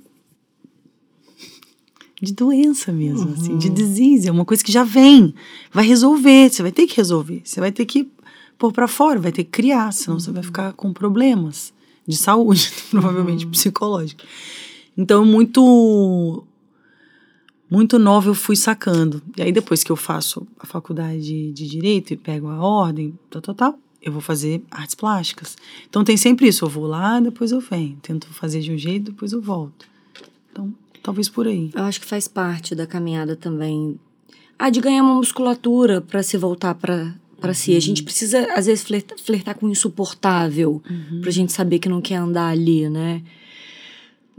de 2.21 2.35
doença 2.35 2.93
mesmo, 2.93 3.29
uhum. 3.29 3.33
assim, 3.35 3.57
de 3.57 3.69
uhum. 3.69 3.75
disease, 3.75 4.29
é 4.29 4.33
uma 4.33 4.45
coisa 4.45 4.65
que 4.65 4.73
já 4.73 4.83
vem, 4.83 5.33
vai 5.73 5.87
resolver, 5.87 6.51
você 6.51 6.61
vai 6.61 6.73
ter 6.73 6.89
que 6.89 6.97
resolver, 6.97 7.43
você 7.45 7.61
vai 7.61 7.71
ter 7.71 7.87
que 7.87 8.11
pôr 8.59 8.73
para 8.73 8.89
fora, 8.89 9.21
vai 9.21 9.31
ter 9.31 9.45
que 9.45 9.51
criar, 9.51 9.93
senão 9.93 10.17
uhum. 10.17 10.21
você 10.21 10.33
vai 10.33 10.43
ficar 10.43 10.73
com 10.73 10.93
problemas 10.93 11.73
de 12.05 12.17
saúde, 12.17 12.69
provavelmente 12.91 13.45
uhum. 13.45 13.53
psicológico. 13.53 14.23
Então, 14.99 15.25
muito 15.25 16.45
muito 17.71 17.99
nova 17.99 18.29
eu 18.29 18.35
fui 18.35 18.57
sacando. 18.57 19.23
E 19.37 19.43
aí 19.43 19.53
depois 19.53 19.83
que 19.83 19.93
eu 19.93 19.97
faço 19.97 20.47
a 20.59 20.67
faculdade 20.67 21.53
de 21.53 21.69
direito 21.69 22.13
e 22.13 22.17
pego 22.17 22.49
a 22.49 22.59
ordem, 22.59 23.19
tal, 23.31 23.41
tal, 23.41 23.55
tal, 23.55 23.79
eu 24.03 24.13
vou 24.13 24.21
fazer 24.21 24.63
artes 24.71 24.95
plásticas. 24.95 25.57
Então 25.89 26.03
tem 26.03 26.17
sempre 26.17 26.49
isso, 26.49 26.65
eu 26.65 26.69
vou 26.69 26.87
lá, 26.87 27.21
depois 27.21 27.53
eu 27.53 27.61
venho, 27.61 27.97
tento 28.03 28.27
fazer 28.29 28.61
de 28.61 28.73
um 28.73 28.79
jeito, 28.79 29.13
depois 29.13 29.33
eu 29.33 29.41
volto. 29.41 29.87
Então, 30.51 30.75
talvez 31.03 31.29
por 31.29 31.47
aí. 31.47 31.71
Eu 31.75 31.85
acho 31.85 32.01
que 32.01 32.07
faz 32.07 32.27
parte 32.27 32.75
da 32.75 32.87
caminhada 32.87 33.37
também. 33.37 33.99
Ah, 34.59 34.69
de 34.69 34.81
ganhar 34.81 35.03
uma 35.03 35.15
musculatura 35.15 36.01
para 36.01 36.23
se 36.23 36.37
voltar 36.37 36.75
para 36.75 37.15
para 37.41 37.55
si. 37.55 37.75
A 37.75 37.81
gente 37.81 38.03
precisa, 38.03 38.47
às 38.55 38.67
vezes, 38.67 38.85
flertar, 38.85 39.19
flertar 39.19 39.55
com 39.57 39.67
o 39.67 39.71
insuportável 39.71 40.83
uhum. 40.89 41.21
pra 41.23 41.31
gente 41.31 41.53
saber 41.53 41.79
que 41.79 41.89
não 41.89 42.01
quer 42.01 42.17
andar 42.17 42.49
ali, 42.49 42.89
né? 42.89 43.23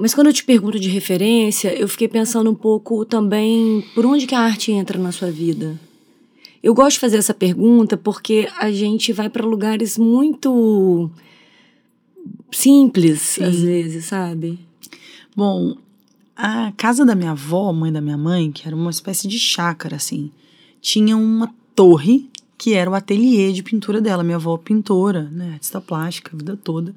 Mas 0.02 0.16
quando 0.16 0.28
eu 0.28 0.34
te 0.34 0.44
pergunto 0.44 0.80
de 0.80 0.90
referência, 0.90 1.72
eu 1.78 1.88
fiquei 1.88 2.08
pensando 2.08 2.50
um 2.50 2.56
pouco 2.56 3.06
também 3.06 3.86
por 3.94 4.04
onde 4.04 4.26
que 4.26 4.34
a 4.34 4.40
arte 4.40 4.72
entra 4.72 4.98
na 4.98 5.12
sua 5.12 5.30
vida. 5.30 5.80
Eu 6.64 6.74
gosto 6.74 6.94
de 6.94 7.02
fazer 7.02 7.18
essa 7.18 7.36
pergunta 7.36 7.96
porque 7.96 8.50
a 8.58 8.72
gente 8.72 9.14
vai 9.14 9.30
para 9.30 9.46
lugares 9.46 10.00
muito 10.00 11.08
simples, 12.52 13.22
Sim. 13.22 13.44
às 13.44 13.62
vezes, 13.62 14.06
sabe? 14.06 14.58
Bom, 15.36 15.78
a 16.36 16.72
casa 16.76 17.06
da 17.06 17.14
minha 17.14 17.32
avó, 17.32 17.72
mãe 17.72 17.92
da 17.92 18.02
minha 18.02 18.18
mãe, 18.18 18.52
que 18.52 18.66
era 18.66 18.76
uma 18.76 18.90
espécie 18.90 19.28
de 19.28 19.38
chácara, 19.38 19.98
assim, 19.98 20.32
tinha 20.82 21.16
uma 21.16 21.54
torre 21.76 22.28
que 22.58 22.74
era 22.74 22.90
o 22.90 22.96
ateliê 22.96 23.54
de 23.54 23.62
pintura 23.62 24.02
dela. 24.02 24.24
Minha 24.24 24.38
avó 24.38 24.58
pintora, 24.58 25.30
né, 25.32 25.52
artista 25.54 25.80
plástica 25.80 26.32
a 26.34 26.38
vida 26.38 26.58
toda. 26.58 26.96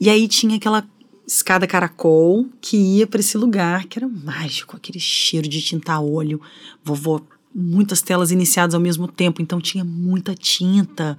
E 0.00 0.08
aí 0.08 0.26
tinha 0.26 0.56
aquela 0.56 0.86
escada 1.28 1.66
caracol 1.66 2.46
que 2.58 2.76
ia 2.76 3.06
para 3.06 3.20
esse 3.20 3.36
lugar 3.36 3.84
que 3.84 3.98
era 3.98 4.08
mágico, 4.08 4.74
aquele 4.74 4.98
cheiro 4.98 5.46
de 5.46 5.60
tinta 5.60 6.00
óleo. 6.00 6.40
Vovó, 6.82 7.20
muitas 7.54 8.00
telas 8.00 8.30
iniciadas 8.30 8.74
ao 8.74 8.80
mesmo 8.80 9.06
tempo, 9.06 9.42
então 9.42 9.60
tinha 9.60 9.84
muita 9.84 10.34
tinta, 10.34 11.18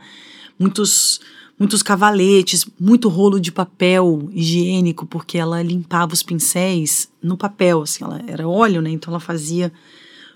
muitos 0.57 1.21
muitos 1.59 1.83
cavaletes, 1.83 2.65
muito 2.79 3.09
rolo 3.09 3.37
de 3.37 3.51
papel 3.51 4.29
higiênico, 4.31 5.05
porque 5.05 5.37
ela 5.37 5.61
limpava 5.61 6.13
os 6.13 6.23
pincéis 6.23 7.11
no 7.21 7.35
papel, 7.35 7.81
assim, 7.81 8.01
ela 8.01 8.21
era 8.27 8.47
óleo, 8.47 8.81
né? 8.81 8.89
Então 8.89 9.11
ela 9.11 9.19
fazia 9.19 9.69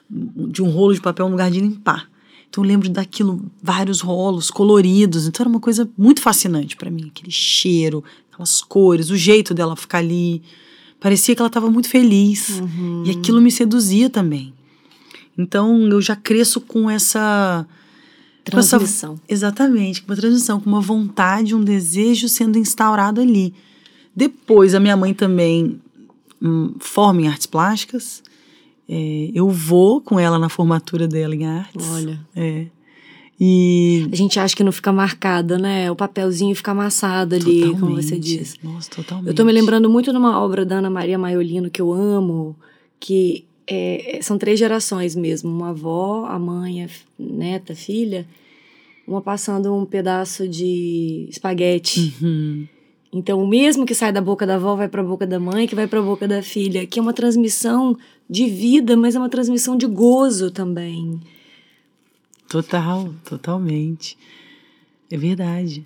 de 0.09 0.61
um 0.61 0.69
rolo 0.69 0.93
de 0.93 0.99
papel 0.99 1.25
no 1.27 1.31
lugar 1.31 1.49
de 1.49 1.61
limpar. 1.61 2.09
Então 2.49 2.61
eu 2.61 2.67
lembro 2.67 2.89
daquilo, 2.89 3.49
vários 3.63 4.01
rolos 4.01 4.51
coloridos. 4.51 5.25
Então 5.25 5.43
era 5.43 5.49
uma 5.49 5.61
coisa 5.61 5.89
muito 5.97 6.21
fascinante 6.21 6.75
para 6.75 6.91
mim, 6.91 7.07
aquele 7.07 7.31
cheiro, 7.31 8.03
aquelas 8.33 8.61
cores, 8.61 9.09
o 9.09 9.15
jeito 9.15 9.53
dela 9.53 9.75
ficar 9.75 9.99
ali. 9.99 10.41
Parecia 10.99 11.35
que 11.35 11.41
ela 11.41 11.47
estava 11.47 11.69
muito 11.69 11.87
feliz. 11.87 12.59
Uhum. 12.59 13.03
E 13.05 13.11
aquilo 13.11 13.39
me 13.39 13.51
seduzia 13.51 14.09
também. 14.09 14.53
Então 15.37 15.79
eu 15.89 16.01
já 16.01 16.15
cresço 16.15 16.61
com 16.61 16.89
essa 16.89 17.65
transmissão. 18.43 19.09
Com 19.09 19.15
essa, 19.15 19.21
exatamente, 19.27 20.01
com 20.01 20.11
uma 20.11 20.17
transmissão, 20.17 20.59
com 20.59 20.69
uma 20.69 20.81
vontade, 20.81 21.55
um 21.55 21.63
desejo 21.63 22.27
sendo 22.27 22.57
instaurado 22.57 23.21
ali. 23.21 23.53
Depois 24.15 24.75
a 24.75 24.79
minha 24.79 24.95
mãe 24.95 25.13
também 25.13 25.79
hum, 26.41 26.75
forma 26.79 27.21
em 27.21 27.27
artes 27.27 27.47
plásticas. 27.47 28.23
É, 28.87 29.31
eu 29.33 29.49
vou 29.49 30.01
com 30.01 30.19
ela 30.19 30.37
na 30.37 30.49
formatura 30.49 31.07
dela 31.07 31.35
em 31.35 31.45
artes. 31.45 31.87
Olha. 31.89 32.19
É. 32.35 32.67
E... 33.39 34.07
A 34.11 34.15
gente 34.15 34.39
acha 34.39 34.55
que 34.55 34.63
não 34.63 34.71
fica 34.71 34.91
marcada, 34.91 35.57
né? 35.57 35.89
O 35.91 35.95
papelzinho 35.95 36.55
fica 36.55 36.71
amassado 36.71 37.35
ali, 37.35 37.61
totalmente. 37.61 37.79
como 37.79 37.95
você 37.95 38.17
diz. 38.17 38.55
Nossa, 38.63 38.89
totalmente. 38.89 39.27
Eu 39.27 39.33
tô 39.33 39.43
me 39.43 39.51
lembrando 39.51 39.89
muito 39.89 40.11
de 40.11 40.17
uma 40.17 40.39
obra 40.39 40.65
da 40.65 40.77
Ana 40.77 40.89
Maria 40.89 41.17
Maiolino 41.17 41.69
que 41.69 41.81
eu 41.81 41.91
amo, 41.91 42.55
que 42.99 43.45
é, 43.67 44.19
são 44.21 44.37
três 44.37 44.59
gerações 44.59 45.15
mesmo. 45.15 45.49
Uma 45.49 45.69
avó, 45.69 46.25
a 46.25 46.37
mãe, 46.37 46.83
a 46.83 46.89
neta, 47.17 47.73
a 47.73 47.75
filha. 47.75 48.27
Uma 49.07 49.21
passando 49.21 49.73
um 49.75 49.85
pedaço 49.85 50.47
de 50.47 51.27
espaguete. 51.29 52.13
Uhum. 52.21 52.67
Então, 53.13 53.43
o 53.43 53.47
mesmo 53.47 53.85
que 53.85 53.93
sai 53.93 54.11
da 54.11 54.21
boca 54.21 54.45
da 54.45 54.55
avó 54.55 54.75
vai 54.75 54.87
para 54.87 55.01
a 55.01 55.05
boca 55.05 55.27
da 55.27 55.39
mãe, 55.39 55.67
que 55.67 55.75
vai 55.75 55.85
para 55.85 55.99
a 55.99 56.01
boca 56.01 56.27
da 56.27 56.41
filha, 56.41 56.85
que 56.87 56.97
é 56.97 57.01
uma 57.01 57.13
transmissão 57.13 57.95
de 58.27 58.47
vida, 58.47 58.97
mas 58.97 59.15
é 59.15 59.19
uma 59.19 59.29
transmissão 59.29 59.77
de 59.77 59.85
gozo 59.85 60.49
também. 60.49 61.19
Total, 62.53 63.11
totalmente. 63.23 64.15
É 65.09 65.17
verdade. 65.17 65.83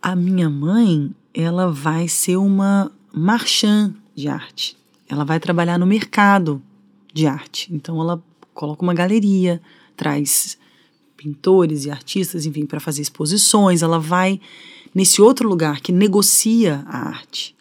A 0.00 0.16
minha 0.16 0.48
mãe, 0.48 1.14
ela 1.34 1.70
vai 1.70 2.08
ser 2.08 2.38
uma 2.38 2.90
marchand 3.12 3.92
de 4.14 4.26
arte. 4.26 4.78
Ela 5.06 5.26
vai 5.26 5.38
trabalhar 5.38 5.78
no 5.78 5.84
mercado 5.84 6.62
de 7.12 7.26
arte. 7.26 7.68
Então 7.70 8.00
ela 8.00 8.24
coloca 8.54 8.82
uma 8.82 8.94
galeria, 8.94 9.60
traz 9.94 10.56
pintores 11.18 11.84
e 11.84 11.90
artistas, 11.90 12.46
enfim, 12.46 12.64
para 12.64 12.80
fazer 12.80 13.02
exposições. 13.02 13.82
Ela 13.82 13.98
vai 13.98 14.40
nesse 14.94 15.20
outro 15.20 15.46
lugar 15.46 15.82
que 15.82 15.92
negocia 15.92 16.82
a 16.86 17.08
arte. 17.08 17.54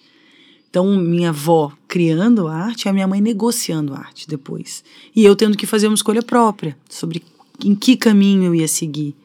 Então, 0.70 0.96
minha 0.96 1.30
avó 1.30 1.74
criando 1.90 2.48
a 2.48 2.56
arte 2.56 2.88
a 2.88 2.94
minha 2.94 3.08
mãe 3.08 3.20
negociando 3.20 3.94
a 3.94 3.98
arte 3.98 4.30
depois. 4.30 4.82
E 5.14 5.26
eu 5.26 5.36
tendo 5.36 5.58
que 5.58 5.66
fazer 5.66 5.88
uma 5.88 5.96
escolha 5.96 6.24
própria 6.24 6.78
sobre 6.88 7.22
em 7.64 7.76
que 7.76 7.96
caminho 7.98 8.46
eu 8.46 8.56
ia 8.56 8.68
seguir. 8.68 9.16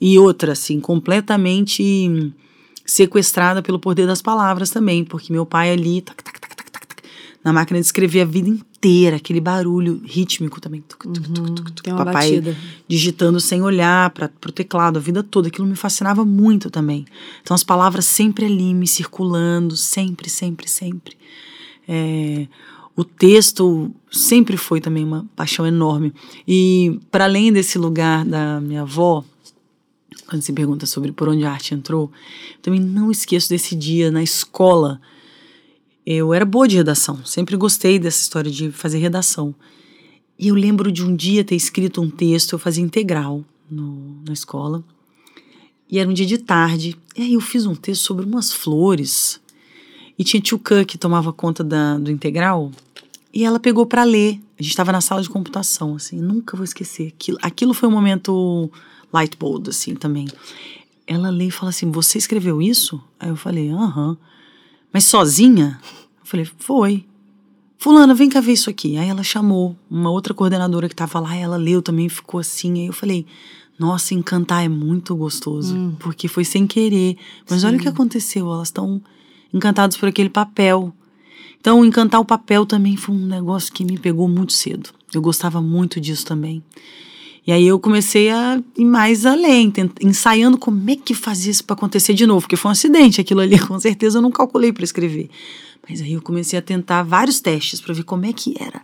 E 0.00 0.18
outra, 0.18 0.52
assim, 0.52 0.80
completamente 0.80 2.32
sequestrada 2.84 3.62
pelo 3.62 3.78
poder 3.78 4.06
das 4.06 4.20
palavras 4.20 4.70
também, 4.70 5.04
porque 5.04 5.32
meu 5.32 5.46
pai 5.46 5.70
ali, 5.70 6.00
tac, 6.00 6.22
tac, 6.22 6.40
tac, 6.40 6.56
tac, 6.56 6.70
tac, 6.70 7.02
na 7.42 7.52
máquina 7.52 7.80
de 7.80 7.86
escrever 7.86 8.22
a 8.22 8.24
vida 8.24 8.48
inteira, 8.48 9.16
aquele 9.16 9.40
barulho 9.40 10.02
rítmico 10.04 10.60
também. 10.60 10.82
Tuc, 10.86 11.02
tuc, 11.04 11.26
uhum, 11.26 11.54
tuc, 11.54 11.82
tem 11.82 11.92
uma 11.92 12.04
papai 12.04 12.40
batida. 12.40 12.56
digitando 12.86 13.40
sem 13.40 13.62
olhar 13.62 14.10
para 14.10 14.30
o 14.46 14.52
teclado 14.52 14.98
a 14.98 15.00
vida 15.00 15.22
toda. 15.22 15.48
Aquilo 15.48 15.66
me 15.66 15.76
fascinava 15.76 16.24
muito 16.24 16.70
também. 16.70 17.06
Então 17.42 17.54
as 17.54 17.64
palavras 17.64 18.04
sempre 18.04 18.44
ali 18.44 18.74
me 18.74 18.86
circulando, 18.86 19.76
sempre, 19.76 20.28
sempre, 20.28 20.68
sempre. 20.68 21.16
É, 21.88 22.46
o 22.96 23.04
texto 23.04 23.90
sempre 24.10 24.56
foi 24.56 24.80
também 24.80 25.04
uma 25.04 25.26
paixão 25.34 25.66
enorme. 25.66 26.12
E 26.46 27.00
para 27.10 27.24
além 27.24 27.52
desse 27.52 27.78
lugar 27.78 28.24
da 28.24 28.60
minha 28.60 28.82
avó, 28.82 29.24
quando 30.28 30.42
se 30.42 30.52
pergunta 30.52 30.86
sobre 30.86 31.12
por 31.12 31.28
onde 31.28 31.44
a 31.44 31.50
arte 31.50 31.74
entrou, 31.74 32.10
também 32.62 32.80
não 32.80 33.10
esqueço 33.10 33.48
desse 33.48 33.74
dia 33.74 34.10
na 34.10 34.22
escola 34.22 35.00
eu 36.06 36.34
era 36.34 36.44
boa 36.44 36.68
de 36.68 36.76
redação, 36.76 37.24
sempre 37.24 37.56
gostei 37.56 37.98
dessa 37.98 38.20
história 38.20 38.50
de 38.50 38.70
fazer 38.70 38.98
redação. 38.98 39.54
E 40.38 40.48
eu 40.48 40.54
lembro 40.54 40.92
de 40.92 41.02
um 41.02 41.16
dia 41.16 41.42
ter 41.42 41.54
escrito 41.54 42.02
um 42.02 42.10
texto, 42.10 42.52
eu 42.52 42.58
fazia 42.58 42.84
integral 42.84 43.42
no, 43.70 44.22
na 44.26 44.32
escola. 44.32 44.84
E 45.90 45.98
era 45.98 46.08
um 46.08 46.12
dia 46.12 46.26
de 46.26 46.36
tarde. 46.36 46.96
E 47.16 47.22
aí 47.22 47.34
eu 47.34 47.40
fiz 47.40 47.64
um 47.64 47.74
texto 47.74 48.02
sobre 48.02 48.26
umas 48.26 48.52
flores. 48.52 49.40
E 50.18 50.24
tinha 50.24 50.42
tio 50.42 50.58
Khan 50.58 50.84
que 50.84 50.98
tomava 50.98 51.32
conta 51.32 51.64
da, 51.64 51.96
do 51.96 52.10
integral. 52.10 52.70
E 53.34 53.44
ela 53.44 53.58
pegou 53.58 53.84
para 53.84 54.04
ler. 54.04 54.40
A 54.58 54.62
gente 54.62 54.70
estava 54.70 54.92
na 54.92 55.00
sala 55.00 55.20
de 55.20 55.28
computação, 55.28 55.96
assim. 55.96 56.20
Nunca 56.20 56.56
vou 56.56 56.64
esquecer. 56.64 57.08
Aquilo, 57.08 57.38
aquilo 57.42 57.74
foi 57.74 57.88
um 57.88 57.92
momento 57.92 58.70
light 59.12 59.36
bulb, 59.36 59.68
assim, 59.68 59.94
também. 59.94 60.28
Ela 61.06 61.30
lê 61.30 61.46
e 61.46 61.50
fala 61.50 61.70
assim: 61.70 61.90
Você 61.90 62.16
escreveu 62.16 62.62
isso? 62.62 63.02
Aí 63.18 63.28
eu 63.30 63.36
falei: 63.36 63.70
Aham. 63.70 64.16
Mas 64.94 65.04
sozinha? 65.06 65.80
Eu 66.20 66.24
falei, 66.24 66.48
foi. 66.56 67.04
Fulana, 67.76 68.14
vem 68.14 68.28
cá 68.28 68.40
ver 68.40 68.52
isso 68.52 68.70
aqui. 68.70 68.96
Aí 68.96 69.08
ela 69.08 69.24
chamou 69.24 69.76
uma 69.90 70.08
outra 70.08 70.32
coordenadora 70.32 70.86
que 70.86 70.94
estava 70.94 71.18
lá, 71.18 71.34
ela 71.34 71.56
leu 71.56 71.82
também, 71.82 72.08
ficou 72.08 72.38
assim. 72.38 72.80
Aí 72.80 72.86
eu 72.86 72.92
falei, 72.92 73.26
nossa, 73.76 74.14
encantar 74.14 74.64
é 74.64 74.68
muito 74.68 75.16
gostoso, 75.16 75.76
hum. 75.76 75.96
porque 75.98 76.28
foi 76.28 76.44
sem 76.44 76.64
querer. 76.64 77.16
Mas 77.50 77.62
Sim. 77.62 77.66
olha 77.66 77.76
o 77.76 77.80
que 77.80 77.88
aconteceu, 77.88 78.46
elas 78.52 78.68
estão 78.68 79.02
encantadas 79.52 79.96
por 79.96 80.08
aquele 80.08 80.30
papel. 80.30 80.94
Então, 81.64 81.82
encantar 81.82 82.20
o 82.20 82.26
papel 82.26 82.66
também 82.66 82.94
foi 82.94 83.14
um 83.14 83.26
negócio 83.26 83.72
que 83.72 83.86
me 83.86 83.96
pegou 83.96 84.28
muito 84.28 84.52
cedo. 84.52 84.90
Eu 85.14 85.22
gostava 85.22 85.62
muito 85.62 85.98
disso 85.98 86.26
também. 86.26 86.62
E 87.46 87.50
aí 87.50 87.66
eu 87.66 87.80
comecei 87.80 88.28
a 88.28 88.62
ir 88.76 88.84
mais 88.84 89.24
além, 89.24 89.72
ensaiando 90.02 90.58
como 90.58 90.90
é 90.90 90.94
que 90.94 91.14
fazia 91.14 91.50
isso 91.50 91.64
para 91.64 91.72
acontecer 91.72 92.12
de 92.12 92.26
novo, 92.26 92.42
porque 92.42 92.54
foi 92.54 92.68
um 92.68 92.72
acidente 92.72 93.18
aquilo 93.18 93.40
ali, 93.40 93.58
com 93.66 93.80
certeza 93.80 94.18
eu 94.18 94.22
não 94.22 94.30
calculei 94.30 94.74
para 94.74 94.84
escrever. 94.84 95.30
Mas 95.88 96.02
aí 96.02 96.12
eu 96.12 96.20
comecei 96.20 96.58
a 96.58 96.62
tentar 96.62 97.02
vários 97.02 97.40
testes 97.40 97.80
para 97.80 97.94
ver 97.94 98.02
como 98.02 98.26
é 98.26 98.32
que 98.34 98.54
era 98.60 98.82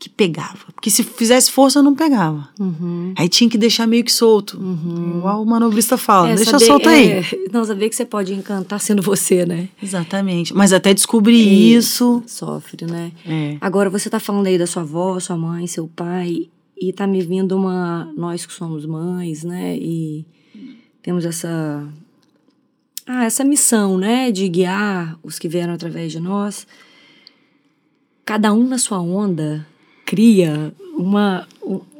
que 0.00 0.08
pegava. 0.08 0.58
Porque 0.74 0.88
se 0.90 1.04
fizesse 1.04 1.50
força, 1.50 1.78
eu 1.78 1.82
não 1.82 1.94
pegava. 1.94 2.48
Uhum. 2.58 3.12
Aí 3.16 3.28
tinha 3.28 3.50
que 3.50 3.58
deixar 3.58 3.86
meio 3.86 4.02
que 4.02 4.10
solto. 4.10 4.58
Uhum. 4.58 5.18
Igual 5.18 5.42
o 5.42 5.46
manobrista 5.46 5.98
fala, 5.98 6.30
é, 6.30 6.34
deixa 6.34 6.52
saber, 6.52 6.64
solto 6.64 6.88
é, 6.88 6.94
aí. 6.94 7.24
Não, 7.52 7.62
saber 7.66 7.90
que 7.90 7.94
você 7.94 8.06
pode 8.06 8.32
encantar 8.32 8.80
sendo 8.80 9.02
você, 9.02 9.44
né? 9.44 9.68
Exatamente. 9.80 10.54
Mas 10.54 10.72
até 10.72 10.94
descobrir 10.94 11.46
é, 11.46 11.76
isso... 11.76 12.22
Sofre, 12.26 12.86
né? 12.86 13.12
É. 13.26 13.58
Agora, 13.60 13.90
você 13.90 14.08
tá 14.08 14.18
falando 14.18 14.46
aí 14.46 14.56
da 14.56 14.66
sua 14.66 14.82
avó, 14.82 15.20
sua 15.20 15.36
mãe, 15.36 15.66
seu 15.66 15.86
pai 15.86 16.48
e 16.80 16.94
tá 16.94 17.06
me 17.06 17.20
vindo 17.20 17.54
uma. 17.54 18.10
Nós 18.16 18.46
que 18.46 18.54
somos 18.54 18.86
mães, 18.86 19.44
né? 19.44 19.76
E 19.76 20.24
temos 21.02 21.26
essa. 21.26 21.86
Ah, 23.06 23.26
essa 23.26 23.44
missão, 23.44 23.98
né? 23.98 24.32
De 24.32 24.48
guiar 24.48 25.18
os 25.22 25.38
que 25.38 25.46
vieram 25.46 25.74
através 25.74 26.10
de 26.10 26.18
nós. 26.18 26.66
Cada 28.24 28.52
um 28.54 28.66
na 28.66 28.78
sua 28.78 28.98
onda, 28.98 29.66
cria 30.10 30.74
uma, 30.98 31.46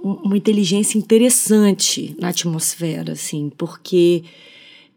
uma 0.03 0.37
inteligência 0.37 0.99
interessante 0.99 2.13
na 2.19 2.31
atmosfera, 2.31 3.13
assim, 3.13 3.53
porque 3.57 4.25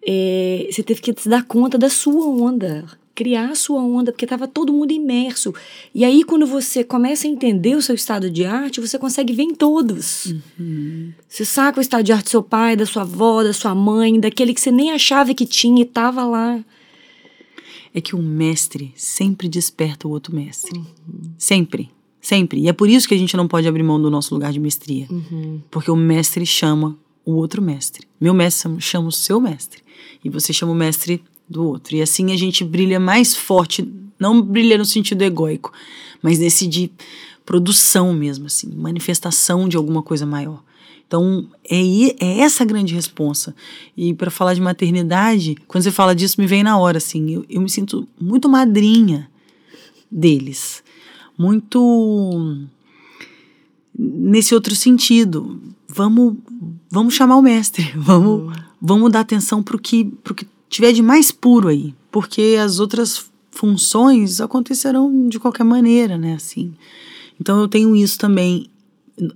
é, 0.03 0.67
você 0.67 0.81
teve 0.81 0.99
que 0.99 1.13
se 1.21 1.29
dar 1.29 1.43
conta 1.43 1.77
da 1.77 1.91
sua 1.91 2.25
onda, 2.25 2.83
criar 3.13 3.51
a 3.51 3.55
sua 3.55 3.83
onda, 3.83 4.11
porque 4.11 4.25
estava 4.25 4.47
todo 4.47 4.73
mundo 4.73 4.91
imerso. 4.93 5.53
E 5.93 6.03
aí, 6.03 6.23
quando 6.23 6.47
você 6.47 6.83
começa 6.83 7.27
a 7.27 7.29
entender 7.29 7.75
o 7.75 7.83
seu 7.83 7.93
estado 7.93 8.31
de 8.31 8.45
arte, 8.45 8.81
você 8.81 8.97
consegue 8.97 9.31
ver 9.31 9.43
em 9.43 9.53
todos. 9.53 10.33
Uhum. 10.57 11.13
Você 11.29 11.45
saca 11.45 11.77
o 11.77 11.81
estado 11.83 12.03
de 12.03 12.11
arte 12.11 12.23
do 12.23 12.29
seu 12.31 12.41
pai, 12.41 12.75
da 12.75 12.87
sua 12.87 13.03
avó, 13.03 13.43
da 13.43 13.53
sua 13.53 13.75
mãe, 13.75 14.19
daquele 14.19 14.55
que 14.55 14.61
você 14.61 14.71
nem 14.71 14.91
achava 14.91 15.35
que 15.35 15.45
tinha 15.45 15.83
e 15.83 15.85
estava 15.85 16.25
lá. 16.25 16.59
É 17.93 18.01
que 18.01 18.15
o 18.15 18.19
mestre 18.23 18.91
sempre 18.95 19.47
desperta 19.47 20.07
o 20.07 20.11
outro 20.11 20.33
mestre. 20.33 20.79
Uhum. 20.79 21.35
Sempre. 21.37 21.91
Sempre. 22.23 22.61
E 22.61 22.69
é 22.69 22.73
por 22.73 22.89
isso 22.89 23.05
que 23.05 23.13
a 23.13 23.17
gente 23.17 23.35
não 23.35 23.49
pode 23.49 23.67
abrir 23.67 23.83
mão 23.83 24.01
do 24.01 24.09
nosso 24.09 24.33
lugar 24.33 24.53
de 24.53 24.59
mestria. 24.59 25.05
Uhum. 25.11 25.61
Porque 25.69 25.91
o 25.91 25.95
mestre 25.95 26.45
chama 26.45 26.97
o 27.25 27.33
outro 27.33 27.61
mestre. 27.61 28.07
Meu 28.19 28.33
mestre 28.33 28.71
chama 28.79 29.09
o 29.09 29.11
seu 29.11 29.41
mestre. 29.41 29.83
E 30.23 30.29
você 30.29 30.53
chama 30.53 30.71
o 30.71 30.75
mestre 30.75 31.21
do 31.49 31.65
outro. 31.67 31.97
E 31.97 32.01
assim 32.01 32.31
a 32.31 32.37
gente 32.37 32.63
brilha 32.63 32.97
mais 32.97 33.35
forte, 33.35 33.85
não 34.17 34.41
brilha 34.41 34.77
no 34.77 34.85
sentido 34.85 35.21
egóico, 35.21 35.73
mas 36.21 36.39
nesse 36.39 36.65
de 36.65 36.89
produção 37.45 38.13
mesmo, 38.13 38.45
assim, 38.45 38.71
manifestação 38.73 39.67
de 39.67 39.75
alguma 39.75 40.01
coisa 40.01 40.25
maior. 40.25 40.63
Então, 41.05 41.45
é, 41.69 41.75
é 42.25 42.39
essa 42.39 42.63
a 42.63 42.65
grande 42.65 42.95
responsa. 42.95 43.53
E 43.97 44.13
para 44.13 44.31
falar 44.31 44.53
de 44.53 44.61
maternidade, 44.61 45.57
quando 45.67 45.83
você 45.83 45.91
fala 45.91 46.15
disso, 46.15 46.39
me 46.39 46.47
vem 46.47 46.63
na 46.63 46.77
hora, 46.77 46.99
assim, 46.99 47.31
eu, 47.33 47.45
eu 47.49 47.59
me 47.59 47.69
sinto 47.69 48.07
muito 48.17 48.47
madrinha 48.47 49.29
deles 50.09 50.81
muito 51.37 52.67
nesse 53.97 54.55
outro 54.55 54.75
sentido. 54.75 55.59
Vamos, 55.87 56.35
vamos 56.89 57.13
chamar 57.13 57.37
o 57.37 57.41
mestre, 57.41 57.91
vamos, 57.95 58.41
uhum. 58.41 58.63
vamos 58.81 59.11
dar 59.11 59.21
atenção 59.21 59.61
para 59.61 59.75
o 59.75 59.79
que, 59.79 60.05
pro 60.23 60.33
que 60.33 60.47
tiver 60.69 60.91
de 60.91 61.01
mais 61.01 61.31
puro 61.31 61.67
aí, 61.67 61.93
porque 62.11 62.57
as 62.59 62.79
outras 62.79 63.29
funções 63.51 64.41
acontecerão 64.41 65.27
de 65.29 65.39
qualquer 65.39 65.63
maneira, 65.63 66.17
né? 66.17 66.33
Assim. 66.33 66.73
Então 67.39 67.59
eu 67.61 67.67
tenho 67.67 67.95
isso 67.95 68.17
também. 68.17 68.67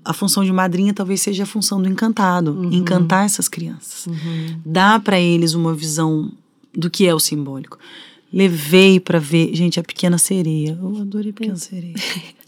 A 0.04 0.12
função 0.12 0.44
de 0.44 0.52
madrinha 0.52 0.92
talvez 0.92 1.22
seja 1.22 1.44
a 1.44 1.46
função 1.46 1.80
do 1.80 1.88
encantado, 1.88 2.52
uhum. 2.52 2.74
encantar 2.74 3.26
essas 3.26 3.48
crianças, 3.48 4.08
uhum. 4.08 4.60
dar 4.66 5.00
para 5.00 5.20
eles 5.20 5.54
uma 5.54 5.72
visão 5.74 6.32
do 6.74 6.90
que 6.90 7.06
é 7.06 7.14
o 7.14 7.20
simbólico. 7.20 7.78
Levei 8.32 9.00
para 9.00 9.20
ver, 9.20 9.56
gente, 9.56 9.80
a 9.80 9.84
Pequena 9.84 10.18
Sereia. 10.18 10.78
Eu 10.82 11.02
adorei 11.02 11.32
a 11.32 11.34
Pequena 11.34 11.56
Sereia. 11.56 11.96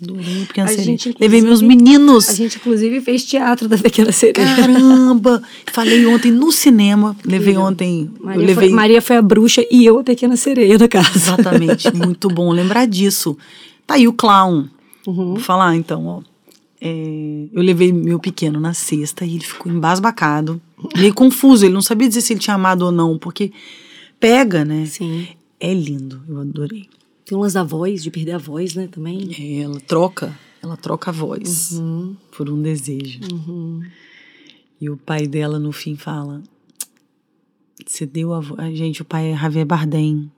Adorei 0.04 0.44
a 0.44 0.46
Pequena 0.46 0.66
a 0.66 0.70
Sereia. 0.70 0.86
Gente, 0.86 1.16
Levei 1.18 1.42
meus 1.42 1.62
meninos. 1.62 2.30
A 2.30 2.34
gente, 2.34 2.58
inclusive, 2.58 3.00
fez 3.00 3.24
teatro 3.24 3.70
da 3.70 3.78
Pequena 3.78 4.12
Sereia. 4.12 4.56
Caramba! 4.58 5.42
Falei 5.72 6.06
ontem 6.06 6.32
no 6.32 6.52
cinema. 6.52 7.16
Levei 7.26 7.56
ontem. 7.56 8.12
Maria, 8.20 8.46
levei... 8.46 8.68
Foi, 8.68 8.70
Maria 8.70 9.02
foi 9.02 9.16
a 9.16 9.22
bruxa 9.22 9.66
e 9.72 9.86
eu 9.86 10.00
a 10.00 10.04
Pequena 10.04 10.36
Sereia 10.36 10.78
da 10.78 10.88
casa. 10.90 11.12
Exatamente. 11.16 11.90
Muito 11.96 12.28
bom 12.28 12.52
lembrar 12.52 12.86
disso. 12.86 13.38
Tá 13.88 13.94
aí 13.94 14.06
o 14.06 14.12
clown. 14.12 14.68
Uhum. 15.08 15.34
Vou 15.34 15.40
falar 15.40 15.78
então, 15.78 16.06
ó. 16.06 16.22
É, 16.82 17.46
eu 17.54 17.62
levei 17.62 17.92
meu 17.92 18.20
pequeno 18.20 18.58
na 18.58 18.74
sexta 18.74 19.26
e 19.26 19.36
ele 19.36 19.44
ficou 19.44 19.70
embasbacado, 19.70 20.62
meio 20.98 21.14
confuso. 21.14 21.66
Ele 21.66 21.74
não 21.74 21.82
sabia 21.82 22.08
dizer 22.08 22.22
se 22.22 22.32
ele 22.32 22.40
tinha 22.40 22.56
amado 22.56 22.84
ou 22.84 22.92
não, 22.92 23.18
porque 23.18 23.52
pega, 24.18 24.64
né? 24.64 24.86
Sim 24.86 25.28
é 25.60 25.74
lindo, 25.74 26.22
eu 26.28 26.40
adorei. 26.40 26.88
Tem 27.26 27.38
umas 27.38 27.54
da 27.54 27.64
voz, 27.64 28.02
de 28.02 28.10
perder 28.10 28.32
a 28.32 28.38
voz, 28.38 28.74
né, 28.76 28.88
também. 28.88 29.30
É, 29.38 29.62
ela 29.62 29.80
troca, 29.80 30.38
ela 30.64 30.78
troca 30.78 31.12
a 31.12 31.14
voz 31.14 31.72
uhum. 31.74 32.16
por 32.36 32.50
um 32.50 32.62
desejo. 32.62 33.20
Uhum. 33.32 33.82
E 34.82 34.90
o 34.90 34.98
pai 34.98 35.28
dela, 35.28 35.60
no 35.60 35.72
fim, 35.72 35.96
fala, 35.96 36.42
você 37.86 38.06
deu 38.06 38.34
a 38.34 38.40
voz... 38.40 38.78
Gente, 38.78 39.02
o 39.02 39.06
pai 39.06 39.32
é 39.32 39.38
Javier 39.38 39.66
Bardem. 39.66 40.32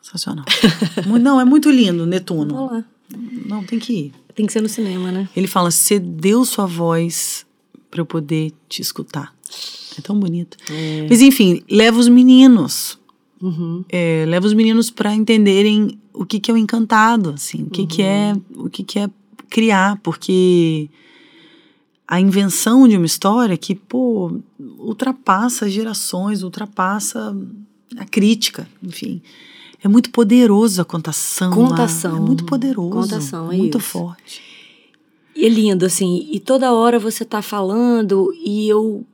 Sensacional. 0.00 0.44
Não, 1.20 1.40
é 1.40 1.44
muito 1.44 1.70
lindo, 1.70 2.06
Netuno. 2.06 2.54
Vou 2.54 2.66
lá. 2.66 2.84
Não, 3.46 3.62
tem 3.64 3.78
que 3.78 3.92
ir. 3.92 4.12
Tem 4.34 4.46
que 4.46 4.52
ser 4.52 4.62
no 4.62 4.68
cinema, 4.68 5.12
né? 5.12 5.28
Ele 5.36 5.46
fala, 5.46 5.70
você 5.70 5.98
deu 5.98 6.44
sua 6.44 6.66
voz 6.66 7.44
para 7.90 8.00
eu 8.00 8.06
poder 8.06 8.52
te 8.68 8.80
escutar. 8.80 9.34
É 9.98 10.00
tão 10.00 10.18
bonito. 10.18 10.56
É. 10.70 11.06
Mas 11.08 11.20
enfim, 11.20 11.62
leva 11.68 11.98
os 11.98 12.08
meninos 12.08 12.98
Uhum. 13.42 13.84
É, 13.88 14.24
leva 14.28 14.46
os 14.46 14.54
meninos 14.54 14.88
para 14.88 15.12
entenderem 15.12 15.98
o 16.14 16.24
que, 16.24 16.38
que 16.38 16.50
é 16.50 16.54
o 16.54 16.56
encantado, 16.56 17.30
assim, 17.30 17.64
o 17.64 17.70
que, 17.70 17.82
uhum. 17.82 17.86
que 17.88 18.02
é 18.02 18.32
o 18.54 18.70
que, 18.70 18.84
que 18.84 18.98
é 19.00 19.10
criar, 19.50 19.98
porque 20.00 20.88
a 22.06 22.20
invenção 22.20 22.86
de 22.86 22.96
uma 22.96 23.06
história 23.06 23.56
que, 23.56 23.74
pô, 23.74 24.40
ultrapassa 24.78 25.68
gerações, 25.68 26.42
ultrapassa 26.42 27.36
a 27.96 28.04
crítica, 28.04 28.68
enfim. 28.82 29.20
É 29.82 29.88
muito 29.88 30.10
poderoso 30.10 30.80
a 30.80 30.84
contação. 30.84 31.50
Contação. 31.52 32.16
É 32.16 32.20
muito 32.20 32.44
poderoso. 32.44 32.90
Contação, 32.90 33.50
é 33.50 33.56
Muito 33.56 33.78
isso. 33.78 33.88
forte. 33.88 34.40
E 35.34 35.46
é 35.46 35.48
lindo, 35.48 35.84
assim, 35.84 36.28
e 36.30 36.38
toda 36.38 36.72
hora 36.72 36.98
você 36.98 37.24
tá 37.24 37.42
falando 37.42 38.32
e 38.44 38.68
eu 38.68 39.04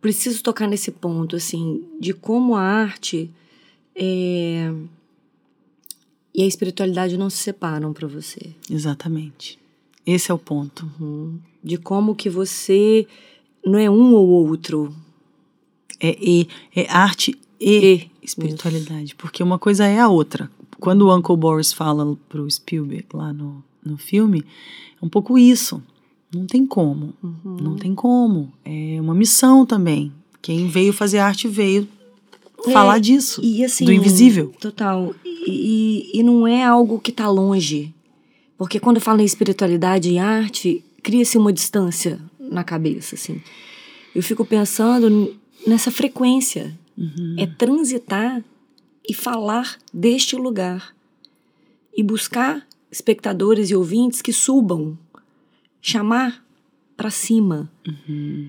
preciso 0.00 0.42
tocar 0.42 0.66
nesse 0.66 0.90
ponto, 0.90 1.36
assim, 1.36 1.82
de 2.00 2.14
como 2.14 2.54
a 2.54 2.62
arte 2.62 3.30
é... 3.94 4.72
E 6.34 6.42
a 6.42 6.46
espiritualidade 6.46 7.16
não 7.16 7.30
se 7.30 7.36
separam 7.38 7.92
para 7.92 8.08
você. 8.08 8.50
Exatamente. 8.68 9.58
Esse 10.04 10.30
é 10.32 10.34
o 10.34 10.38
ponto. 10.38 10.90
Uhum. 11.00 11.38
De 11.62 11.78
como 11.78 12.14
que 12.14 12.28
você 12.28 13.06
não 13.64 13.78
é 13.78 13.88
um 13.88 14.14
ou 14.14 14.28
outro. 14.28 14.94
É, 16.00 16.16
e, 16.20 16.48
é 16.74 16.90
arte 16.90 17.38
e, 17.60 17.94
e 17.94 18.10
espiritualidade. 18.20 19.04
Isso. 19.04 19.16
Porque 19.16 19.42
uma 19.42 19.58
coisa 19.58 19.86
é 19.86 20.00
a 20.00 20.08
outra. 20.08 20.50
Quando 20.80 21.02
o 21.02 21.16
Uncle 21.16 21.36
Boris 21.36 21.72
fala 21.72 22.16
pro 22.28 22.50
Spielberg 22.50 23.06
lá 23.14 23.32
no, 23.32 23.62
no 23.84 23.96
filme, 23.96 24.44
é 25.00 25.04
um 25.04 25.08
pouco 25.08 25.38
isso. 25.38 25.80
Não 26.34 26.46
tem 26.46 26.66
como. 26.66 27.14
Uhum. 27.22 27.56
Não 27.60 27.76
tem 27.76 27.94
como. 27.94 28.52
É 28.64 29.00
uma 29.00 29.14
missão 29.14 29.64
também. 29.64 30.12
Quem 30.42 30.66
veio 30.68 30.92
fazer 30.92 31.18
arte 31.18 31.46
veio 31.46 31.88
falar 32.72 32.96
é, 32.96 33.00
disso, 33.00 33.40
e, 33.42 33.64
assim, 33.64 33.84
do 33.84 33.92
invisível. 33.92 34.54
Total. 34.60 35.14
E, 35.24 36.10
e 36.14 36.22
não 36.22 36.46
é 36.46 36.64
algo 36.64 36.98
que 36.98 37.10
está 37.10 37.28
longe. 37.28 37.94
Porque 38.56 38.80
quando 38.80 39.00
fala 39.00 39.22
em 39.22 39.24
espiritualidade 39.24 40.10
e 40.10 40.18
arte, 40.18 40.84
cria-se 41.02 41.36
uma 41.36 41.52
distância 41.52 42.20
na 42.38 42.64
cabeça, 42.64 43.14
assim. 43.14 43.42
Eu 44.14 44.22
fico 44.22 44.44
pensando 44.44 45.34
nessa 45.66 45.90
frequência. 45.90 46.76
Uhum. 46.96 47.34
É 47.36 47.46
transitar 47.46 48.42
e 49.06 49.12
falar 49.12 49.76
deste 49.92 50.36
lugar. 50.36 50.94
E 51.96 52.02
buscar 52.02 52.66
espectadores 52.90 53.70
e 53.70 53.74
ouvintes 53.74 54.22
que 54.22 54.32
subam. 54.32 54.96
Chamar 55.82 56.44
para 56.96 57.10
cima. 57.10 57.70
Uhum. 57.86 58.48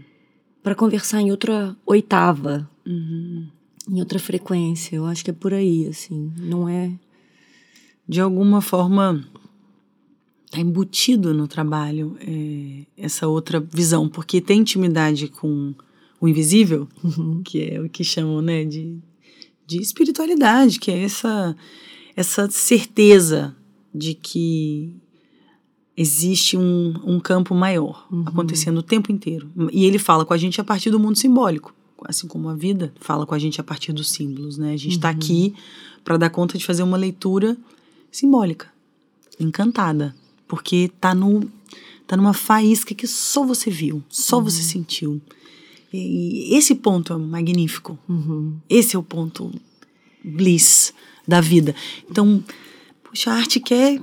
Para 0.61 0.75
conversar 0.75 1.21
em 1.21 1.31
outra 1.31 1.75
oitava. 1.85 2.69
Uhum 2.85 3.47
em 3.89 3.99
outra 3.99 4.19
frequência. 4.19 4.95
Eu 4.95 5.05
acho 5.05 5.23
que 5.23 5.31
é 5.31 5.33
por 5.33 5.53
aí, 5.53 5.87
assim, 5.87 6.31
não 6.37 6.67
é. 6.67 6.91
De 8.07 8.21
alguma 8.21 8.61
forma, 8.61 9.25
tá 10.51 10.59
embutido 10.59 11.33
no 11.33 11.47
trabalho 11.47 12.17
é, 12.19 12.85
essa 12.97 13.27
outra 13.27 13.59
visão, 13.59 14.07
porque 14.07 14.41
tem 14.41 14.61
intimidade 14.61 15.27
com 15.27 15.73
o 16.19 16.27
invisível, 16.27 16.87
uhum. 17.03 17.41
que 17.43 17.61
é 17.61 17.81
o 17.81 17.89
que 17.89 18.03
chamam, 18.03 18.41
né, 18.41 18.63
de, 18.63 18.97
de 19.65 19.81
espiritualidade, 19.81 20.79
que 20.79 20.91
é 20.91 21.03
essa, 21.03 21.55
essa 22.15 22.49
certeza 22.49 23.55
de 23.93 24.13
que 24.13 24.95
existe 25.97 26.57
um, 26.57 26.93
um 27.05 27.19
campo 27.19 27.55
maior 27.55 28.07
uhum. 28.11 28.23
acontecendo 28.25 28.79
o 28.79 28.83
tempo 28.83 29.11
inteiro. 29.11 29.49
E 29.71 29.85
ele 29.85 29.97
fala 29.97 30.25
com 30.25 30.33
a 30.33 30.37
gente 30.37 30.59
a 30.59 30.63
partir 30.63 30.89
do 30.89 30.99
mundo 30.99 31.17
simbólico 31.17 31.73
assim 32.03 32.27
como 32.27 32.49
a 32.49 32.55
vida 32.55 32.93
fala 32.99 33.25
com 33.25 33.33
a 33.33 33.39
gente 33.39 33.61
a 33.61 33.63
partir 33.63 33.93
dos 33.93 34.09
símbolos, 34.09 34.57
né? 34.57 34.73
A 34.73 34.77
gente 34.77 34.95
está 34.95 35.09
uhum. 35.09 35.15
aqui 35.15 35.53
para 36.03 36.17
dar 36.17 36.29
conta 36.29 36.57
de 36.57 36.65
fazer 36.65 36.83
uma 36.83 36.97
leitura 36.97 37.57
simbólica, 38.11 38.67
encantada, 39.39 40.15
porque 40.47 40.91
tá 40.99 41.13
no 41.15 41.49
tá 42.07 42.15
numa 42.15 42.33
faísca 42.33 42.93
que 42.93 43.07
só 43.07 43.43
você 43.43 43.71
viu, 43.71 44.03
só 44.09 44.37
uhum. 44.37 44.43
você 44.43 44.61
sentiu. 44.61 45.19
E, 45.91 46.53
e, 46.53 46.55
esse 46.55 46.75
ponto 46.75 47.13
é 47.13 47.17
magnífico. 47.17 47.97
Uhum. 48.07 48.57
Esse 48.69 48.95
é 48.95 48.99
o 48.99 49.03
ponto 49.03 49.51
bliss 50.23 50.93
da 51.27 51.41
vida. 51.41 51.75
Então, 52.09 52.43
puxa, 53.03 53.31
a 53.31 53.35
arte 53.35 53.59
quer 53.59 53.99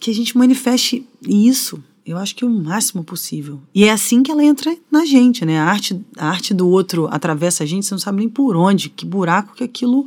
que 0.00 0.10
a 0.10 0.14
gente 0.14 0.36
manifeste 0.36 1.06
isso 1.22 1.82
eu 2.06 2.18
acho 2.18 2.36
que 2.36 2.44
o 2.44 2.50
máximo 2.50 3.02
possível. 3.02 3.60
E 3.74 3.84
é 3.84 3.90
assim 3.90 4.22
que 4.22 4.30
ela 4.30 4.44
entra 4.44 4.76
na 4.90 5.06
gente, 5.06 5.44
né? 5.44 5.58
A 5.58 5.64
arte, 5.64 5.98
a 6.16 6.28
arte 6.28 6.52
do 6.52 6.68
outro 6.68 7.08
atravessa 7.10 7.64
a 7.64 7.66
gente, 7.66 7.86
você 7.86 7.94
não 7.94 7.98
sabe 7.98 8.18
nem 8.18 8.28
por 8.28 8.56
onde, 8.56 8.90
que 8.90 9.06
buraco 9.06 9.54
que 9.54 9.64
aquilo 9.64 10.06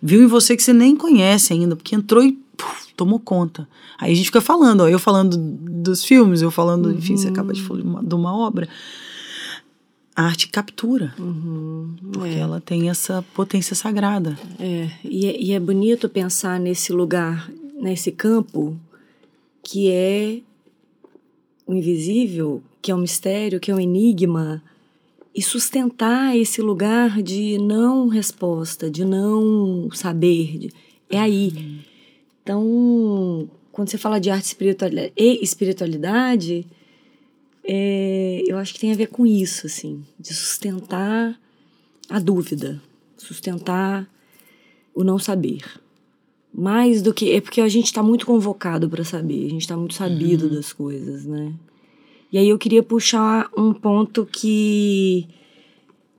viu 0.00 0.22
em 0.22 0.26
você 0.26 0.56
que 0.56 0.62
você 0.62 0.72
nem 0.72 0.94
conhece 0.94 1.52
ainda, 1.52 1.74
porque 1.74 1.94
entrou 1.94 2.22
e 2.22 2.32
puf, 2.56 2.94
tomou 2.94 3.18
conta. 3.18 3.68
Aí 3.98 4.12
a 4.12 4.14
gente 4.14 4.26
fica 4.26 4.40
falando, 4.40 4.82
ó, 4.82 4.88
eu 4.88 4.98
falando 4.98 5.36
dos 5.36 6.04
filmes, 6.04 6.40
eu 6.40 6.50
falando, 6.50 6.86
uhum. 6.86 6.92
enfim, 6.92 7.16
você 7.16 7.28
acaba 7.28 7.52
de 7.52 7.62
falar 7.62 7.80
de 7.80 7.86
uma, 7.86 8.02
de 8.02 8.14
uma 8.14 8.36
obra. 8.36 8.68
A 10.14 10.26
arte 10.26 10.46
captura, 10.46 11.12
uhum. 11.18 11.96
porque 12.12 12.28
é. 12.28 12.38
ela 12.38 12.60
tem 12.60 12.88
essa 12.88 13.24
potência 13.34 13.74
sagrada. 13.74 14.38
É. 14.60 14.88
E, 15.02 15.26
é, 15.26 15.42
e 15.42 15.52
é 15.52 15.58
bonito 15.58 16.08
pensar 16.08 16.60
nesse 16.60 16.92
lugar, 16.92 17.50
nesse 17.80 18.12
campo, 18.12 18.78
que 19.60 19.90
é 19.90 20.40
o 21.66 21.74
invisível, 21.74 22.62
que 22.80 22.90
é 22.90 22.94
um 22.94 23.00
mistério, 23.00 23.60
que 23.60 23.70
é 23.70 23.74
um 23.74 23.80
enigma, 23.80 24.62
e 25.34 25.42
sustentar 25.42 26.36
esse 26.36 26.60
lugar 26.60 27.22
de 27.22 27.58
não 27.58 28.08
resposta, 28.08 28.90
de 28.90 29.04
não 29.04 29.90
saber. 29.92 30.58
De, 30.58 30.70
é 31.10 31.18
aí. 31.18 31.52
Uhum. 31.56 31.78
Então, 32.42 33.50
quando 33.72 33.88
você 33.88 33.98
fala 33.98 34.20
de 34.20 34.30
arte 34.30 34.44
espiritualidade, 34.44 35.12
e 35.16 35.42
espiritualidade, 35.42 36.66
é, 37.64 38.42
eu 38.46 38.58
acho 38.58 38.74
que 38.74 38.80
tem 38.80 38.92
a 38.92 38.96
ver 38.96 39.08
com 39.08 39.24
isso, 39.24 39.66
assim, 39.66 40.04
de 40.20 40.34
sustentar 40.34 41.40
a 42.08 42.18
dúvida, 42.18 42.80
sustentar 43.16 44.08
o 44.94 45.02
não 45.02 45.18
saber. 45.18 45.62
Mais 46.56 47.02
do 47.02 47.12
que. 47.12 47.32
É 47.32 47.40
porque 47.40 47.60
a 47.60 47.68
gente 47.68 47.86
está 47.86 48.02
muito 48.02 48.24
convocado 48.24 48.88
para 48.88 49.02
saber, 49.04 49.46
a 49.46 49.50
gente 49.50 49.62
está 49.62 49.76
muito 49.76 49.94
sabido 49.94 50.46
uhum. 50.46 50.54
das 50.54 50.72
coisas, 50.72 51.26
né? 51.26 51.52
E 52.30 52.38
aí 52.38 52.48
eu 52.48 52.58
queria 52.58 52.82
puxar 52.82 53.50
um 53.56 53.72
ponto 53.72 54.24
que 54.26 55.26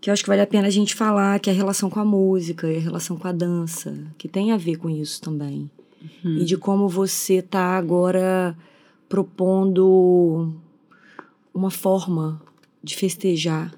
que 0.06 0.10
eu 0.10 0.14
acho 0.14 0.22
que 0.22 0.30
vale 0.30 0.42
a 0.42 0.46
pena 0.46 0.68
a 0.68 0.72
gente 0.72 0.94
falar, 0.94 1.40
que 1.40 1.50
é 1.50 1.54
a 1.54 1.56
relação 1.56 1.90
com 1.90 2.00
a 2.00 2.06
música 2.06 2.72
e 2.72 2.78
a 2.78 2.80
relação 2.80 3.18
com 3.18 3.28
a 3.28 3.32
dança, 3.32 3.98
que 4.20 4.28
tem 4.28 4.52
a 4.52 4.58
ver 4.58 4.76
com 4.76 4.88
isso 4.88 5.20
também. 5.20 5.68
Uhum. 6.24 6.38
E 6.38 6.46
de 6.46 6.56
como 6.58 6.88
você 6.88 7.36
está 7.36 7.76
agora 7.76 8.56
propondo 9.10 10.54
uma 11.52 11.72
forma 11.72 12.40
de 12.84 12.96
festejar 12.96 13.74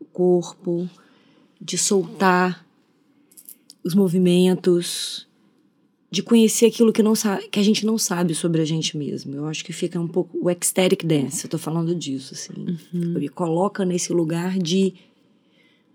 o 0.00 0.04
corpo, 0.06 0.90
de 1.60 1.78
soltar 1.78 2.66
os 3.84 3.94
movimentos, 3.94 5.28
de 6.12 6.22
conhecer 6.22 6.66
aquilo 6.66 6.92
que, 6.92 7.02
não 7.02 7.14
que 7.50 7.58
a 7.58 7.62
gente 7.62 7.86
não 7.86 7.96
sabe 7.96 8.34
sobre 8.34 8.60
a 8.60 8.66
gente 8.66 8.98
mesmo. 8.98 9.34
Eu 9.34 9.46
acho 9.46 9.64
que 9.64 9.72
fica 9.72 9.98
um 9.98 10.06
pouco 10.06 10.38
o 10.42 10.50
ecstatic 10.50 11.06
dance, 11.06 11.42
eu 11.42 11.48
tô 11.48 11.56
falando 11.56 11.94
disso, 11.94 12.34
assim. 12.34 12.76
Uhum. 12.92 13.14
Me 13.18 13.30
coloca 13.30 13.82
nesse 13.82 14.12
lugar 14.12 14.58
de 14.58 14.92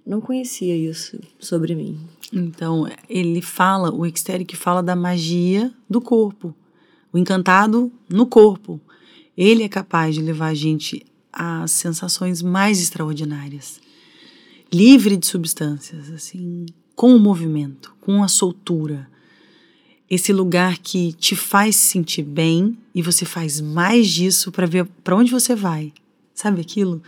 não 0.04 0.20
conhecia 0.20 0.76
isso 0.76 1.20
sobre 1.38 1.76
mim. 1.76 2.00
Então, 2.34 2.90
ele 3.08 3.44
fala, 3.44 3.94
o 3.94 4.08
ecstatic 4.08 4.56
fala 4.56 4.82
da 4.82 4.96
magia 4.96 5.72
do 5.88 6.02
corpo, 6.02 6.52
o 7.14 7.18
encantado 7.20 7.92
no 8.10 8.26
corpo. 8.26 8.82
Ele 9.38 9.62
é 9.62 9.70
capaz 9.70 10.16
de 10.16 10.22
levar 10.24 10.48
a 10.48 10.56
gente 10.56 11.06
a 11.32 11.68
sensações 11.68 12.42
mais 12.42 12.82
extraordinárias, 12.82 13.80
livre 14.74 15.16
de 15.16 15.28
substâncias, 15.28 16.10
assim, 16.10 16.66
com 16.96 17.16
o 17.16 17.20
movimento, 17.20 17.96
com 18.02 18.24
a 18.24 18.28
soltura 18.28 19.08
esse 20.10 20.32
lugar 20.32 20.78
que 20.78 21.14
te 21.14 21.36
faz 21.36 21.76
sentir 21.76 22.24
bem 22.24 22.78
e 22.96 23.02
você 23.02 23.26
faz 23.26 23.60
mais 23.60 24.08
disso 24.08 24.52
para 24.52 24.66
ver 24.66 24.86
para 25.04 25.16
onde 25.16 25.32
você 25.32 25.56
vai. 25.56 25.92
Sabe 26.34 26.62
aquilo? 26.62 27.02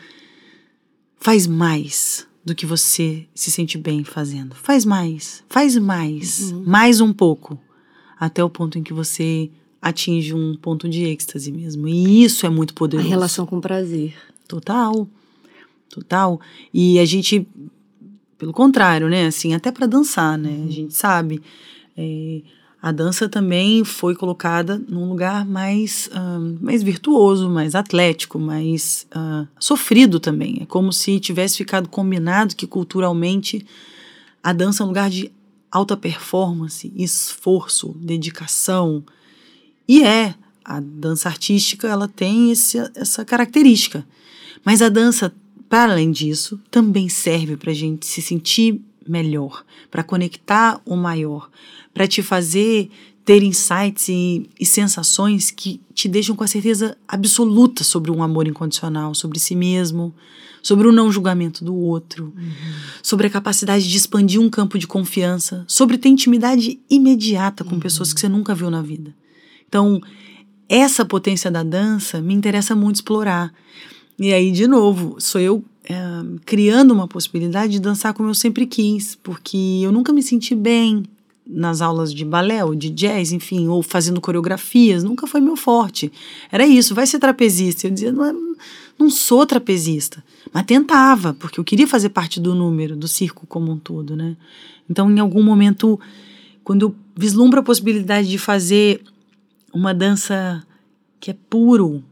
Faz 1.17 1.47
mais 1.47 2.27
do 2.43 2.55
que 2.55 2.65
você 2.65 3.25
se 3.33 3.51
sente 3.51 3.77
bem 3.77 4.03
fazendo. 4.03 4.55
Faz 4.55 4.85
mais, 4.85 5.43
faz 5.47 5.77
mais, 5.77 6.51
uhum. 6.51 6.63
mais 6.65 6.99
um 6.99 7.13
pouco, 7.13 7.59
até 8.19 8.43
o 8.43 8.49
ponto 8.49 8.77
em 8.77 8.83
que 8.83 8.93
você 8.93 9.49
atinge 9.81 10.33
um 10.33 10.55
ponto 10.55 10.89
de 10.89 11.03
êxtase 11.03 11.51
mesmo. 11.51 11.87
E 11.87 12.23
isso 12.23 12.45
é 12.45 12.49
muito 12.49 12.73
poderoso. 12.73 13.07
A 13.07 13.09
relação 13.09 13.45
com 13.45 13.61
prazer. 13.61 14.13
Total. 14.47 15.07
Total. 15.89 16.39
E 16.73 16.99
a 16.99 17.05
gente 17.05 17.47
pelo 18.39 18.53
contrário, 18.53 19.09
né? 19.09 19.27
Assim, 19.27 19.53
até 19.53 19.69
para 19.69 19.85
dançar, 19.85 20.37
né? 20.37 20.49
A 20.49 20.53
uhum. 20.53 20.71
gente 20.71 20.93
sabe. 20.93 21.41
É, 21.95 22.41
a 22.81 22.91
dança 22.93 23.27
também 23.27 23.83
foi 23.83 24.15
colocada 24.15 24.81
num 24.87 25.09
lugar 25.09 25.45
mais, 25.45 26.09
uh, 26.13 26.57
mais 26.63 26.81
virtuoso, 26.81 27.49
mais 27.49 27.75
atlético, 27.75 28.39
mais 28.39 29.05
uh, 29.13 29.45
sofrido 29.59 30.17
também. 30.19 30.59
É 30.61 30.65
como 30.65 30.93
se 30.93 31.19
tivesse 31.19 31.57
ficado 31.57 31.89
combinado 31.89 32.55
que 32.55 32.65
culturalmente 32.65 33.65
a 34.41 34.53
dança 34.53 34.81
é 34.81 34.85
um 34.85 34.87
lugar 34.87 35.09
de 35.09 35.29
alta 35.69 35.97
performance, 35.97 36.91
esforço, 36.95 37.89
dedicação. 37.99 39.03
E 39.85 40.01
é, 40.01 40.33
a 40.63 40.79
dança 40.79 41.27
artística 41.27 41.85
ela 41.85 42.07
tem 42.07 42.51
esse, 42.51 42.77
essa 42.95 43.25
característica. 43.25 44.07
Mas 44.63 44.81
a 44.81 44.87
dança, 44.87 45.33
para 45.67 45.91
além 45.91 46.11
disso, 46.11 46.57
também 46.71 47.09
serve 47.09 47.57
para 47.57 47.71
a 47.71 47.75
gente 47.75 48.05
se 48.05 48.21
sentir 48.21 48.81
melhor, 49.09 49.65
para 49.89 50.03
conectar 50.03 50.79
o 50.85 50.95
maior, 50.95 51.49
para 51.93 52.07
te 52.07 52.21
fazer 52.21 52.89
ter 53.25 53.43
insights 53.43 54.09
e, 54.09 54.49
e, 54.59 54.65
sensações 54.65 55.51
que 55.51 55.79
te 55.93 56.07
deixam 56.07 56.35
com 56.35 56.43
a 56.43 56.47
certeza 56.47 56.97
absoluta 57.07 57.83
sobre 57.83 58.09
um 58.09 58.23
amor 58.23 58.47
incondicional, 58.47 59.13
sobre 59.13 59.39
si 59.39 59.55
mesmo, 59.55 60.15
sobre 60.63 60.87
o 60.87 60.91
não 60.91 61.11
julgamento 61.11 61.63
do 61.63 61.75
outro, 61.75 62.33
uhum. 62.35 62.51
sobre 63.03 63.27
a 63.27 63.29
capacidade 63.29 63.87
de 63.87 63.95
expandir 63.95 64.41
um 64.41 64.49
campo 64.49 64.79
de 64.79 64.87
confiança, 64.87 65.63
sobre 65.67 65.97
ter 65.97 66.09
intimidade 66.09 66.79
imediata 66.89 67.63
com 67.63 67.75
uhum. 67.75 67.79
pessoas 67.79 68.13
que 68.13 68.19
você 68.19 68.27
nunca 68.27 68.55
viu 68.55 68.71
na 68.71 68.81
vida. 68.81 69.13
Então, 69.67 70.01
essa 70.67 71.05
potência 71.05 71.51
da 71.51 71.61
dança 71.61 72.19
me 72.21 72.33
interessa 72.33 72.75
muito 72.75 72.95
explorar. 72.95 73.53
E 74.17 74.33
aí, 74.33 74.51
de 74.51 74.67
novo, 74.67 75.17
sou 75.19 75.39
eu 75.39 75.63
é, 75.89 75.95
criando 76.45 76.91
uma 76.93 77.07
possibilidade 77.07 77.73
de 77.73 77.79
dançar 77.79 78.13
como 78.13 78.29
eu 78.29 78.35
sempre 78.35 78.67
quis, 78.67 79.15
porque 79.15 79.81
eu 79.81 79.91
nunca 79.91 80.13
me 80.13 80.21
senti 80.21 80.53
bem 80.53 81.03
nas 81.47 81.81
aulas 81.81 82.13
de 82.13 82.23
balé 82.23 82.63
ou 82.63 82.75
de 82.75 82.91
jazz, 82.91 83.31
enfim, 83.31 83.67
ou 83.67 83.81
fazendo 83.81 84.21
coreografias, 84.21 85.03
nunca 85.03 85.25
foi 85.25 85.41
meu 85.41 85.55
forte. 85.55 86.11
Era 86.51 86.67
isso, 86.67 86.93
vai 86.93 87.07
ser 87.07 87.17
trapezista. 87.17 87.87
Eu 87.87 87.91
dizia, 87.91 88.11
não, 88.11 88.23
é, 88.23 88.33
não 88.99 89.09
sou 89.09 89.47
trapezista, 89.47 90.23
mas 90.53 90.63
tentava, 90.63 91.33
porque 91.33 91.59
eu 91.59 91.63
queria 91.63 91.87
fazer 91.87 92.09
parte 92.09 92.39
do 92.39 92.53
número, 92.53 92.95
do 92.95 93.07
circo 93.07 93.47
como 93.47 93.71
um 93.71 93.77
todo, 93.79 94.15
né? 94.15 94.37
Então, 94.87 95.09
em 95.09 95.19
algum 95.19 95.41
momento, 95.41 95.99
quando 96.63 96.83
eu 96.83 96.95
vislumbro 97.15 97.61
a 97.61 97.63
possibilidade 97.63 98.29
de 98.29 98.37
fazer 98.37 99.01
uma 99.73 99.91
dança 99.91 100.63
que 101.19 101.31
é 101.31 101.35
puro 101.49 102.03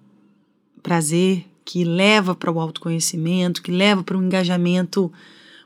prazer, 0.82 1.46
que 1.68 1.84
leva 1.84 2.34
para 2.34 2.50
o 2.50 2.62
autoconhecimento, 2.62 3.62
que 3.62 3.72
leva 3.72 4.02
para 4.02 4.18
um 4.18 4.24
engajamento 4.24 5.12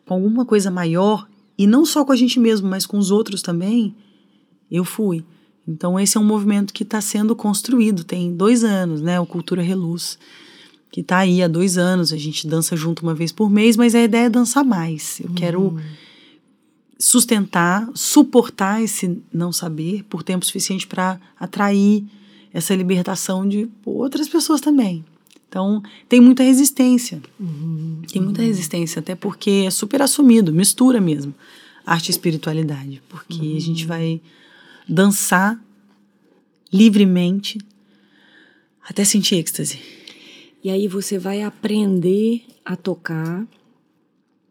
com 0.03 0.15
alguma 0.15 0.43
coisa 0.43 0.71
maior, 0.71 1.27
e 1.55 1.67
não 1.67 1.85
só 1.85 2.03
com 2.03 2.11
a 2.11 2.15
gente 2.15 2.39
mesmo, 2.39 2.67
mas 2.67 2.87
com 2.87 2.97
os 2.97 3.11
outros 3.11 3.43
também, 3.43 3.95
eu 4.71 4.83
fui. 4.83 5.23
Então, 5.67 5.99
esse 5.99 6.17
é 6.17 6.19
um 6.19 6.23
movimento 6.23 6.73
que 6.73 6.81
está 6.81 6.99
sendo 6.99 7.35
construído, 7.35 8.03
tem 8.03 8.35
dois 8.35 8.63
anos, 8.63 8.99
né? 8.99 9.19
O 9.19 9.27
Cultura 9.27 9.61
Reluz, 9.61 10.17
que 10.91 11.01
está 11.01 11.19
aí 11.19 11.43
há 11.43 11.47
dois 11.47 11.77
anos. 11.77 12.11
A 12.11 12.17
gente 12.17 12.47
dança 12.47 12.75
junto 12.75 13.03
uma 13.03 13.13
vez 13.13 13.31
por 13.31 13.47
mês, 13.47 13.77
mas 13.77 13.93
a 13.93 14.01
ideia 14.01 14.25
é 14.25 14.29
dançar 14.29 14.65
mais. 14.65 15.19
Eu 15.19 15.29
uhum. 15.29 15.35
quero 15.35 15.77
sustentar, 16.97 17.87
suportar 17.93 18.81
esse 18.81 19.21
não 19.31 19.51
saber 19.51 20.03
por 20.05 20.23
tempo 20.23 20.43
suficiente 20.43 20.87
para 20.87 21.19
atrair 21.39 22.03
essa 22.51 22.73
libertação 22.73 23.47
de 23.47 23.69
outras 23.85 24.27
pessoas 24.27 24.59
também. 24.59 25.05
Então, 25.51 25.83
tem 26.07 26.21
muita 26.21 26.43
resistência. 26.43 27.21
Uhum, 27.37 28.03
tem 28.09 28.21
muita 28.21 28.41
resistência, 28.41 29.01
até 29.01 29.15
porque 29.15 29.65
é 29.67 29.69
super 29.69 30.01
assumido, 30.01 30.53
mistura 30.53 31.01
mesmo 31.01 31.35
arte 31.85 32.07
e 32.07 32.11
espiritualidade. 32.11 33.03
Porque 33.09 33.41
uhum. 33.41 33.57
a 33.57 33.59
gente 33.59 33.85
vai 33.85 34.21
dançar 34.87 35.61
livremente 36.71 37.59
até 38.81 39.03
sentir 39.03 39.35
êxtase. 39.35 39.77
E 40.63 40.69
aí 40.69 40.87
você 40.87 41.19
vai 41.19 41.41
aprender 41.41 42.45
a 42.63 42.77
tocar. 42.77 43.45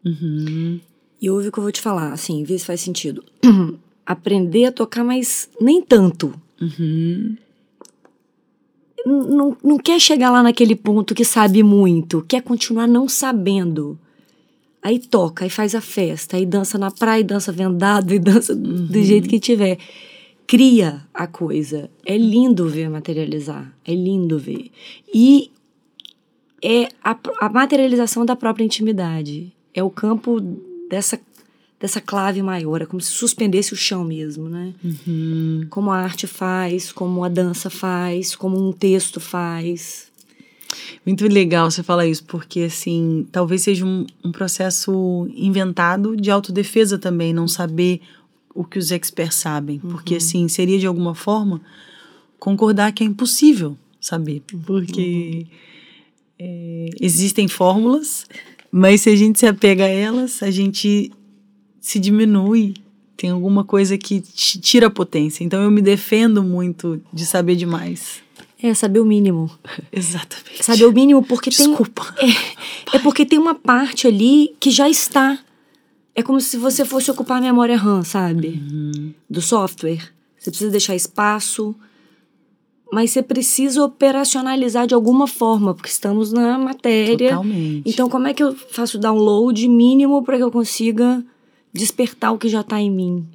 Uhum. 0.05 0.79
E 1.19 1.31
ouve 1.31 1.47
o 1.47 1.51
que 1.51 1.57
eu 1.57 1.63
vou 1.63 1.71
te 1.71 1.81
falar, 1.81 2.13
assim, 2.13 2.43
vê 2.43 2.59
se 2.59 2.65
faz 2.65 2.79
sentido. 2.79 3.25
aprender 4.05 4.65
a 4.65 4.71
tocar, 4.71 5.03
mas 5.03 5.49
nem 5.59 5.81
tanto. 5.81 6.31
Uhum 6.61 7.35
não, 9.05 9.57
não 9.63 9.77
quer 9.77 9.99
chegar 9.99 10.29
lá 10.29 10.43
naquele 10.43 10.75
ponto 10.75 11.15
que 11.15 11.25
sabe 11.25 11.63
muito, 11.63 12.23
quer 12.27 12.41
continuar 12.41 12.87
não 12.87 13.07
sabendo. 13.07 13.97
Aí 14.81 14.97
toca, 14.97 15.43
aí 15.43 15.49
faz 15.49 15.75
a 15.75 15.81
festa, 15.81 16.37
aí 16.37 16.45
dança 16.45 16.77
na 16.77 16.89
praia, 16.89 17.23
dança 17.23 17.51
vendado, 17.51 18.11
e 18.13 18.19
dança 18.19 18.53
uhum. 18.53 18.85
do 18.87 19.03
jeito 19.03 19.29
que 19.29 19.39
tiver. 19.39 19.77
Cria 20.47 21.05
a 21.13 21.27
coisa. 21.27 21.89
É 22.05 22.17
lindo 22.17 22.67
ver 22.67 22.89
materializar. 22.89 23.71
É 23.85 23.93
lindo 23.93 24.37
ver. 24.37 24.69
E 25.13 25.51
é 26.61 26.89
a, 27.03 27.17
a 27.39 27.47
materialização 27.47 28.25
da 28.25 28.35
própria 28.35 28.65
intimidade. 28.65 29.53
É 29.73 29.81
o 29.81 29.89
campo 29.89 30.41
dessa 30.89 31.17
dessa 31.81 31.99
clave 31.99 32.43
maior, 32.43 32.83
é 32.83 32.85
como 32.85 33.01
se 33.01 33.09
suspendesse 33.09 33.73
o 33.73 33.75
chão 33.75 34.03
mesmo, 34.03 34.47
né? 34.47 34.71
Uhum. 34.83 35.65
Como 35.67 35.89
a 35.89 35.97
arte 35.97 36.27
faz, 36.27 36.91
como 36.91 37.23
a 37.23 37.29
dança 37.29 37.71
faz, 37.71 38.35
como 38.35 38.55
um 38.55 38.71
texto 38.71 39.19
faz. 39.19 40.11
Muito 41.03 41.27
legal 41.27 41.71
você 41.71 41.81
falar 41.81 42.05
isso, 42.05 42.23
porque 42.25 42.61
assim, 42.61 43.27
talvez 43.31 43.63
seja 43.63 43.83
um, 43.83 44.05
um 44.23 44.31
processo 44.31 45.27
inventado 45.33 46.15
de 46.15 46.29
autodefesa 46.29 46.99
também, 46.99 47.33
não 47.33 47.47
saber 47.47 47.99
o 48.53 48.63
que 48.63 48.77
os 48.77 48.91
experts 48.91 49.37
sabem. 49.37 49.79
Porque 49.79 50.15
assim, 50.15 50.47
seria 50.47 50.77
de 50.77 50.85
alguma 50.85 51.15
forma 51.15 51.61
concordar 52.37 52.91
que 52.91 53.03
é 53.03 53.07
impossível 53.07 53.75
saber. 53.99 54.43
Porque 54.67 55.47
é, 56.37 56.89
existem 57.01 57.47
fórmulas, 57.47 58.27
mas 58.71 59.01
se 59.01 59.09
a 59.09 59.15
gente 59.15 59.39
se 59.39 59.47
apega 59.47 59.85
a 59.85 59.89
elas, 59.89 60.43
a 60.43 60.51
gente 60.51 61.11
se 61.81 61.99
diminui. 61.99 62.75
Tem 63.17 63.31
alguma 63.31 63.63
coisa 63.63 63.97
que 63.97 64.21
te 64.21 64.59
tira 64.59 64.87
a 64.87 64.89
potência. 64.89 65.43
Então 65.43 65.61
eu 65.61 65.69
me 65.69 65.81
defendo 65.81 66.41
muito 66.41 67.01
de 67.11 67.25
saber 67.25 67.55
demais. 67.55 68.21
É, 68.61 68.73
saber 68.73 68.99
o 68.99 69.05
mínimo. 69.05 69.49
Exatamente. 69.91 70.63
Saber 70.63 70.85
o 70.85 70.93
mínimo 70.93 71.23
porque 71.23 71.49
Desculpa. 71.49 72.13
tem. 72.13 72.29
É, 72.29 72.97
é 72.97 72.99
porque 72.99 73.25
tem 73.25 73.39
uma 73.39 73.55
parte 73.55 74.07
ali 74.07 74.55
que 74.59 74.69
já 74.69 74.87
está. 74.87 75.39
É 76.13 76.21
como 76.21 76.39
se 76.39 76.57
você 76.57 76.85
fosse 76.85 77.09
ocupar 77.09 77.39
a 77.39 77.41
memória 77.41 77.77
RAM, 77.77 78.03
sabe? 78.03 78.61
Do 79.29 79.41
software. 79.41 80.11
Você 80.37 80.49
precisa 80.49 80.71
deixar 80.71 80.95
espaço, 80.95 81.75
mas 82.91 83.11
você 83.11 83.21
precisa 83.21 83.83
operacionalizar 83.83 84.85
de 84.85 84.93
alguma 84.93 85.27
forma, 85.27 85.73
porque 85.73 85.89
estamos 85.89 86.33
na 86.33 86.57
matéria. 86.57 87.29
Totalmente. 87.29 87.83
Então, 87.85 88.09
como 88.09 88.27
é 88.27 88.33
que 88.33 88.43
eu 88.43 88.53
faço 88.53 88.97
download 88.99 89.67
mínimo 89.69 90.21
para 90.23 90.37
que 90.37 90.43
eu 90.43 90.51
consiga 90.51 91.23
despertar 91.73 92.31
o 92.31 92.37
que 92.37 92.49
já 92.49 92.61
está 92.61 92.79
em 92.79 92.91
mim? 92.91 93.27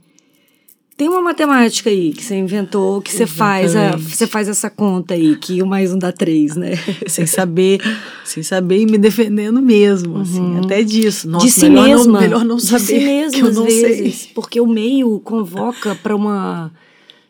Tem 0.97 1.11
uma 1.11 1.21
matemática 1.21 1.91
aí 1.91 2.11
que 2.11 2.25
você 2.25 2.37
inventou, 2.37 3.03
que 3.03 3.13
você 3.13 3.27
faz, 3.27 3.77
a, 3.77 3.97
você 3.97 4.27
faz 4.27 4.49
essa 4.49 4.71
conta 4.71 5.13
aí, 5.13 5.37
que 5.37 5.63
um 5.63 5.67
mais 5.67 5.93
um 5.93 5.99
dá 5.99 6.11
três, 6.11 6.57
né? 6.57 6.71
sem 7.07 7.27
saber, 7.27 7.83
sem 8.25 8.43
saber 8.43 8.79
e 8.81 8.87
me 8.87 8.97
defendendo 8.97 9.61
mesmo, 9.61 10.21
assim, 10.21 10.59
até 10.65 10.83
disso. 10.83 11.29
Nossa, 11.29 11.45
de 11.45 11.53
si 11.53 11.69
melhor 11.69 11.85
mesma. 11.85 12.13
Não, 12.13 12.21
melhor 12.21 12.45
não 12.47 12.57
de 12.57 12.63
saber, 12.63 12.85
si 12.85 12.99
mesma, 12.99 13.31
que 13.31 13.41
eu 13.41 13.49
às 13.49 13.57
não 13.57 13.65
vezes. 13.65 14.17
sei. 14.17 14.33
Porque 14.33 14.59
o 14.59 14.67
meio 14.67 15.21
convoca 15.21 15.95
para 15.97 16.17
uma 16.17 16.73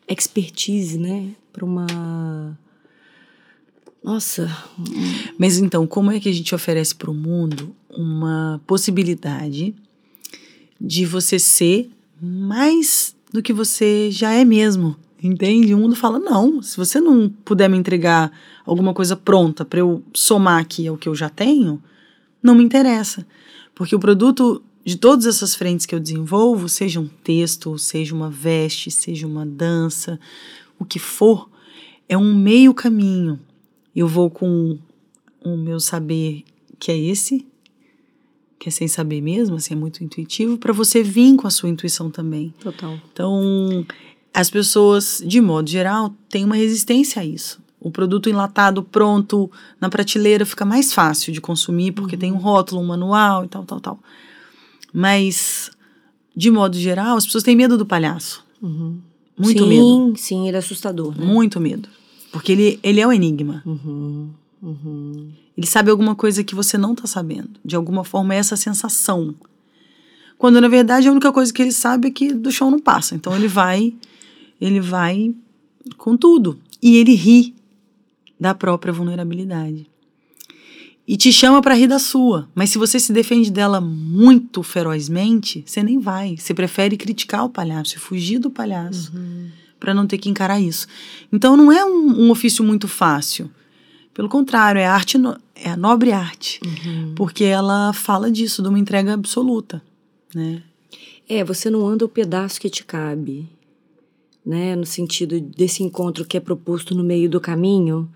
expertise, 0.08 0.96
né? 0.96 1.30
Para 1.52 1.64
uma. 1.64 2.56
Nossa. 4.04 4.48
Mas 5.36 5.58
então, 5.58 5.88
como 5.88 6.12
é 6.12 6.20
que 6.20 6.28
a 6.28 6.32
gente 6.32 6.54
oferece 6.54 6.94
para 6.94 7.10
o 7.10 7.14
mundo 7.14 7.74
uma 7.90 8.60
possibilidade 8.64 9.74
de 10.80 11.04
você 11.04 11.38
ser 11.38 11.90
mais 12.20 13.14
do 13.32 13.42
que 13.42 13.52
você 13.52 14.10
já 14.10 14.32
é 14.32 14.44
mesmo? 14.44 14.96
Entende? 15.22 15.74
O 15.74 15.78
mundo 15.78 15.96
fala: 15.96 16.18
não, 16.18 16.62
se 16.62 16.76
você 16.76 17.00
não 17.00 17.28
puder 17.44 17.68
me 17.68 17.76
entregar 17.76 18.30
alguma 18.64 18.92
coisa 18.92 19.16
pronta 19.16 19.64
para 19.64 19.80
eu 19.80 20.02
somar 20.14 20.60
aqui 20.60 20.86
ao 20.86 20.96
que 20.96 21.08
eu 21.08 21.14
já 21.14 21.28
tenho, 21.28 21.82
não 22.42 22.54
me 22.54 22.62
interessa. 22.62 23.26
Porque 23.74 23.94
o 23.94 24.00
produto 24.00 24.62
de 24.84 24.96
todas 24.96 25.26
essas 25.26 25.54
frentes 25.54 25.84
que 25.84 25.94
eu 25.94 26.00
desenvolvo, 26.00 26.68
seja 26.68 27.00
um 27.00 27.08
texto, 27.08 27.76
seja 27.76 28.14
uma 28.14 28.30
veste, 28.30 28.90
seja 28.90 29.26
uma 29.26 29.44
dança, 29.44 30.18
o 30.78 30.84
que 30.84 31.00
for, 31.00 31.50
é 32.08 32.16
um 32.16 32.34
meio 32.34 32.72
caminho. 32.72 33.40
Eu 33.94 34.06
vou 34.06 34.30
com 34.30 34.78
o 35.42 35.56
meu 35.56 35.80
saber, 35.80 36.44
que 36.78 36.92
é 36.92 36.96
esse, 36.96 37.44
que 38.66 38.68
é 38.68 38.72
sem 38.72 38.88
saber 38.88 39.20
mesmo, 39.20 39.54
assim, 39.54 39.74
é 39.74 39.76
muito 39.76 40.02
intuitivo, 40.02 40.58
para 40.58 40.72
você 40.72 41.00
vir 41.00 41.36
com 41.36 41.46
a 41.46 41.50
sua 41.50 41.68
intuição 41.68 42.10
também. 42.10 42.52
Total. 42.58 42.98
Então, 43.12 43.86
as 44.34 44.50
pessoas, 44.50 45.22
de 45.24 45.40
modo 45.40 45.70
geral, 45.70 46.12
têm 46.28 46.44
uma 46.44 46.56
resistência 46.56 47.22
a 47.22 47.24
isso. 47.24 47.60
O 47.78 47.92
produto 47.92 48.28
enlatado 48.28 48.82
pronto 48.82 49.48
na 49.80 49.88
prateleira 49.88 50.44
fica 50.44 50.64
mais 50.64 50.92
fácil 50.92 51.32
de 51.32 51.40
consumir 51.40 51.92
porque 51.92 52.16
tem 52.16 52.32
um 52.32 52.38
rótulo, 52.38 52.80
um 52.80 52.86
manual 52.86 53.44
e 53.44 53.48
tal, 53.48 53.64
tal, 53.64 53.78
tal. 53.78 54.00
Mas, 54.92 55.70
de 56.34 56.50
modo 56.50 56.76
geral, 56.76 57.16
as 57.16 57.24
pessoas 57.24 57.44
têm 57.44 57.54
medo 57.54 57.78
do 57.78 57.86
palhaço. 57.86 58.44
Muito 58.60 59.62
sim, 59.62 59.68
medo. 59.68 60.12
Sim, 60.16 60.48
ele 60.48 60.56
é 60.56 60.58
assustador, 60.58 61.16
né? 61.16 61.24
Muito 61.24 61.60
medo. 61.60 61.88
Porque 62.32 62.50
ele, 62.50 62.80
ele 62.82 63.00
é 63.00 63.06
um 63.06 63.12
enigma. 63.12 63.62
Uhum, 63.64 64.30
uhum. 64.62 65.30
Ele 65.56 65.66
sabe 65.66 65.90
alguma 65.90 66.14
coisa 66.14 66.44
que 66.44 66.54
você 66.54 66.76
não 66.76 66.92
está 66.92 67.06
sabendo. 67.06 67.60
De 67.64 67.74
alguma 67.76 68.04
forma 68.04 68.34
é 68.34 68.38
essa 68.38 68.56
sensação. 68.56 69.34
Quando 70.38 70.60
na 70.60 70.68
verdade 70.68 71.08
a 71.08 71.10
única 71.10 71.32
coisa 71.32 71.52
que 71.52 71.62
ele 71.62 71.72
sabe 71.72 72.08
é 72.08 72.10
que 72.10 72.32
do 72.32 72.52
chão 72.52 72.70
não 72.70 72.78
passa. 72.78 73.14
Então 73.14 73.34
ele 73.34 73.48
vai, 73.48 73.94
ele 74.60 74.80
vai 74.80 75.34
com 75.96 76.16
tudo. 76.16 76.58
E 76.82 76.96
ele 76.96 77.14
ri 77.14 77.54
da 78.38 78.54
própria 78.54 78.92
vulnerabilidade. 78.92 79.88
E 81.08 81.16
te 81.16 81.32
chama 81.32 81.62
para 81.62 81.74
rir 81.74 81.86
da 81.86 81.98
sua. 81.98 82.48
Mas 82.54 82.70
se 82.70 82.78
você 82.78 82.98
se 82.98 83.12
defende 83.12 83.50
dela 83.50 83.80
muito 83.80 84.62
ferozmente, 84.62 85.62
você 85.64 85.82
nem 85.82 85.98
vai. 85.98 86.36
Você 86.36 86.52
prefere 86.52 86.96
criticar 86.96 87.44
o 87.44 87.48
palhaço 87.48 87.98
fugir 88.00 88.38
do 88.38 88.50
palhaço 88.50 89.12
para 89.78 89.94
não 89.94 90.06
ter 90.06 90.18
que 90.18 90.28
encarar 90.28 90.60
isso. 90.60 90.86
Então 91.32 91.56
não 91.56 91.70
é 91.70 91.84
um, 91.84 92.24
um 92.24 92.30
ofício 92.30 92.64
muito 92.64 92.88
fácil. 92.88 93.48
Pelo 94.16 94.30
contrário, 94.30 94.78
é 94.78 94.86
a 94.86 94.94
arte, 94.94 95.18
no- 95.18 95.36
é 95.54 95.68
a 95.68 95.76
nobre 95.76 96.10
arte, 96.10 96.58
porque 97.14 97.44
ela 97.44 97.92
fala 97.92 98.30
disso, 98.30 98.62
de 98.62 98.68
uma 98.68 98.78
entrega 98.78 99.12
absoluta, 99.12 99.82
né? 100.34 100.62
É, 101.28 101.44
você 101.44 101.68
não 101.68 101.86
anda 101.86 102.02
o 102.06 102.08
pedaço 102.08 102.58
que 102.58 102.70
te 102.70 102.82
cabe, 102.82 103.46
né? 104.44 104.74
No 104.74 104.86
sentido 104.86 105.38
desse 105.38 105.82
encontro 105.82 106.24
que 106.24 106.34
é 106.34 106.40
proposto 106.40 106.94
no 106.94 107.04
meio 107.04 107.28
do 107.28 107.38
caminho. 107.38 108.08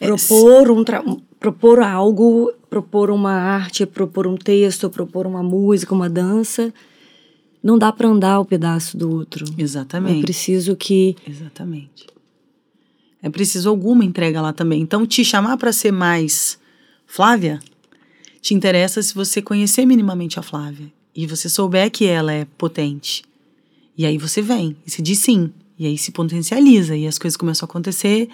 É, 0.00 0.08
Propor, 0.08 0.70
um 0.72 0.82
tra- 0.82 1.04
propor 1.38 1.78
algo, 1.80 2.52
propor 2.68 3.08
uma 3.10 3.32
arte, 3.32 3.86
propor 3.86 4.26
um 4.26 4.36
texto, 4.36 4.90
propor 4.90 5.28
uma 5.28 5.44
música, 5.44 5.94
uma 5.94 6.10
dança. 6.10 6.74
Não 7.62 7.78
dá 7.78 7.92
para 7.92 8.08
andar 8.08 8.40
o 8.40 8.44
pedaço 8.44 8.96
do 8.96 9.14
outro. 9.14 9.44
É 9.56 9.62
Exatamente. 9.62 10.22
preciso 10.22 10.74
que. 10.74 11.14
Exatamente. 11.28 12.06
É 13.22 13.28
preciso 13.28 13.68
alguma 13.68 14.04
entrega 14.04 14.40
lá 14.40 14.52
também. 14.52 14.80
Então, 14.80 15.06
te 15.06 15.24
chamar 15.24 15.56
para 15.56 15.72
ser 15.72 15.92
mais 15.92 16.58
Flávia, 17.06 17.60
te 18.40 18.54
interessa 18.54 19.02
se 19.02 19.14
você 19.14 19.42
conhecer 19.42 19.84
minimamente 19.84 20.38
a 20.38 20.42
Flávia 20.42 20.90
e 21.14 21.26
você 21.26 21.48
souber 21.48 21.90
que 21.90 22.06
ela 22.06 22.32
é 22.32 22.46
potente. 22.56 23.22
E 23.96 24.06
aí 24.06 24.16
você 24.16 24.40
vem 24.40 24.76
e 24.86 24.90
se 24.90 25.02
diz 25.02 25.18
sim. 25.18 25.52
E 25.78 25.86
aí 25.86 25.96
se 25.98 26.12
potencializa 26.12 26.96
e 26.96 27.06
as 27.06 27.18
coisas 27.18 27.36
começam 27.36 27.66
a 27.66 27.68
acontecer 27.68 28.28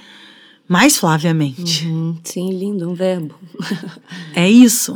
mais 0.69 0.99
flaviamente. 0.99 1.87
Hum, 1.87 2.17
sim, 2.25 2.51
lindo, 2.51 2.91
um 2.91 2.95
verbo. 2.95 3.35
É 4.35 4.51
isso. 4.51 4.93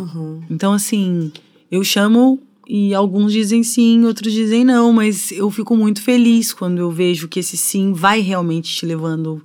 Então, 0.51 0.73
assim, 0.73 1.33
eu 1.71 1.83
chamo 1.85 2.41
e 2.69 2.95
alguns 2.95 3.33
dizem 3.33 3.63
sim, 3.63 4.05
outros 4.05 4.33
dizem 4.33 4.65
não, 4.65 4.93
mas 4.93 5.33
eu 5.33 5.51
fico 5.51 5.77
muito 5.77 6.03
feliz 6.03 6.53
quando 6.53 6.79
eu 6.79 6.91
vejo 6.91 7.29
que 7.29 7.41
esse 7.41 7.57
sim 7.57 7.93
vai 7.93 8.21
realmente 8.21 8.75
te 8.75 8.85
levando. 8.85 9.43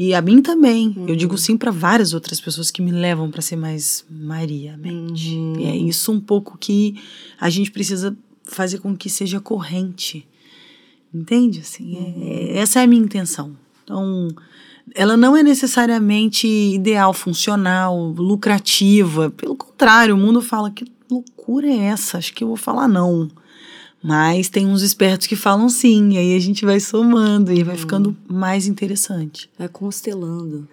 E 0.00 0.14
a 0.14 0.22
mim 0.22 0.40
também. 0.40 0.94
Eu 1.08 1.16
digo 1.16 1.36
sim 1.36 1.56
para 1.56 1.72
várias 1.72 2.14
outras 2.14 2.40
pessoas 2.40 2.70
que 2.70 2.80
me 2.80 2.92
levam 2.92 3.32
para 3.32 3.42
ser 3.42 3.56
mais 3.56 4.06
Maria 4.08 4.76
mente. 4.76 5.34
E 5.58 5.64
é 5.64 5.76
isso 5.76 6.12
um 6.12 6.20
pouco 6.20 6.56
que 6.56 6.94
a 7.40 7.50
gente 7.50 7.72
precisa 7.72 8.16
fazer 8.44 8.78
com 8.78 8.96
que 8.96 9.10
seja 9.10 9.40
corrente. 9.40 10.24
Entende? 11.12 11.58
Assim, 11.58 11.96
é- 11.96 12.58
essa 12.58 12.78
é 12.78 12.84
a 12.84 12.86
minha 12.86 13.02
intenção. 13.02 13.56
Então, 13.82 14.28
ela 14.94 15.16
não 15.16 15.36
é 15.36 15.42
necessariamente 15.42 16.46
ideal, 16.46 17.12
funcional, 17.12 17.98
lucrativa. 18.12 19.30
Pelo 19.30 19.56
contrário, 19.56 20.14
o 20.14 20.18
mundo 20.18 20.40
fala 20.40 20.70
que 20.70 20.84
loucura 21.10 21.66
é 21.66 21.86
essa? 21.86 22.18
Acho 22.18 22.32
que 22.32 22.44
eu 22.44 22.48
vou 22.48 22.56
falar 22.56 22.86
não. 22.86 23.28
Mas 24.02 24.48
tem 24.48 24.66
uns 24.66 24.82
espertos 24.82 25.26
que 25.26 25.34
falam 25.34 25.68
sim, 25.68 26.12
e 26.12 26.18
aí 26.18 26.36
a 26.36 26.38
gente 26.38 26.64
vai 26.64 26.78
somando 26.78 27.52
e 27.52 27.64
vai 27.64 27.76
ficando 27.76 28.16
mais 28.28 28.66
interessante. 28.66 29.50
Vai 29.58 29.68
constelando. 29.68 30.68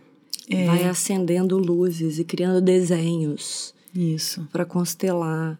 É. 0.49 0.65
Vai 0.67 0.83
acendendo 0.83 1.57
luzes 1.57 2.19
e 2.19 2.23
criando 2.23 2.61
desenhos. 2.61 3.73
Isso. 3.95 4.45
para 4.51 4.65
constelar. 4.65 5.57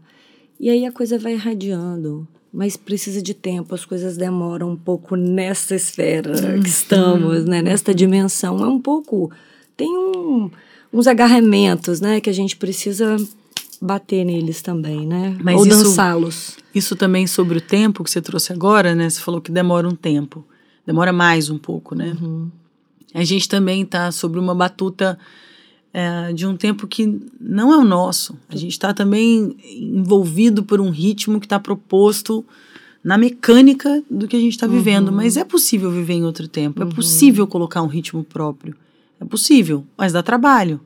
E 0.60 0.70
aí 0.70 0.86
a 0.86 0.92
coisa 0.92 1.18
vai 1.18 1.34
irradiando. 1.34 2.28
Mas 2.52 2.78
precisa 2.78 3.22
de 3.22 3.34
tempo, 3.34 3.76
as 3.76 3.84
coisas 3.84 4.16
demoram 4.16 4.72
um 4.72 4.78
pouco 4.78 5.18
nessa 5.18 5.76
esfera 5.76 6.58
que 6.62 6.70
estamos, 6.70 7.44
né? 7.44 7.62
Nesta 7.62 7.94
dimensão. 7.94 8.64
É 8.64 8.68
um 8.68 8.80
pouco. 8.80 9.30
Tem 9.76 9.90
um, 9.90 10.50
uns 10.94 11.06
agarramentos, 11.06 12.00
né? 12.00 12.22
Que 12.22 12.30
a 12.30 12.34
gente 12.34 12.56
precisa 12.56 13.18
bater 13.82 14.26
neles 14.26 14.62
também, 14.62 15.06
né? 15.06 15.38
Mas 15.44 15.58
Ou 15.58 15.68
dançá-los. 15.68 16.58
Isso 16.74 16.96
também 16.96 17.28
sobre 17.28 17.58
o 17.58 17.62
tempo 17.62 18.04
que 18.04 18.10
você 18.10 18.22
trouxe 18.22 18.52
agora, 18.54 18.94
né? 18.96 19.10
Você 19.10 19.22
falou 19.22 19.42
que 19.42 19.52
demora 19.52 19.88
um 19.88 19.96
tempo. 19.96 20.46
Demora 20.86 21.12
mais 21.12 21.50
um 21.50 21.58
pouco, 21.58 21.96
né? 21.96 22.16
A 23.14 23.24
gente 23.24 23.48
também 23.48 23.82
está 23.82 24.12
sobre 24.12 24.40
uma 24.40 24.54
batuta 24.54 25.18
é, 25.94 26.34
de 26.34 26.46
um 26.46 26.58
tempo 26.58 26.86
que 26.88 27.22
não 27.40 27.74
é 27.74 27.78
o 27.78 27.84
nosso. 27.86 28.38
A 28.50 28.56
gente 28.58 28.74
está 28.74 28.94
também 28.94 29.56
envolvido 29.80 30.64
por 30.64 30.82
um 30.82 30.90
ritmo 30.90 31.40
que 31.40 31.46
está 31.46 31.58
proposto 31.58 32.46
na 33.02 33.18
mecânica 33.18 34.04
do 34.10 34.28
que 34.28 34.36
a 34.36 34.40
gente 34.40 34.54
está 34.54 34.68
vivendo. 34.68 35.08
Uhum. 35.08 35.16
Mas 35.16 35.38
é 35.38 35.46
possível 35.46 35.90
viver 35.90 36.16
em 36.16 36.26
outro 36.26 36.48
tempo, 36.48 36.84
é 36.84 36.86
possível 36.86 37.48
colocar 37.48 37.82
um 37.82 37.88
ritmo 37.88 38.24
próprio. 38.24 38.76
É 39.20 39.24
possível, 39.24 39.86
mas 39.98 40.12
dá 40.12 40.22
trabalho. 40.22 40.82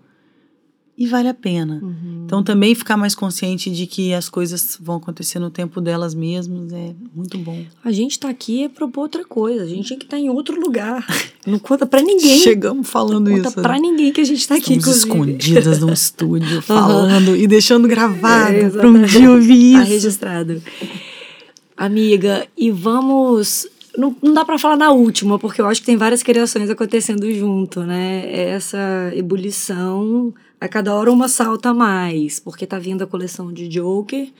E 1.00 1.08
vale 1.08 1.30
a 1.30 1.34
pena. 1.34 1.80
Uhum. 1.82 2.24
Então, 2.26 2.44
também 2.44 2.76
ficar 2.76 2.98
mais 2.98 3.16
consciente 3.16 3.72
de 3.72 3.88
que 3.88 4.14
as 4.14 4.28
coisas 4.28 4.78
vão 4.82 4.98
acontecer 4.98 5.40
no 5.40 5.50
tempo 5.50 5.80
delas 5.80 6.14
mesmas 6.14 6.74
é 6.74 6.94
muito 7.16 7.38
bom. 7.38 7.64
A 7.86 7.90
gente 7.90 8.20
tá 8.20 8.28
aqui 8.30 8.66
é 8.66 8.70
propor 8.70 9.04
outra 9.04 9.24
coisa. 9.24 9.64
A 9.64 9.66
gente 9.68 9.86
tinha 9.88 9.98
que 9.98 10.04
estar 10.06 10.20
em 10.20 10.30
outro 10.30 10.60
lugar. 10.60 11.08
Não 11.48 11.58
conta 11.58 11.86
pra 11.88 12.02
ninguém. 12.02 12.40
Chegamos 12.42 12.90
falando 12.90 13.30
Não 13.30 13.38
conta 13.38 13.48
isso. 13.48 13.62
pra 13.62 13.76
né? 13.76 13.80
ninguém 13.80 14.12
que 14.12 14.20
a 14.20 14.26
gente 14.26 14.46
tá 14.46 14.56
aqui, 14.56 14.74
Estamos 14.76 15.04
inclusive. 15.06 15.38
escondidas 15.38 15.80
num 15.80 15.94
estúdio, 15.94 16.62
falando 16.62 17.34
e 17.34 17.48
deixando 17.48 17.88
gravado 17.88 18.54
É, 18.58 18.70
para 18.70 18.90
um 18.90 19.02
dia 19.04 19.32
ouvir 19.32 19.76
Tá 19.78 19.84
isso. 19.84 19.92
registrado. 19.94 20.62
Amiga, 21.78 22.46
e 22.58 22.70
vamos. 22.72 23.68
Não, 23.98 24.16
não 24.22 24.34
dá 24.34 24.46
pra 24.46 24.60
falar 24.60 24.76
na 24.78 24.92
última, 24.92 25.40
porque 25.40 25.62
eu 25.62 25.66
acho 25.66 25.80
que 25.80 25.86
tem 25.86 25.98
várias 25.98 26.22
criações 26.22 26.70
acontecendo 26.70 27.32
junto, 27.34 27.82
né? 27.84 28.30
Essa 28.50 29.12
ebulição, 29.16 30.34
a 30.60 30.68
cada 30.68 30.94
hora 30.94 31.12
uma 31.12 31.28
salta 31.28 31.74
mais, 31.74 32.40
porque 32.40 32.68
tá 32.68 32.78
vindo 32.78 33.04
a 33.04 33.08
coleção 33.08 33.52
de 33.54 33.68
Joker. 33.68 34.32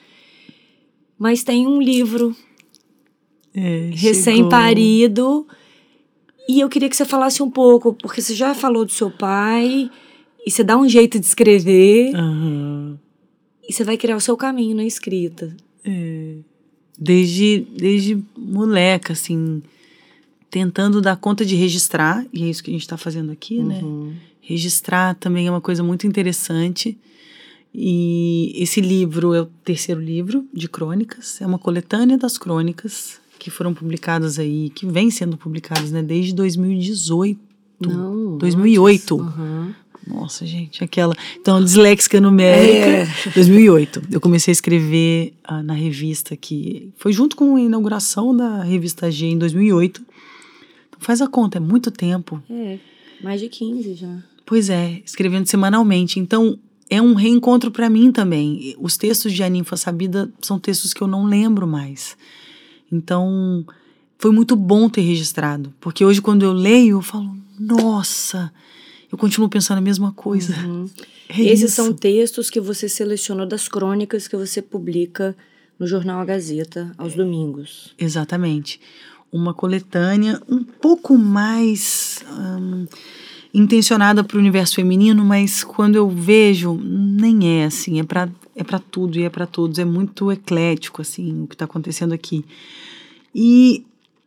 Mas 1.18 1.44
tem 1.44 1.68
um 1.68 1.82
livro 1.82 2.36
É, 3.54 3.90
recém-parido. 3.94 5.48
E 6.48 6.60
eu 6.62 6.70
queria 6.70 6.90
que 6.90 6.96
você 6.96 7.06
falasse 7.06 7.44
um 7.44 7.50
pouco, 7.50 7.94
porque 7.94 8.22
você 8.22 8.34
já 8.34 8.54
falou 8.54 8.84
do 8.86 8.92
seu 8.92 9.12
pai, 9.12 9.90
e 10.46 10.50
você 10.52 10.64
dá 10.64 10.78
um 10.78 10.90
jeito 10.90 11.20
de 11.20 11.26
escrever, 11.26 12.16
Aham. 12.16 12.98
e 13.68 13.72
você 13.72 13.84
vai 13.84 13.98
criar 13.98 14.16
o 14.16 14.22
seu 14.22 14.36
caminho 14.36 14.76
na 14.76 14.84
escrita. 14.84 15.56
É. 15.84 16.38
Desde, 16.98 17.68
desde 17.78 18.22
moleca, 18.36 19.14
assim, 19.14 19.62
tentando 20.50 21.02
dar 21.02 21.18
conta 21.18 21.46
de 21.46 21.56
registrar, 21.56 22.26
e 22.34 22.44
é 22.44 22.48
isso 22.48 22.64
que 22.64 22.72
a 22.72 22.74
gente 22.74 22.82
está 22.82 22.98
fazendo 22.98 23.32
aqui, 23.32 23.62
né? 23.62 23.82
Uhum. 24.42 24.48
Registrar 24.50 25.16
também 25.16 25.48
é 25.48 25.52
uma 25.52 25.62
coisa 25.62 25.84
muito 25.84 26.08
interessante. 26.08 26.98
E 27.74 28.54
esse 28.56 28.82
livro 28.82 29.34
é 29.34 29.42
o 29.42 29.46
terceiro 29.64 30.02
livro 30.02 30.46
de 30.54 30.68
crônicas, 30.68 31.40
é 31.40 31.46
uma 31.46 31.60
coletânea 31.60 32.18
das 32.18 32.38
crônicas 32.38 33.20
que 33.38 33.50
foram 33.50 33.74
publicadas 33.74 34.40
aí, 34.40 34.70
que 34.70 34.86
vem 34.86 35.10
sendo 35.10 35.38
publicadas, 35.38 35.92
né, 35.92 36.04
desde 36.04 36.34
2018. 36.34 37.40
Não. 37.80 38.38
2008. 38.38 39.22
antes. 39.22 39.34
Aham. 39.34 39.76
Nossa, 40.08 40.46
gente, 40.46 40.84
aquela. 40.84 41.14
Então, 41.40 41.64
disléxica 41.64 42.20
numérica. 42.20 43.08
2008. 43.36 44.02
Eu 44.12 44.20
comecei 44.20 44.52
a 44.52 44.54
escrever 44.54 45.34
ah, 45.44 45.62
na 45.62 45.74
revista 45.74 46.36
que 46.36 46.92
foi 46.98 47.14
junto 47.14 47.36
com 47.36 47.56
a 47.56 47.62
inauguração 47.62 48.36
da 48.36 48.64
revista 48.64 49.12
G 49.12 49.28
em 49.28 49.38
2008. 49.38 50.02
Então, 50.90 51.00
faz 51.00 51.22
a 51.22 51.28
conta, 51.28 51.58
é 51.58 51.62
muito 51.62 51.92
tempo. 51.92 52.42
É, 52.50 52.80
mais 53.22 53.40
de 53.40 53.50
15 53.50 53.94
já. 53.94 54.24
Pois 54.50 54.68
é, 54.68 55.00
escrevendo 55.06 55.46
semanalmente. 55.46 56.20
Então, 56.20 56.58
é 56.90 57.00
um 57.00 57.14
reencontro 57.14 57.70
para 57.70 57.88
mim 57.88 58.12
também. 58.12 58.76
Os 58.80 58.98
textos 58.98 59.32
de 59.32 59.44
A 59.44 59.48
Ninfa 59.48 59.78
Sabida 59.78 60.28
são 60.42 60.58
textos 60.58 60.92
que 60.92 61.04
eu 61.04 61.08
não 61.08 61.24
lembro 61.24 61.68
mais. 61.68 62.18
Então, 62.92 63.64
foi 64.18 64.32
muito 64.32 64.56
bom 64.56 64.90
ter 64.90 65.02
registrado. 65.02 65.72
Porque 65.80 66.04
hoje, 66.04 66.20
quando 66.20 66.42
eu 66.42 66.52
leio, 66.52 66.98
eu 66.98 67.02
falo, 67.04 67.32
nossa, 67.60 68.52
eu 69.12 69.20
continuo 69.20 69.50
pensando 69.50 69.78
a 69.78 69.82
mesma 69.82 70.12
coisa. 70.14 70.56
É 71.32 71.44
Esses 71.44 71.70
isso. 71.70 71.76
são 71.76 71.94
textos 71.94 72.50
que 72.50 72.60
você 72.60 72.90
selecionou 72.90 73.46
das 73.46 73.68
crônicas 73.68 74.28
que 74.28 74.36
você 74.36 74.64
publica 74.64 75.38
no 75.78 75.86
jornal 75.86 76.20
A 76.20 76.26
Gazeta 76.26 76.92
aos 76.98 77.14
domingos. 77.14 77.94
Exatamente. 78.00 78.82
Uma 79.32 79.54
coletânea 79.54 80.42
um 80.50 80.64
pouco 80.64 81.16
mais 81.20 82.26
hum, 82.32 82.88
intencionada 83.54 84.24
para 84.24 84.38
o 84.38 84.40
universo 84.40 84.76
feminino, 84.76 85.24
mas 85.26 85.64
quando 85.64 85.96
eu 85.96 86.10
vejo, 86.10 86.74
nem 86.76 87.60
é 87.60 87.66
assim, 87.66 88.00
é 88.00 88.04
para 88.04 88.30
é 88.56 88.64
para 88.64 88.78
tudo 88.78 89.18
e 89.18 89.24
é 89.24 89.30
para 89.30 89.48
todos, 89.48 89.80
é 89.80 89.86
muito 89.86 90.30
eclético 90.32 91.02
assim 91.02 91.44
o 91.44 91.48
que 91.48 91.56
está 91.56 91.64
acontecendo 91.64 92.14
aqui. 92.14 92.44
E, 93.34 93.86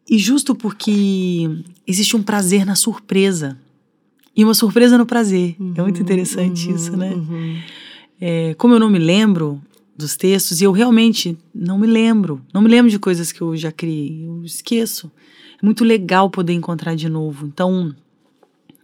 e 0.09 0.19
justo 0.19 0.55
porque 0.55 1.51
existe 1.87 2.17
um 2.17 2.23
prazer 2.23 2.65
na 2.65 2.75
surpresa 2.75 3.59
e 4.35 4.43
uma 4.43 4.55
surpresa 4.55 4.97
no 4.97 5.05
prazer. 5.05 5.55
é 5.77 5.83
muito 5.83 6.01
interessante 6.01 6.71
isso, 6.71 6.97
né? 6.97 7.13
Uhum. 7.13 7.59
É, 8.19 8.55
como 8.55 8.75
eu 8.75 8.81
não 8.81 8.89
me 8.89 8.99
lembro 8.99 9.61
dos 9.95 10.17
textos, 10.17 10.61
e 10.61 10.65
eu 10.65 10.73
realmente 10.73 11.37
não 11.55 11.79
me 11.79 11.87
lembro, 11.87 12.41
não 12.55 12.63
me 12.63 12.69
lembro 12.69 12.91
de 12.91 12.99
coisas 12.99 13.31
que 13.31 13.43
eu 13.43 13.55
já 13.57 13.71
criei, 13.71 14.25
eu 14.27 14.43
esqueço. 14.45 15.13
É 15.63 15.65
muito 15.65 15.85
legal 15.85 16.31
poder 16.31 16.55
encontrar 16.55 16.95
de 16.97 17.09
novo. 17.09 17.47
Então, 17.47 17.95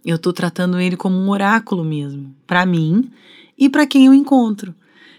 eu 0.05 0.15
estou 0.15 0.33
tratando 0.33 0.79
ele 0.79 0.95
como 0.95 1.15
um 1.15 1.29
oráculo 1.29 1.83
mesmo, 1.83 2.33
para 2.47 2.65
mim 2.65 3.09
e 3.57 3.69
para 3.69 3.85
quem 3.85 4.05
eu 4.05 4.13
encontro. 4.13 4.73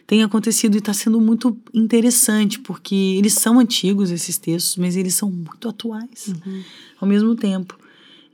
Tem 0.07 0.25
acontecido 0.25 0.75
e 0.75 0.79
está 0.79 0.93
sendo 0.93 1.21
muito 1.21 1.57
interessante, 1.73 2.59
porque 2.59 2.95
eles 2.95 3.35
são 3.35 3.61
antigos, 3.61 4.11
esses 4.11 4.37
textos, 4.39 4.77
mas 4.77 4.97
eles 4.97 5.15
são 5.15 5.31
muito 5.31 5.69
atuais 5.69 6.33
ao 7.01 7.07
mesmo 7.07 7.37
tempo. 7.37 7.79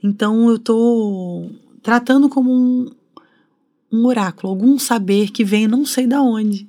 Então, 0.03 0.49
eu 0.49 0.55
estou 0.55 1.51
tratando 1.83 2.27
como 2.29 2.51
um, 2.51 2.91
um 3.91 4.05
oráculo, 4.05 4.51
algum 4.51 4.79
saber 4.79 5.29
que 5.31 5.43
vem 5.43 5.67
não 5.67 5.85
sei 5.85 6.07
da 6.07 6.21
onde 6.21 6.67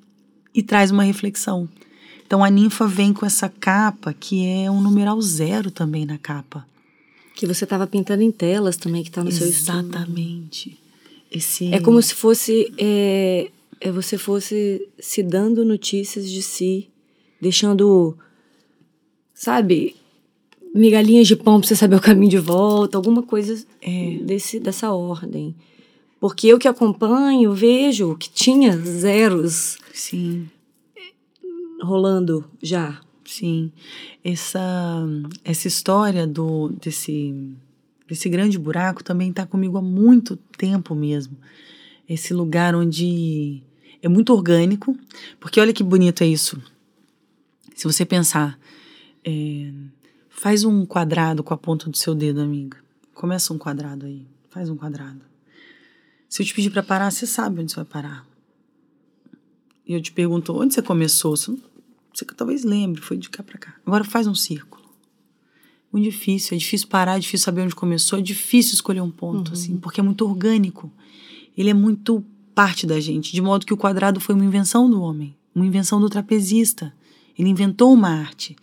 e 0.55 0.63
traz 0.63 0.91
uma 0.91 1.05
reflexão. 1.05 1.69
Então 2.27 2.45
a 2.45 2.51
ninfa 2.51 2.87
vem 2.87 3.13
com 3.13 3.25
essa 3.25 3.49
capa 3.49 4.13
que 4.13 4.47
é 4.47 4.71
um 4.71 4.81
numeral 4.83 5.21
zero 5.23 5.71
também 5.71 6.05
na 6.05 6.19
capa. 6.19 6.67
Que 7.39 7.47
você 7.47 7.63
estava 7.63 7.87
pintando 7.87 8.21
em 8.25 8.33
telas 8.33 8.77
também, 8.77 9.05
que 9.05 9.11
está 9.11 9.23
no 9.23 9.31
seu 9.31 9.47
estudo. 9.47 9.79
Exatamente. 9.79 10.77
Esse 11.31 11.73
É 11.73 11.79
como 11.79 12.03
se 12.03 12.13
fosse. 12.13 12.73
É, 12.77 13.49
é 13.81 13.93
você 13.93 14.19
fosse 14.19 14.89
se 14.99 15.23
dando 15.23 15.65
notícias 15.65 16.29
de 16.29 16.43
si, 16.43 16.89
deixando. 17.41 18.19
Sabe? 19.33 19.95
Migalhinhas 20.75 21.29
de 21.29 21.37
pão 21.37 21.61
pra 21.61 21.69
você 21.69 21.77
saber 21.77 21.95
o 21.95 22.01
caminho 22.01 22.33
de 22.33 22.39
volta, 22.39 22.99
alguma 22.99 23.23
coisa 23.23 23.65
desse, 24.25 24.59
dessa 24.59 24.91
ordem. 24.93 25.55
Porque 26.19 26.49
eu 26.49 26.59
que 26.59 26.67
acompanho, 26.67 27.55
vejo 27.55 28.17
que 28.17 28.29
tinha 28.29 28.77
zeros 28.77 29.79
sim, 29.95 30.49
rolando 31.81 32.45
já. 32.61 33.01
Sim. 33.31 33.73
Essa 34.25 34.61
essa 35.45 35.69
história 35.69 36.27
do 36.27 36.71
desse 36.81 37.35
desse 38.07 38.29
grande 38.29 38.59
buraco 38.59 39.05
também 39.05 39.31
está 39.31 39.47
comigo 39.47 39.77
há 39.77 39.83
muito 39.83 40.37
tempo 40.57 40.95
mesmo. 40.95 41.37
Esse 42.09 42.33
lugar 42.33 42.75
onde 42.75 43.63
é 44.03 44.09
muito 44.09 44.33
orgânico, 44.33 44.97
porque 45.39 45.61
olha 45.61 45.73
que 45.75 45.83
bonito 45.83 46.23
é 46.23 46.27
isso. 46.27 46.61
Se 47.75 47.85
você 47.85 48.05
pensar, 48.05 48.59
é, 49.25 49.71
faz 50.31 50.65
um 50.65 50.87
quadrado 50.87 51.43
com 51.45 51.53
a 51.53 51.57
ponta 51.59 51.91
do 51.91 51.97
seu 51.97 52.15
dedo, 52.15 52.41
amiga. 52.41 52.79
Começa 53.15 53.53
um 53.53 53.59
quadrado 53.59 54.07
aí, 54.07 54.27
faz 54.49 54.71
um 54.71 54.77
quadrado. 54.77 55.21
Se 56.29 56.43
eu 56.43 56.47
te 56.47 56.55
pedir 56.55 56.71
para 56.71 56.83
parar, 56.83 57.11
você 57.11 57.27
sabe 57.27 57.61
onde 57.61 57.73
você 57.73 57.77
vai 57.77 57.85
parar. 57.85 58.27
E 59.87 59.95
eu 59.95 60.01
te 60.03 60.13
pergunto, 60.13 60.55
onde 60.55 60.75
você 60.75 60.83
começou? 60.83 61.37
Você, 61.37 61.51
não- 61.51 61.61
você 62.19 62.25
talvez 62.35 62.65
lembre, 62.65 63.01
foi 63.01 63.17
de 63.17 63.31
cá 63.31 63.43
para 63.43 63.59
cá. 63.59 63.75
Agora 63.87 64.05
faz 64.05 64.27
um 64.27 64.35
círculo. 64.35 64.85
Muito 65.93 66.05
difícil, 66.05 66.55
é 66.55 66.59
difícil 66.59 66.89
parar, 66.89 67.17
é 67.17 67.21
difícil 67.21 67.45
saber 67.45 67.63
onde 67.63 67.75
começou, 67.75 68.19
é 68.19 68.23
difícil 68.23 68.75
escolher 68.75 69.01
um 69.01 69.11
ponto, 69.11 69.53
assim, 69.53 69.77
porque 69.77 70.01
é 70.01 70.03
muito 70.03 70.27
orgânico. 70.27 70.93
Ele 71.57 71.71
é 71.71 71.75
muito 71.75 72.25
parte 72.55 72.87
da 72.87 73.01
gente, 73.01 73.33
de 73.33 73.41
modo 73.41 73.65
que 73.65 73.73
o 73.73 73.77
quadrado 73.77 74.21
foi 74.21 74.35
uma 74.35 74.45
invenção 74.45 74.91
do 74.91 75.01
homem, 75.01 75.35
uma 75.55 75.65
invenção 75.65 76.01
do 76.01 76.11
trapezista. 76.11 76.93
Ele 77.39 77.49
inventou 77.49 77.93
uma 77.93 78.11
arte 78.11 78.57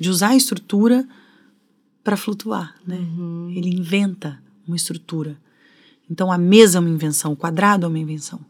de 0.00 0.10
usar 0.10 0.30
a 0.30 0.36
estrutura 0.36 1.06
para 2.02 2.16
flutuar, 2.16 2.74
né? 2.84 2.98
Ele 3.54 3.68
inventa 3.68 4.42
uma 4.66 4.74
estrutura. 4.74 5.38
Então 6.10 6.32
a 6.32 6.38
mesa 6.38 6.78
é 6.78 6.80
uma 6.80 6.90
invenção, 6.90 7.32
o 7.32 7.36
quadrado 7.36 7.86
é 7.86 7.88
uma 7.88 7.98
invenção. 7.98 8.40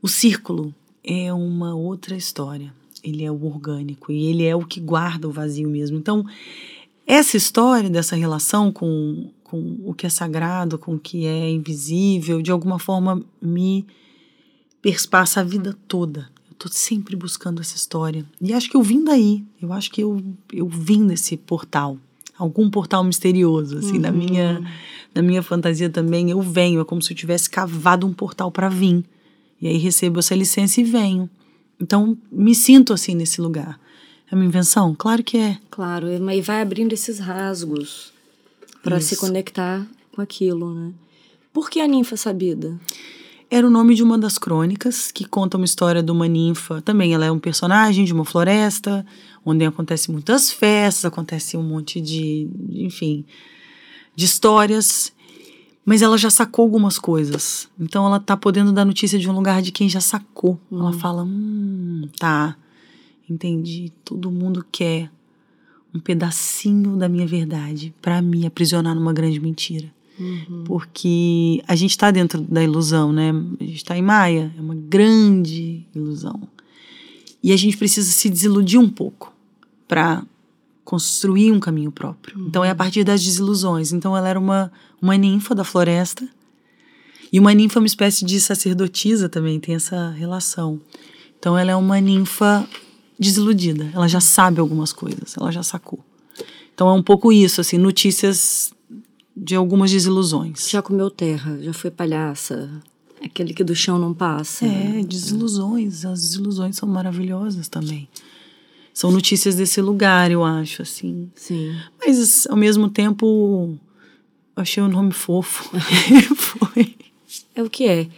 O 0.00 0.08
círculo 0.08 0.74
é 1.04 1.32
uma 1.32 1.74
outra 1.74 2.16
história. 2.16 2.72
Ele 3.02 3.24
é 3.24 3.30
o 3.30 3.44
orgânico 3.44 4.12
e 4.12 4.26
ele 4.26 4.44
é 4.44 4.54
o 4.54 4.64
que 4.64 4.80
guarda 4.80 5.28
o 5.28 5.32
vazio 5.32 5.68
mesmo. 5.68 5.96
Então, 5.96 6.24
essa 7.06 7.36
história 7.36 7.90
dessa 7.90 8.16
relação 8.16 8.72
com, 8.72 9.30
com 9.42 9.78
o 9.84 9.94
que 9.94 10.06
é 10.06 10.08
sagrado, 10.08 10.78
com 10.78 10.94
o 10.94 10.98
que 10.98 11.26
é 11.26 11.50
invisível, 11.50 12.40
de 12.40 12.50
alguma 12.50 12.78
forma 12.78 13.22
me 13.40 13.86
perspassa 14.80 15.40
a 15.40 15.44
vida 15.44 15.76
toda. 15.88 16.30
Eu 16.48 16.56
tô 16.56 16.68
sempre 16.68 17.16
buscando 17.16 17.60
essa 17.60 17.76
história. 17.76 18.24
E 18.40 18.52
acho 18.52 18.70
que 18.70 18.76
eu 18.76 18.82
vim 18.82 19.02
daí. 19.02 19.44
Eu 19.60 19.72
acho 19.72 19.90
que 19.90 20.02
eu, 20.02 20.22
eu 20.52 20.68
vim 20.68 21.06
desse 21.06 21.36
portal. 21.36 21.98
algum 22.38 22.70
portal 22.70 23.04
misterioso, 23.04 23.78
assim, 23.78 23.98
na 23.98 24.10
minha 24.10 24.60
na 25.14 25.22
minha 25.22 25.42
fantasia 25.42 25.90
também 25.90 26.30
eu 26.30 26.40
venho, 26.40 26.80
é 26.80 26.84
como 26.84 27.02
se 27.02 27.12
eu 27.12 27.16
tivesse 27.16 27.48
cavado 27.48 28.06
um 28.06 28.12
portal 28.12 28.50
para 28.50 28.68
vir. 28.68 29.04
E 29.60 29.68
aí 29.68 29.76
recebo 29.76 30.18
essa 30.18 30.34
licença 30.34 30.80
e 30.80 30.84
venho. 30.84 31.28
Então, 31.82 32.16
me 32.30 32.54
sinto 32.54 32.92
assim 32.92 33.12
nesse 33.12 33.40
lugar. 33.40 33.78
É 34.30 34.36
uma 34.36 34.44
invenção? 34.44 34.94
Claro 34.96 35.24
que 35.24 35.36
é. 35.36 35.58
Claro, 35.68 36.06
e 36.08 36.40
vai 36.40 36.62
abrindo 36.62 36.92
esses 36.92 37.18
rasgos 37.18 38.12
para 38.84 39.00
se 39.00 39.16
conectar 39.16 39.84
com 40.14 40.22
aquilo, 40.22 40.72
né? 40.72 40.92
Por 41.52 41.68
que 41.68 41.80
a 41.80 41.88
ninfa 41.88 42.16
sabida? 42.16 42.80
Era 43.50 43.66
o 43.66 43.70
nome 43.70 43.96
de 43.96 44.02
uma 44.02 44.16
das 44.16 44.38
crônicas 44.38 45.10
que 45.10 45.24
conta 45.26 45.56
uma 45.56 45.66
história 45.66 46.02
de 46.02 46.10
uma 46.10 46.28
ninfa. 46.28 46.80
Também 46.80 47.12
ela 47.12 47.26
é 47.26 47.32
um 47.32 47.38
personagem 47.38 48.04
de 48.04 48.12
uma 48.12 48.24
floresta, 48.24 49.04
onde 49.44 49.64
acontece 49.64 50.10
muitas 50.10 50.52
festas, 50.52 51.04
acontece 51.04 51.56
um 51.56 51.62
monte 51.62 52.00
de, 52.00 52.48
enfim, 52.70 53.24
de 54.14 54.24
histórias. 54.24 55.12
Mas 55.84 56.00
ela 56.00 56.16
já 56.16 56.30
sacou 56.30 56.62
algumas 56.62 56.98
coisas. 56.98 57.68
Então 57.78 58.06
ela 58.06 58.20
tá 58.20 58.36
podendo 58.36 58.72
dar 58.72 58.84
notícia 58.84 59.18
de 59.18 59.28
um 59.28 59.32
lugar 59.32 59.60
de 59.60 59.72
quem 59.72 59.88
já 59.88 60.00
sacou. 60.00 60.58
Hum. 60.70 60.80
Ela 60.80 60.92
fala: 60.92 61.24
hum, 61.24 62.08
tá, 62.18 62.56
entendi. 63.28 63.92
Todo 64.04 64.30
mundo 64.30 64.64
quer 64.70 65.10
um 65.94 65.98
pedacinho 65.98 66.96
da 66.96 67.08
minha 67.08 67.26
verdade 67.26 67.94
para 68.00 68.22
me 68.22 68.46
aprisionar 68.46 68.94
numa 68.94 69.12
grande 69.12 69.40
mentira. 69.40 69.92
Uhum. 70.18 70.64
Porque 70.64 71.62
a 71.66 71.74
gente 71.74 71.90
está 71.90 72.10
dentro 72.10 72.40
da 72.42 72.62
ilusão, 72.62 73.12
né? 73.12 73.30
A 73.60 73.64
gente 73.64 73.76
está 73.76 73.96
em 73.96 74.02
Maia, 74.02 74.52
é 74.56 74.60
uma 74.60 74.74
grande 74.74 75.86
ilusão. 75.94 76.40
E 77.42 77.52
a 77.52 77.56
gente 77.56 77.76
precisa 77.76 78.10
se 78.10 78.30
desiludir 78.30 78.78
um 78.78 78.88
pouco 78.88 79.32
para 79.88 80.22
construir 80.84 81.52
um 81.52 81.60
caminho 81.60 81.90
próprio. 81.90 82.38
Uhum. 82.38 82.46
Então 82.46 82.64
é 82.64 82.70
a 82.70 82.74
partir 82.74 83.04
das 83.04 83.22
desilusões. 83.22 83.92
Então 83.92 84.16
ela 84.16 84.28
era 84.28 84.38
uma, 84.38 84.72
uma 85.00 85.16
ninfa 85.16 85.54
da 85.54 85.64
floresta. 85.64 86.28
E 87.32 87.40
uma 87.40 87.54
ninfa 87.54 87.78
é 87.78 87.80
uma 87.80 87.86
espécie 87.86 88.24
de 88.24 88.38
sacerdotisa 88.40 89.28
também, 89.28 89.58
tem 89.58 89.74
essa 89.74 90.10
relação. 90.10 90.80
Então 91.38 91.56
ela 91.56 91.70
é 91.70 91.76
uma 91.76 92.00
ninfa 92.00 92.68
desiludida. 93.18 93.90
Ela 93.94 94.06
já 94.08 94.20
sabe 94.20 94.60
algumas 94.60 94.92
coisas, 94.92 95.34
ela 95.38 95.50
já 95.50 95.62
sacou. 95.62 96.04
Então 96.74 96.88
é 96.88 96.92
um 96.92 97.02
pouco 97.02 97.32
isso, 97.32 97.60
assim, 97.60 97.78
notícias 97.78 98.72
de 99.36 99.54
algumas 99.54 99.90
desilusões. 99.90 100.68
Já 100.68 100.82
comeu 100.82 101.10
terra, 101.10 101.58
já 101.62 101.72
foi 101.72 101.90
palhaça, 101.90 102.70
aquele 103.24 103.54
que 103.54 103.64
do 103.64 103.74
chão 103.74 103.98
não 103.98 104.12
passa. 104.12 104.66
É, 104.66 105.02
desilusões. 105.02 106.04
As 106.04 106.20
desilusões 106.20 106.76
são 106.76 106.88
maravilhosas 106.88 107.68
também. 107.68 108.08
São 108.92 109.10
notícias 109.10 109.54
desse 109.54 109.80
lugar, 109.80 110.30
eu 110.30 110.44
acho, 110.44 110.82
assim. 110.82 111.30
Sim. 111.34 111.74
Mas, 111.98 112.46
ao 112.46 112.56
mesmo 112.56 112.88
tempo, 112.88 113.78
achei 114.54 114.82
o 114.82 114.88
nome 114.88 115.12
fofo. 115.12 115.70
foi. 116.36 116.94
É 117.54 117.62
o 117.62 117.70
que 117.70 117.86
é. 117.86 118.08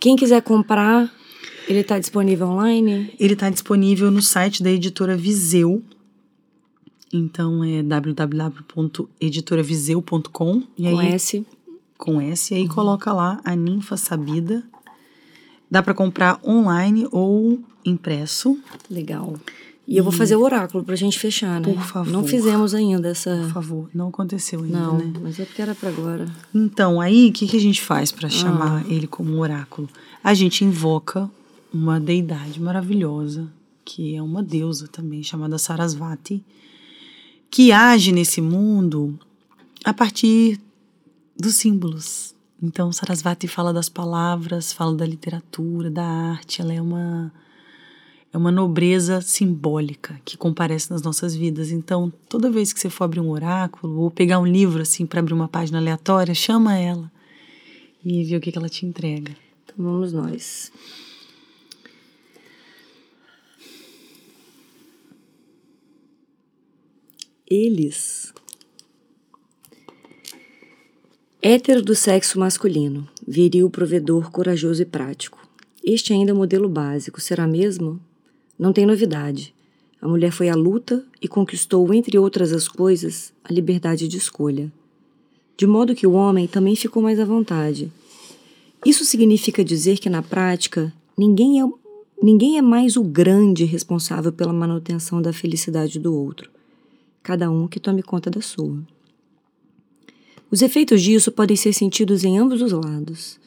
Quem 0.00 0.16
quiser 0.16 0.42
comprar, 0.42 1.12
ele 1.68 1.80
está 1.80 1.98
disponível 1.98 2.48
online? 2.48 3.14
Ele 3.20 3.34
está 3.34 3.50
disponível 3.50 4.10
no 4.10 4.22
site 4.22 4.62
da 4.62 4.70
editora 4.70 5.16
Viseu, 5.16 5.82
então 7.12 7.62
é 7.62 7.82
www.editoraviseu.com. 7.82 10.30
Com 10.32 10.62
aí, 10.98 11.12
S. 11.12 11.46
Com 11.98 12.18
S. 12.20 12.54
E 12.54 12.56
aí 12.56 12.62
uhum. 12.62 12.68
coloca 12.68 13.12
lá 13.12 13.38
a 13.44 13.54
ninfa 13.54 13.98
sabida. 13.98 14.64
Dá 15.70 15.82
para 15.82 15.94
comprar 15.94 16.40
online 16.44 17.06
ou 17.12 17.60
impresso. 17.84 18.58
Legal. 18.90 19.38
E, 19.86 19.96
eu 19.96 20.04
vou 20.04 20.12
fazer 20.12 20.36
o 20.36 20.42
oráculo 20.42 20.84
pra 20.84 20.94
gente 20.94 21.18
fechar, 21.18 21.60
né? 21.60 21.72
Por 21.72 21.82
favor. 21.82 22.10
Não 22.12 22.24
fizemos 22.24 22.72
ainda 22.72 23.08
essa. 23.08 23.36
Por 23.42 23.52
favor, 23.52 23.90
não 23.92 24.08
aconteceu 24.08 24.62
ainda, 24.62 24.78
não, 24.78 24.98
né? 24.98 25.12
Mas 25.20 25.40
é 25.40 25.44
porque 25.44 25.60
era 25.60 25.74
pra 25.74 25.88
agora. 25.88 26.26
Então, 26.54 27.00
aí 27.00 27.28
o 27.28 27.32
que, 27.32 27.46
que 27.46 27.56
a 27.56 27.60
gente 27.60 27.82
faz 27.82 28.12
para 28.12 28.28
chamar 28.28 28.84
ah. 28.84 28.88
ele 28.88 29.06
como 29.06 29.38
oráculo? 29.38 29.88
A 30.22 30.34
gente 30.34 30.64
invoca 30.64 31.28
uma 31.74 31.98
deidade 31.98 32.60
maravilhosa, 32.60 33.48
que 33.84 34.14
é 34.14 34.22
uma 34.22 34.42
deusa 34.42 34.86
também, 34.86 35.22
chamada 35.22 35.58
Sarasvati 35.58 36.44
que 37.52 37.70
age 37.70 38.12
nesse 38.12 38.40
mundo 38.40 39.18
a 39.84 39.92
partir 39.92 40.58
dos 41.38 41.56
símbolos. 41.56 42.34
Então, 42.62 42.90
Sarasvati 42.90 43.46
fala 43.46 43.74
das 43.74 43.90
palavras, 43.90 44.72
fala 44.72 44.96
da 44.96 45.04
literatura, 45.04 45.90
da 45.90 46.02
arte, 46.02 46.62
ela 46.62 46.72
é 46.72 46.80
uma 46.80 47.30
é 48.32 48.38
uma 48.38 48.50
nobreza 48.50 49.20
simbólica 49.20 50.20
que 50.24 50.36
comparece 50.36 50.90
nas 50.90 51.02
nossas 51.02 51.34
vidas. 51.34 51.70
Então, 51.70 52.12
toda 52.28 52.50
vez 52.50 52.72
que 52.72 52.80
você 52.80 52.88
for 52.88 53.04
abrir 53.04 53.20
um 53.20 53.30
oráculo 53.30 54.00
ou 54.00 54.10
pegar 54.10 54.38
um 54.38 54.46
livro 54.46 54.82
assim 54.82 55.04
para 55.04 55.20
abrir 55.20 55.34
uma 55.34 55.48
página 55.48 55.78
aleatória, 55.78 56.34
chama 56.34 56.76
ela 56.76 57.10
e 58.04 58.24
vê 58.24 58.36
o 58.36 58.40
que, 58.40 58.56
ela 58.56 58.68
te 58.68 58.86
entrega. 58.86 59.36
Então, 59.64 59.84
vamos 59.84 60.12
nós. 60.12 60.72
eles. 67.52 68.32
Hétero 71.42 71.82
do 71.82 71.94
sexo 71.94 72.38
masculino, 72.38 73.06
viril, 73.26 73.68
provedor, 73.68 74.30
corajoso 74.30 74.82
e 74.82 74.86
prático. 74.86 75.38
Este 75.84 76.14
ainda 76.14 76.30
é 76.30 76.34
o 76.34 76.36
modelo 76.36 76.68
básico, 76.68 77.20
será 77.20 77.46
mesmo? 77.46 78.00
Não 78.58 78.72
tem 78.72 78.86
novidade. 78.86 79.54
A 80.00 80.08
mulher 80.08 80.32
foi 80.32 80.48
à 80.48 80.54
luta 80.54 81.04
e 81.20 81.28
conquistou, 81.28 81.92
entre 81.92 82.18
outras 82.18 82.52
as 82.52 82.66
coisas, 82.66 83.32
a 83.44 83.52
liberdade 83.52 84.08
de 84.08 84.16
escolha. 84.16 84.72
De 85.56 85.66
modo 85.66 85.94
que 85.94 86.06
o 86.06 86.12
homem 86.12 86.46
também 86.46 86.74
ficou 86.74 87.02
mais 87.02 87.20
à 87.20 87.24
vontade. 87.24 87.92
Isso 88.84 89.04
significa 89.04 89.64
dizer 89.64 89.98
que, 89.98 90.10
na 90.10 90.22
prática, 90.22 90.92
ninguém 91.16 91.60
é, 91.62 91.64
ninguém 92.22 92.58
é 92.58 92.62
mais 92.62 92.96
o 92.96 93.02
grande 93.02 93.64
responsável 93.64 94.32
pela 94.32 94.52
manutenção 94.52 95.22
da 95.22 95.32
felicidade 95.32 95.98
do 95.98 96.14
outro 96.14 96.50
cada 97.22 97.50
um 97.50 97.68
que 97.68 97.78
tome 97.78 98.02
conta 98.02 98.28
da 98.28 98.40
sua. 98.40 98.82
Os 100.50 100.60
efeitos 100.60 101.00
disso 101.00 101.30
podem 101.30 101.56
ser 101.56 101.72
sentidos 101.72 102.24
em 102.24 102.38
ambos 102.38 102.60
os 102.60 102.72
lados. 102.72 103.38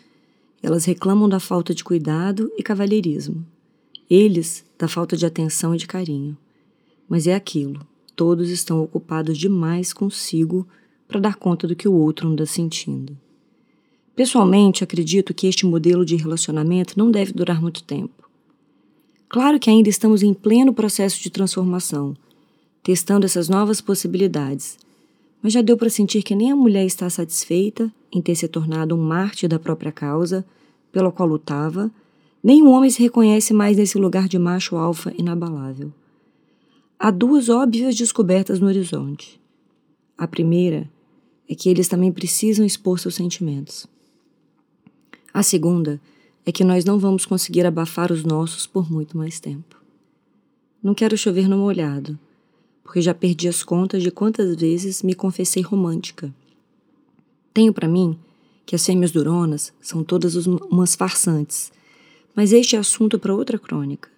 Elas 0.63 0.85
reclamam 0.85 1.29
da 1.29 1.39
falta 1.39 1.75
de 1.75 1.83
cuidado 1.83 2.51
e 2.57 2.63
cavalheirismo. 2.63 3.45
Eles, 4.09 4.64
da 4.77 4.87
falta 4.87 5.15
de 5.15 5.25
atenção 5.25 5.73
e 5.73 5.77
de 5.77 5.87
carinho. 5.87 6.37
Mas 7.07 7.27
é 7.27 7.35
aquilo, 7.35 7.85
todos 8.15 8.49
estão 8.49 8.81
ocupados 8.81 9.37
demais 9.37 9.93
consigo 9.93 10.67
para 11.07 11.19
dar 11.19 11.35
conta 11.35 11.67
do 11.67 11.75
que 11.75 11.87
o 11.87 11.93
outro 11.93 12.27
anda 12.27 12.45
sentindo. 12.45 13.17
Pessoalmente, 14.15 14.83
acredito 14.83 15.33
que 15.33 15.47
este 15.47 15.65
modelo 15.65 16.05
de 16.05 16.15
relacionamento 16.15 16.97
não 16.97 17.11
deve 17.11 17.33
durar 17.33 17.61
muito 17.61 17.83
tempo. 17.83 18.29
Claro 19.27 19.59
que 19.59 19.69
ainda 19.69 19.89
estamos 19.89 20.23
em 20.23 20.33
pleno 20.33 20.73
processo 20.73 21.21
de 21.21 21.29
transformação 21.29 22.15
testando 22.85 23.25
essas 23.25 23.49
novas 23.49 23.81
possibilidades. 23.81 24.77
Mas 25.41 25.53
já 25.53 25.63
deu 25.63 25.75
para 25.75 25.89
sentir 25.89 26.21
que 26.21 26.35
nem 26.35 26.51
a 26.51 26.55
mulher 26.55 26.85
está 26.85 27.09
satisfeita 27.09 27.91
em 28.11 28.21
ter 28.21 28.35
se 28.35 28.47
tornado 28.47 28.93
um 28.93 29.01
mártir 29.01 29.49
da 29.49 29.57
própria 29.57 29.91
causa, 29.91 30.45
pela 30.91 31.11
qual 31.11 31.27
lutava, 31.27 31.89
o 32.61 32.69
homem 32.69 32.89
se 32.89 33.01
reconhece 33.01 33.53
mais 33.53 33.75
nesse 33.75 33.97
lugar 33.97 34.27
de 34.27 34.37
macho 34.37 34.75
alfa 34.75 35.11
inabalável. 35.17 35.91
Há 36.99 37.09
duas 37.09 37.49
óbvias 37.49 37.95
descobertas 37.95 38.59
no 38.59 38.67
horizonte. 38.67 39.41
A 40.17 40.27
primeira 40.27 40.89
é 41.49 41.55
que 41.55 41.69
eles 41.69 41.87
também 41.87 42.11
precisam 42.11 42.65
expor 42.65 42.99
seus 42.99 43.15
sentimentos. 43.15 43.87
A 45.33 45.43
segunda 45.43 45.99
é 46.45 46.51
que 46.51 46.63
nós 46.63 46.85
não 46.85 46.99
vamos 46.99 47.25
conseguir 47.25 47.65
abafar 47.65 48.11
os 48.11 48.23
nossos 48.23 48.67
por 48.67 48.91
muito 48.91 49.17
mais 49.17 49.39
tempo. 49.39 49.81
Não 50.81 50.93
quero 50.93 51.17
chover 51.17 51.49
no 51.49 51.57
molhado, 51.57 52.17
porque 52.83 53.01
já 53.01 53.13
perdi 53.13 53.47
as 53.47 53.63
contas 53.63 54.03
de 54.03 54.11
quantas 54.11 54.55
vezes 54.55 55.01
me 55.01 55.15
confessei 55.15 55.63
romântica. 55.63 56.33
Tenho 57.51 57.73
para 57.73 57.87
mim 57.87 58.17
que 58.65 58.75
as 58.75 58.85
fêmeas 58.85 59.11
duronas 59.11 59.73
são 59.81 60.03
todas 60.03 60.45
umas 60.45 60.95
farsantes, 60.95 61.71
mas 62.35 62.51
este 62.51 62.75
é 62.75 62.79
assunto 62.79 63.17
para 63.17 63.33
outra 63.33 63.57
crônica. 63.57 64.09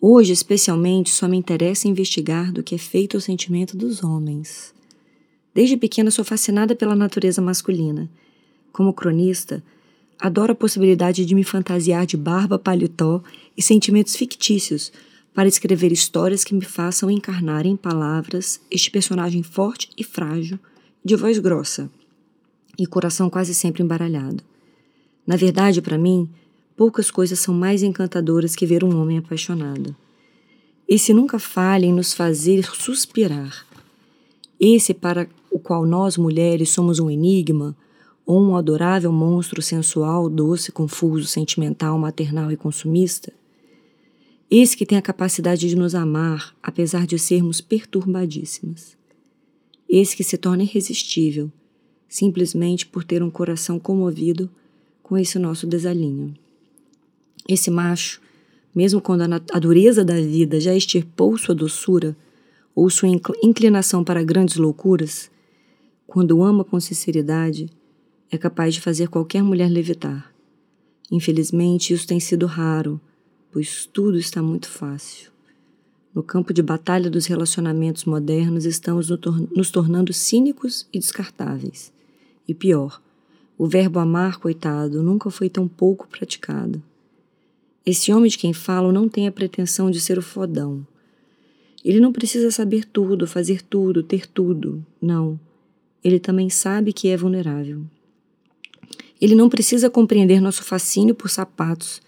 Hoje, 0.00 0.32
especialmente, 0.32 1.10
só 1.10 1.26
me 1.26 1.36
interessa 1.36 1.88
investigar 1.88 2.52
do 2.52 2.62
que 2.62 2.74
é 2.74 2.78
feito 2.78 3.16
ao 3.16 3.20
sentimento 3.20 3.76
dos 3.76 4.04
homens. 4.04 4.72
Desde 5.52 5.76
pequena 5.76 6.10
sou 6.10 6.24
fascinada 6.24 6.76
pela 6.76 6.94
natureza 6.94 7.42
masculina. 7.42 8.08
Como 8.70 8.92
cronista, 8.92 9.62
adoro 10.20 10.52
a 10.52 10.54
possibilidade 10.54 11.24
de 11.24 11.34
me 11.34 11.42
fantasiar 11.42 12.06
de 12.06 12.16
barba, 12.16 12.58
paletó 12.58 13.22
e 13.56 13.62
sentimentos 13.62 14.14
fictícios 14.14 14.92
para 15.34 15.48
escrever 15.48 15.90
histórias 15.90 16.44
que 16.44 16.54
me 16.54 16.64
façam 16.64 17.10
encarnar 17.10 17.66
em 17.66 17.76
palavras 17.76 18.60
este 18.70 18.90
personagem 18.90 19.42
forte 19.42 19.88
e 19.96 20.04
frágil, 20.04 20.58
de 21.04 21.16
voz 21.16 21.38
grossa 21.38 21.90
e 22.78 22.86
coração 22.86 23.28
quase 23.28 23.54
sempre 23.54 23.82
embaralhado. 23.82 24.44
Na 25.26 25.36
verdade, 25.36 25.82
para 25.82 25.98
mim, 25.98 26.28
poucas 26.78 27.10
coisas 27.10 27.40
são 27.40 27.52
mais 27.52 27.82
encantadoras 27.82 28.54
que 28.54 28.64
ver 28.64 28.84
um 28.84 29.02
homem 29.02 29.18
apaixonado. 29.18 29.96
Esse 30.88 31.12
nunca 31.12 31.36
falha 31.36 31.84
em 31.84 31.92
nos 31.92 32.14
fazer 32.14 32.64
suspirar. 32.72 33.66
Esse 34.60 34.94
para 34.94 35.28
o 35.50 35.58
qual 35.58 35.84
nós 35.84 36.16
mulheres 36.16 36.70
somos 36.70 37.00
um 37.00 37.10
enigma, 37.10 37.76
ou 38.24 38.40
um 38.40 38.56
adorável 38.56 39.10
monstro 39.10 39.60
sensual, 39.60 40.30
doce, 40.30 40.70
confuso, 40.70 41.26
sentimental, 41.26 41.98
maternal 41.98 42.52
e 42.52 42.56
consumista? 42.56 43.32
Esse 44.48 44.76
que 44.76 44.86
tem 44.86 44.96
a 44.96 45.02
capacidade 45.02 45.68
de 45.68 45.74
nos 45.74 45.96
amar, 45.96 46.54
apesar 46.62 47.08
de 47.08 47.18
sermos 47.18 47.60
perturbadíssimas. 47.60 48.96
Esse 49.88 50.16
que 50.16 50.22
se 50.22 50.38
torna 50.38 50.62
irresistível, 50.62 51.50
simplesmente 52.08 52.86
por 52.86 53.02
ter 53.02 53.20
um 53.20 53.30
coração 53.30 53.80
comovido 53.80 54.48
com 55.02 55.18
esse 55.18 55.40
nosso 55.40 55.66
desalinho. 55.66 56.34
Esse 57.48 57.70
macho, 57.70 58.20
mesmo 58.74 59.00
quando 59.00 59.22
a, 59.22 59.58
dureza 59.58 60.04
da 60.04 60.14
vida 60.14 60.60
já 60.60 60.74
extirpou 60.74 61.36
sua 61.38 61.54
doçura 61.54 62.16
ou 62.74 62.88
sua 62.90 63.08
inclinação 63.42 64.04
para 64.04 64.22
grandes 64.22 64.56
loucuras, 64.56 65.30
quando 66.06 66.42
ama 66.42 66.62
com 66.62 66.78
sinceridade, 66.78 67.70
é 68.30 68.38
capaz 68.38 68.74
de 68.74 68.80
fazer 68.80 69.08
qualquer 69.08 69.42
mulher 69.42 69.70
levitar. 69.70 70.32
Infelizmente, 71.10 71.94
isso 71.94 72.06
tem 72.06 72.20
sido 72.20 72.46
raro 72.46 73.00
pois 73.50 73.86
tudo 73.86 74.18
está 74.18 74.42
muito 74.42 74.68
fácil. 74.68 75.30
No 76.14 76.22
campo 76.22 76.52
de 76.52 76.62
batalha 76.62 77.10
dos 77.10 77.26
relacionamentos 77.26 78.04
modernos, 78.04 78.64
estamos 78.64 79.08
nos 79.54 79.70
tornando 79.70 80.12
cínicos 80.12 80.88
e 80.92 80.98
descartáveis. 80.98 81.92
E 82.46 82.54
pior, 82.54 83.00
o 83.56 83.66
verbo 83.66 83.98
amar, 83.98 84.38
coitado, 84.38 85.02
nunca 85.02 85.30
foi 85.30 85.48
tão 85.48 85.68
pouco 85.68 86.08
praticado. 86.08 86.82
Esse 87.84 88.12
homem 88.12 88.30
de 88.30 88.38
quem 88.38 88.52
falo 88.52 88.92
não 88.92 89.08
tem 89.08 89.26
a 89.26 89.32
pretensão 89.32 89.90
de 89.90 90.00
ser 90.00 90.18
o 90.18 90.22
fodão. 90.22 90.86
Ele 91.84 92.00
não 92.00 92.12
precisa 92.12 92.50
saber 92.50 92.84
tudo, 92.84 93.26
fazer 93.26 93.62
tudo, 93.62 94.02
ter 94.02 94.26
tudo. 94.26 94.84
Não. 95.00 95.38
Ele 96.02 96.18
também 96.18 96.50
sabe 96.50 96.92
que 96.92 97.08
é 97.08 97.16
vulnerável. 97.16 97.84
Ele 99.20 99.34
não 99.34 99.48
precisa 99.48 99.90
compreender 99.90 100.40
nosso 100.40 100.62
fascínio 100.62 101.14
por 101.14 101.28
sapatos, 101.28 102.00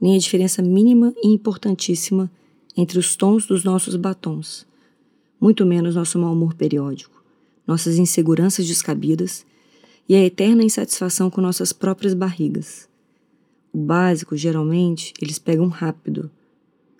nem 0.00 0.14
a 0.14 0.18
diferença 0.18 0.62
mínima 0.62 1.12
e 1.22 1.28
importantíssima 1.28 2.30
entre 2.76 2.98
os 2.98 3.16
tons 3.16 3.46
dos 3.46 3.64
nossos 3.64 3.96
batons, 3.96 4.66
muito 5.40 5.66
menos 5.66 5.94
nosso 5.94 6.18
mau 6.18 6.32
humor 6.32 6.54
periódico, 6.54 7.22
nossas 7.66 7.98
inseguranças 7.98 8.66
descabidas 8.66 9.44
e 10.08 10.14
a 10.14 10.24
eterna 10.24 10.62
insatisfação 10.62 11.30
com 11.30 11.40
nossas 11.40 11.72
próprias 11.72 12.14
barrigas. 12.14 12.88
O 13.72 13.78
básico, 13.78 14.36
geralmente, 14.36 15.14
eles 15.20 15.38
pegam 15.38 15.68
rápido, 15.68 16.30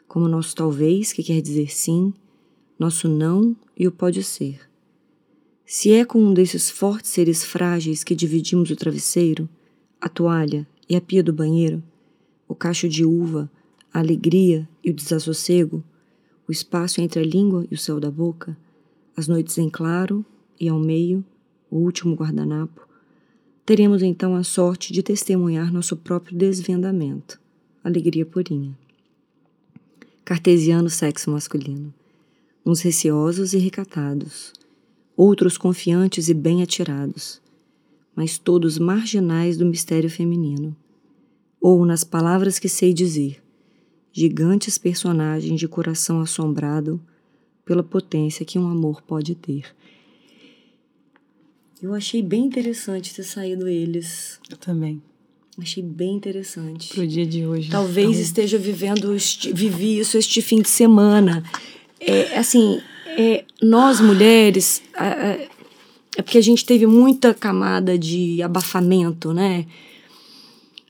como 0.09 0.27
nosso 0.27 0.55
talvez, 0.55 1.12
que 1.12 1.23
quer 1.23 1.43
dizer 1.43 1.70
sim, 1.70 2.14
nosso 2.79 3.09
não 3.09 3.55
e 3.79 3.87
o 3.87 3.93
pode 3.93 4.23
ser. 4.23 4.61
Se 5.66 5.93
é 5.93 6.05
com 6.05 6.18
um 6.18 6.35
desses 6.35 6.70
fortes 6.70 7.11
seres 7.11 7.45
frágeis 7.45 8.03
que 8.03 8.14
dividimos 8.14 8.70
o 8.70 8.77
travesseiro, 8.77 9.49
a 10.01 10.09
toalha 10.09 10.66
e 10.89 10.97
a 10.97 11.01
pia 11.01 11.23
do 11.23 11.33
banheiro, 11.33 11.83
o 12.49 12.55
cacho 12.55 12.89
de 12.89 13.05
uva, 13.05 13.51
a 13.93 13.99
alegria 13.99 14.68
e 14.83 14.91
o 14.91 14.95
desassossego, 14.95 15.85
o 16.49 16.53
espaço 16.53 17.01
entre 17.01 17.20
a 17.20 17.25
língua 17.25 17.66
e 17.70 17.75
o 17.75 17.79
céu 17.79 18.01
da 18.01 18.11
boca, 18.11 18.57
as 19.16 19.29
noites 19.29 19.57
em 19.59 19.70
claro 19.70 20.25
e 20.59 20.68
ao 20.68 20.79
meio, 20.79 21.25
o 21.70 21.77
último 21.79 22.14
guardanapo, 22.14 22.87
teremos 23.64 24.02
então 24.02 24.34
a 24.34 24.42
sorte 24.42 24.92
de 24.92 25.02
testemunhar 25.02 25.72
nosso 25.72 25.96
próprio 25.96 26.36
desvendamento, 26.36 27.40
alegria 27.82 28.26
purinha. 28.26 28.76
Cartesiano 30.24 30.90
sexo 30.90 31.30
masculino. 31.30 31.92
Uns 32.64 32.80
receosos 32.80 33.54
e 33.54 33.58
recatados, 33.58 34.52
outros 35.16 35.58
confiantes 35.58 36.28
e 36.28 36.34
bem 36.34 36.62
atirados, 36.62 37.40
mas 38.14 38.38
todos 38.38 38.78
marginais 38.78 39.56
do 39.56 39.66
mistério 39.66 40.08
feminino 40.08 40.76
ou 41.62 41.86
nas 41.86 42.02
palavras 42.02 42.58
que 42.58 42.68
sei 42.68 42.92
dizer, 42.92 43.40
gigantes 44.12 44.76
personagens 44.76 45.60
de 45.60 45.68
coração 45.68 46.20
assombrado 46.20 47.00
pela 47.64 47.84
potência 47.84 48.44
que 48.44 48.58
um 48.58 48.68
amor 48.68 49.00
pode 49.00 49.36
ter. 49.36 49.72
Eu 51.83 51.93
achei 51.95 52.22
bem 52.22 52.45
interessante 52.45 53.12
ter 53.12 53.24
saído 53.24 53.66
eles. 53.66 54.39
Eu 54.49 54.57
também. 54.57 55.03
Achei 55.59 55.83
bem 55.83 56.14
interessante. 56.14 56.95
Pro 56.95 57.07
dia 57.07 57.26
de 57.26 57.45
hoje. 57.45 57.70
Talvez 57.70 58.11
então... 58.11 58.22
esteja 58.22 58.57
vivendo, 58.57 59.16
vivi 59.53 59.99
isso 59.99 60.16
este 60.16 60.41
fim 60.41 60.62
de 60.62 60.68
semana. 60.68 61.43
É, 61.99 62.39
assim, 62.39 62.80
é, 63.18 63.45
nós 63.61 64.01
mulheres, 64.01 64.80
é, 64.97 65.49
é 66.16 66.22
porque 66.22 66.39
a 66.39 66.43
gente 66.43 66.64
teve 66.64 66.87
muita 66.87 67.35
camada 67.35 67.99
de 67.99 68.41
abafamento, 68.41 69.33
né? 69.33 69.66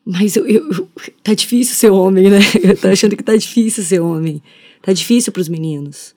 Mas 0.05 0.37
eu, 0.37 0.47
eu, 0.47 0.89
tá 1.25 1.33
difícil 1.33 1.75
ser 1.75 1.91
homem, 1.91 2.29
né? 2.29 2.41
Eu 2.63 2.77
tô 2.77 2.89
achando 2.89 3.17
que 3.17 3.23
tá 3.23 3.35
difícil 3.37 3.83
ser 3.83 4.01
homem. 4.01 4.43
Tá 4.83 4.93
difícil 4.93 5.33
para 5.33 5.41
os 5.41 5.49
meninos. 5.49 6.15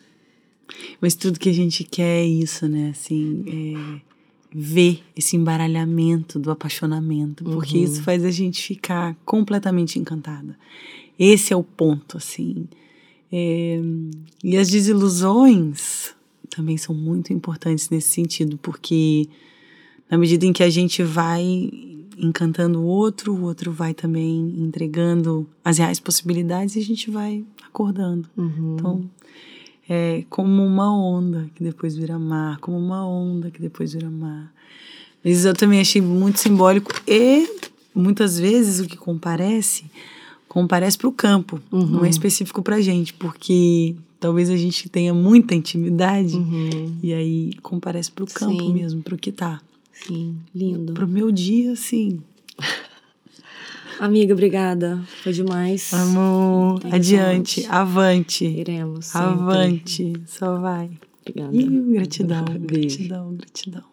Mas 0.99 1.15
tudo 1.15 1.39
que 1.39 1.49
a 1.49 1.53
gente 1.53 1.83
quer 1.83 2.23
é 2.23 2.25
isso, 2.25 2.67
né? 2.67 2.89
Assim, 2.89 4.01
é 4.01 4.14
ver 4.57 5.03
esse 5.13 5.35
embaralhamento 5.35 6.39
do 6.39 6.49
apaixonamento, 6.49 7.43
porque 7.43 7.77
uhum. 7.77 7.83
isso 7.83 8.01
faz 8.01 8.23
a 8.23 8.31
gente 8.31 8.65
ficar 8.65 9.13
completamente 9.25 9.99
encantada. 9.99 10.57
Esse 11.19 11.51
é 11.51 11.55
o 11.57 11.63
ponto, 11.63 12.15
assim. 12.15 12.65
É, 13.29 13.81
e 14.41 14.55
as 14.55 14.69
desilusões 14.69 16.15
também 16.49 16.77
são 16.77 16.95
muito 16.95 17.33
importantes 17.33 17.89
nesse 17.89 18.07
sentido, 18.07 18.57
porque 18.57 19.27
na 20.09 20.17
medida 20.17 20.45
em 20.45 20.53
que 20.53 20.63
a 20.63 20.69
gente 20.69 21.03
vai 21.03 21.43
encantando 22.17 22.79
o 22.79 22.85
outro, 22.85 23.35
o 23.35 23.41
outro 23.41 23.73
vai 23.73 23.93
também 23.93 24.55
entregando 24.57 25.45
as 25.65 25.79
reais 25.79 25.99
possibilidades 25.99 26.77
e 26.77 26.79
a 26.79 26.83
gente 26.83 27.11
vai 27.11 27.43
acordando. 27.61 28.29
Uhum. 28.37 28.75
Então, 28.79 29.09
é 29.89 30.23
como 30.29 30.65
uma 30.65 30.95
onda 30.95 31.49
que 31.55 31.63
depois 31.63 31.95
vira 31.95 32.17
mar, 32.17 32.59
como 32.59 32.77
uma 32.77 33.07
onda 33.07 33.51
que 33.51 33.61
depois 33.61 33.93
vira 33.93 34.09
mar. 34.09 34.51
Mas 35.23 35.45
eu 35.45 35.53
também 35.53 35.79
achei 35.79 36.01
muito 36.01 36.39
simbólico 36.39 36.91
e 37.07 37.47
muitas 37.93 38.39
vezes 38.39 38.79
o 38.79 38.87
que 38.87 38.97
comparece 38.97 39.85
comparece 40.55 40.97
para 40.97 41.09
o 41.09 41.11
campo, 41.11 41.59
uhum. 41.69 41.85
não 41.85 42.05
é 42.05 42.09
específico 42.09 42.61
para 42.61 42.77
a 42.77 42.81
gente, 42.81 43.13
porque 43.13 43.93
talvez 44.21 44.49
a 44.49 44.55
gente 44.55 44.87
tenha 44.87 45.13
muita 45.13 45.53
intimidade 45.53 46.33
uhum. 46.33 46.95
e 47.03 47.13
aí 47.13 47.53
comparece 47.61 48.09
para 48.09 48.23
o 48.23 48.27
campo 48.27 48.63
Sim. 48.63 48.73
mesmo, 48.73 49.03
para 49.03 49.15
o 49.15 49.17
que 49.17 49.33
tá. 49.33 49.61
Sim, 49.91 50.37
lindo. 50.55 50.93
Pro 50.93 51.05
meu 51.05 51.29
dia, 51.29 51.75
sim. 51.75 52.21
Amiga, 53.99 54.33
obrigada. 54.33 54.99
Foi 55.23 55.31
demais. 55.31 55.93
Amor, 55.93 56.81
adiante, 56.91 57.65
avante. 57.69 58.45
Iremos. 58.45 59.07
Sempre. 59.07 59.27
Avante, 59.27 60.13
só 60.25 60.59
vai. 60.59 60.91
Obrigada. 61.21 61.55
Ih, 61.55 61.93
gratidão, 61.93 62.45
gratidão, 62.45 63.35
gratidão. 63.35 63.83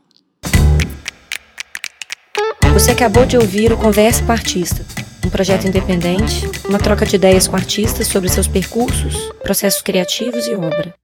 Você 2.73 2.91
acabou 2.91 3.27
de 3.27 3.37
ouvir 3.37 3.73
o 3.73 3.77
Conversa 3.77 4.25
com 4.25 4.33
Artista, 4.33 4.85
um 5.25 5.31
projeto 5.31 5.67
independente, 5.67 6.49
uma 6.69 6.79
troca 6.79 7.05
de 7.05 7.17
ideias 7.17 7.47
com 7.47 7.55
artistas 7.55 8.09
sobre 8.09 8.29
seus 8.29 8.49
percursos, 8.49 9.31
processos 9.43 9.83
criativos 9.83 10.47
e 10.47 10.55
obra. 10.55 10.95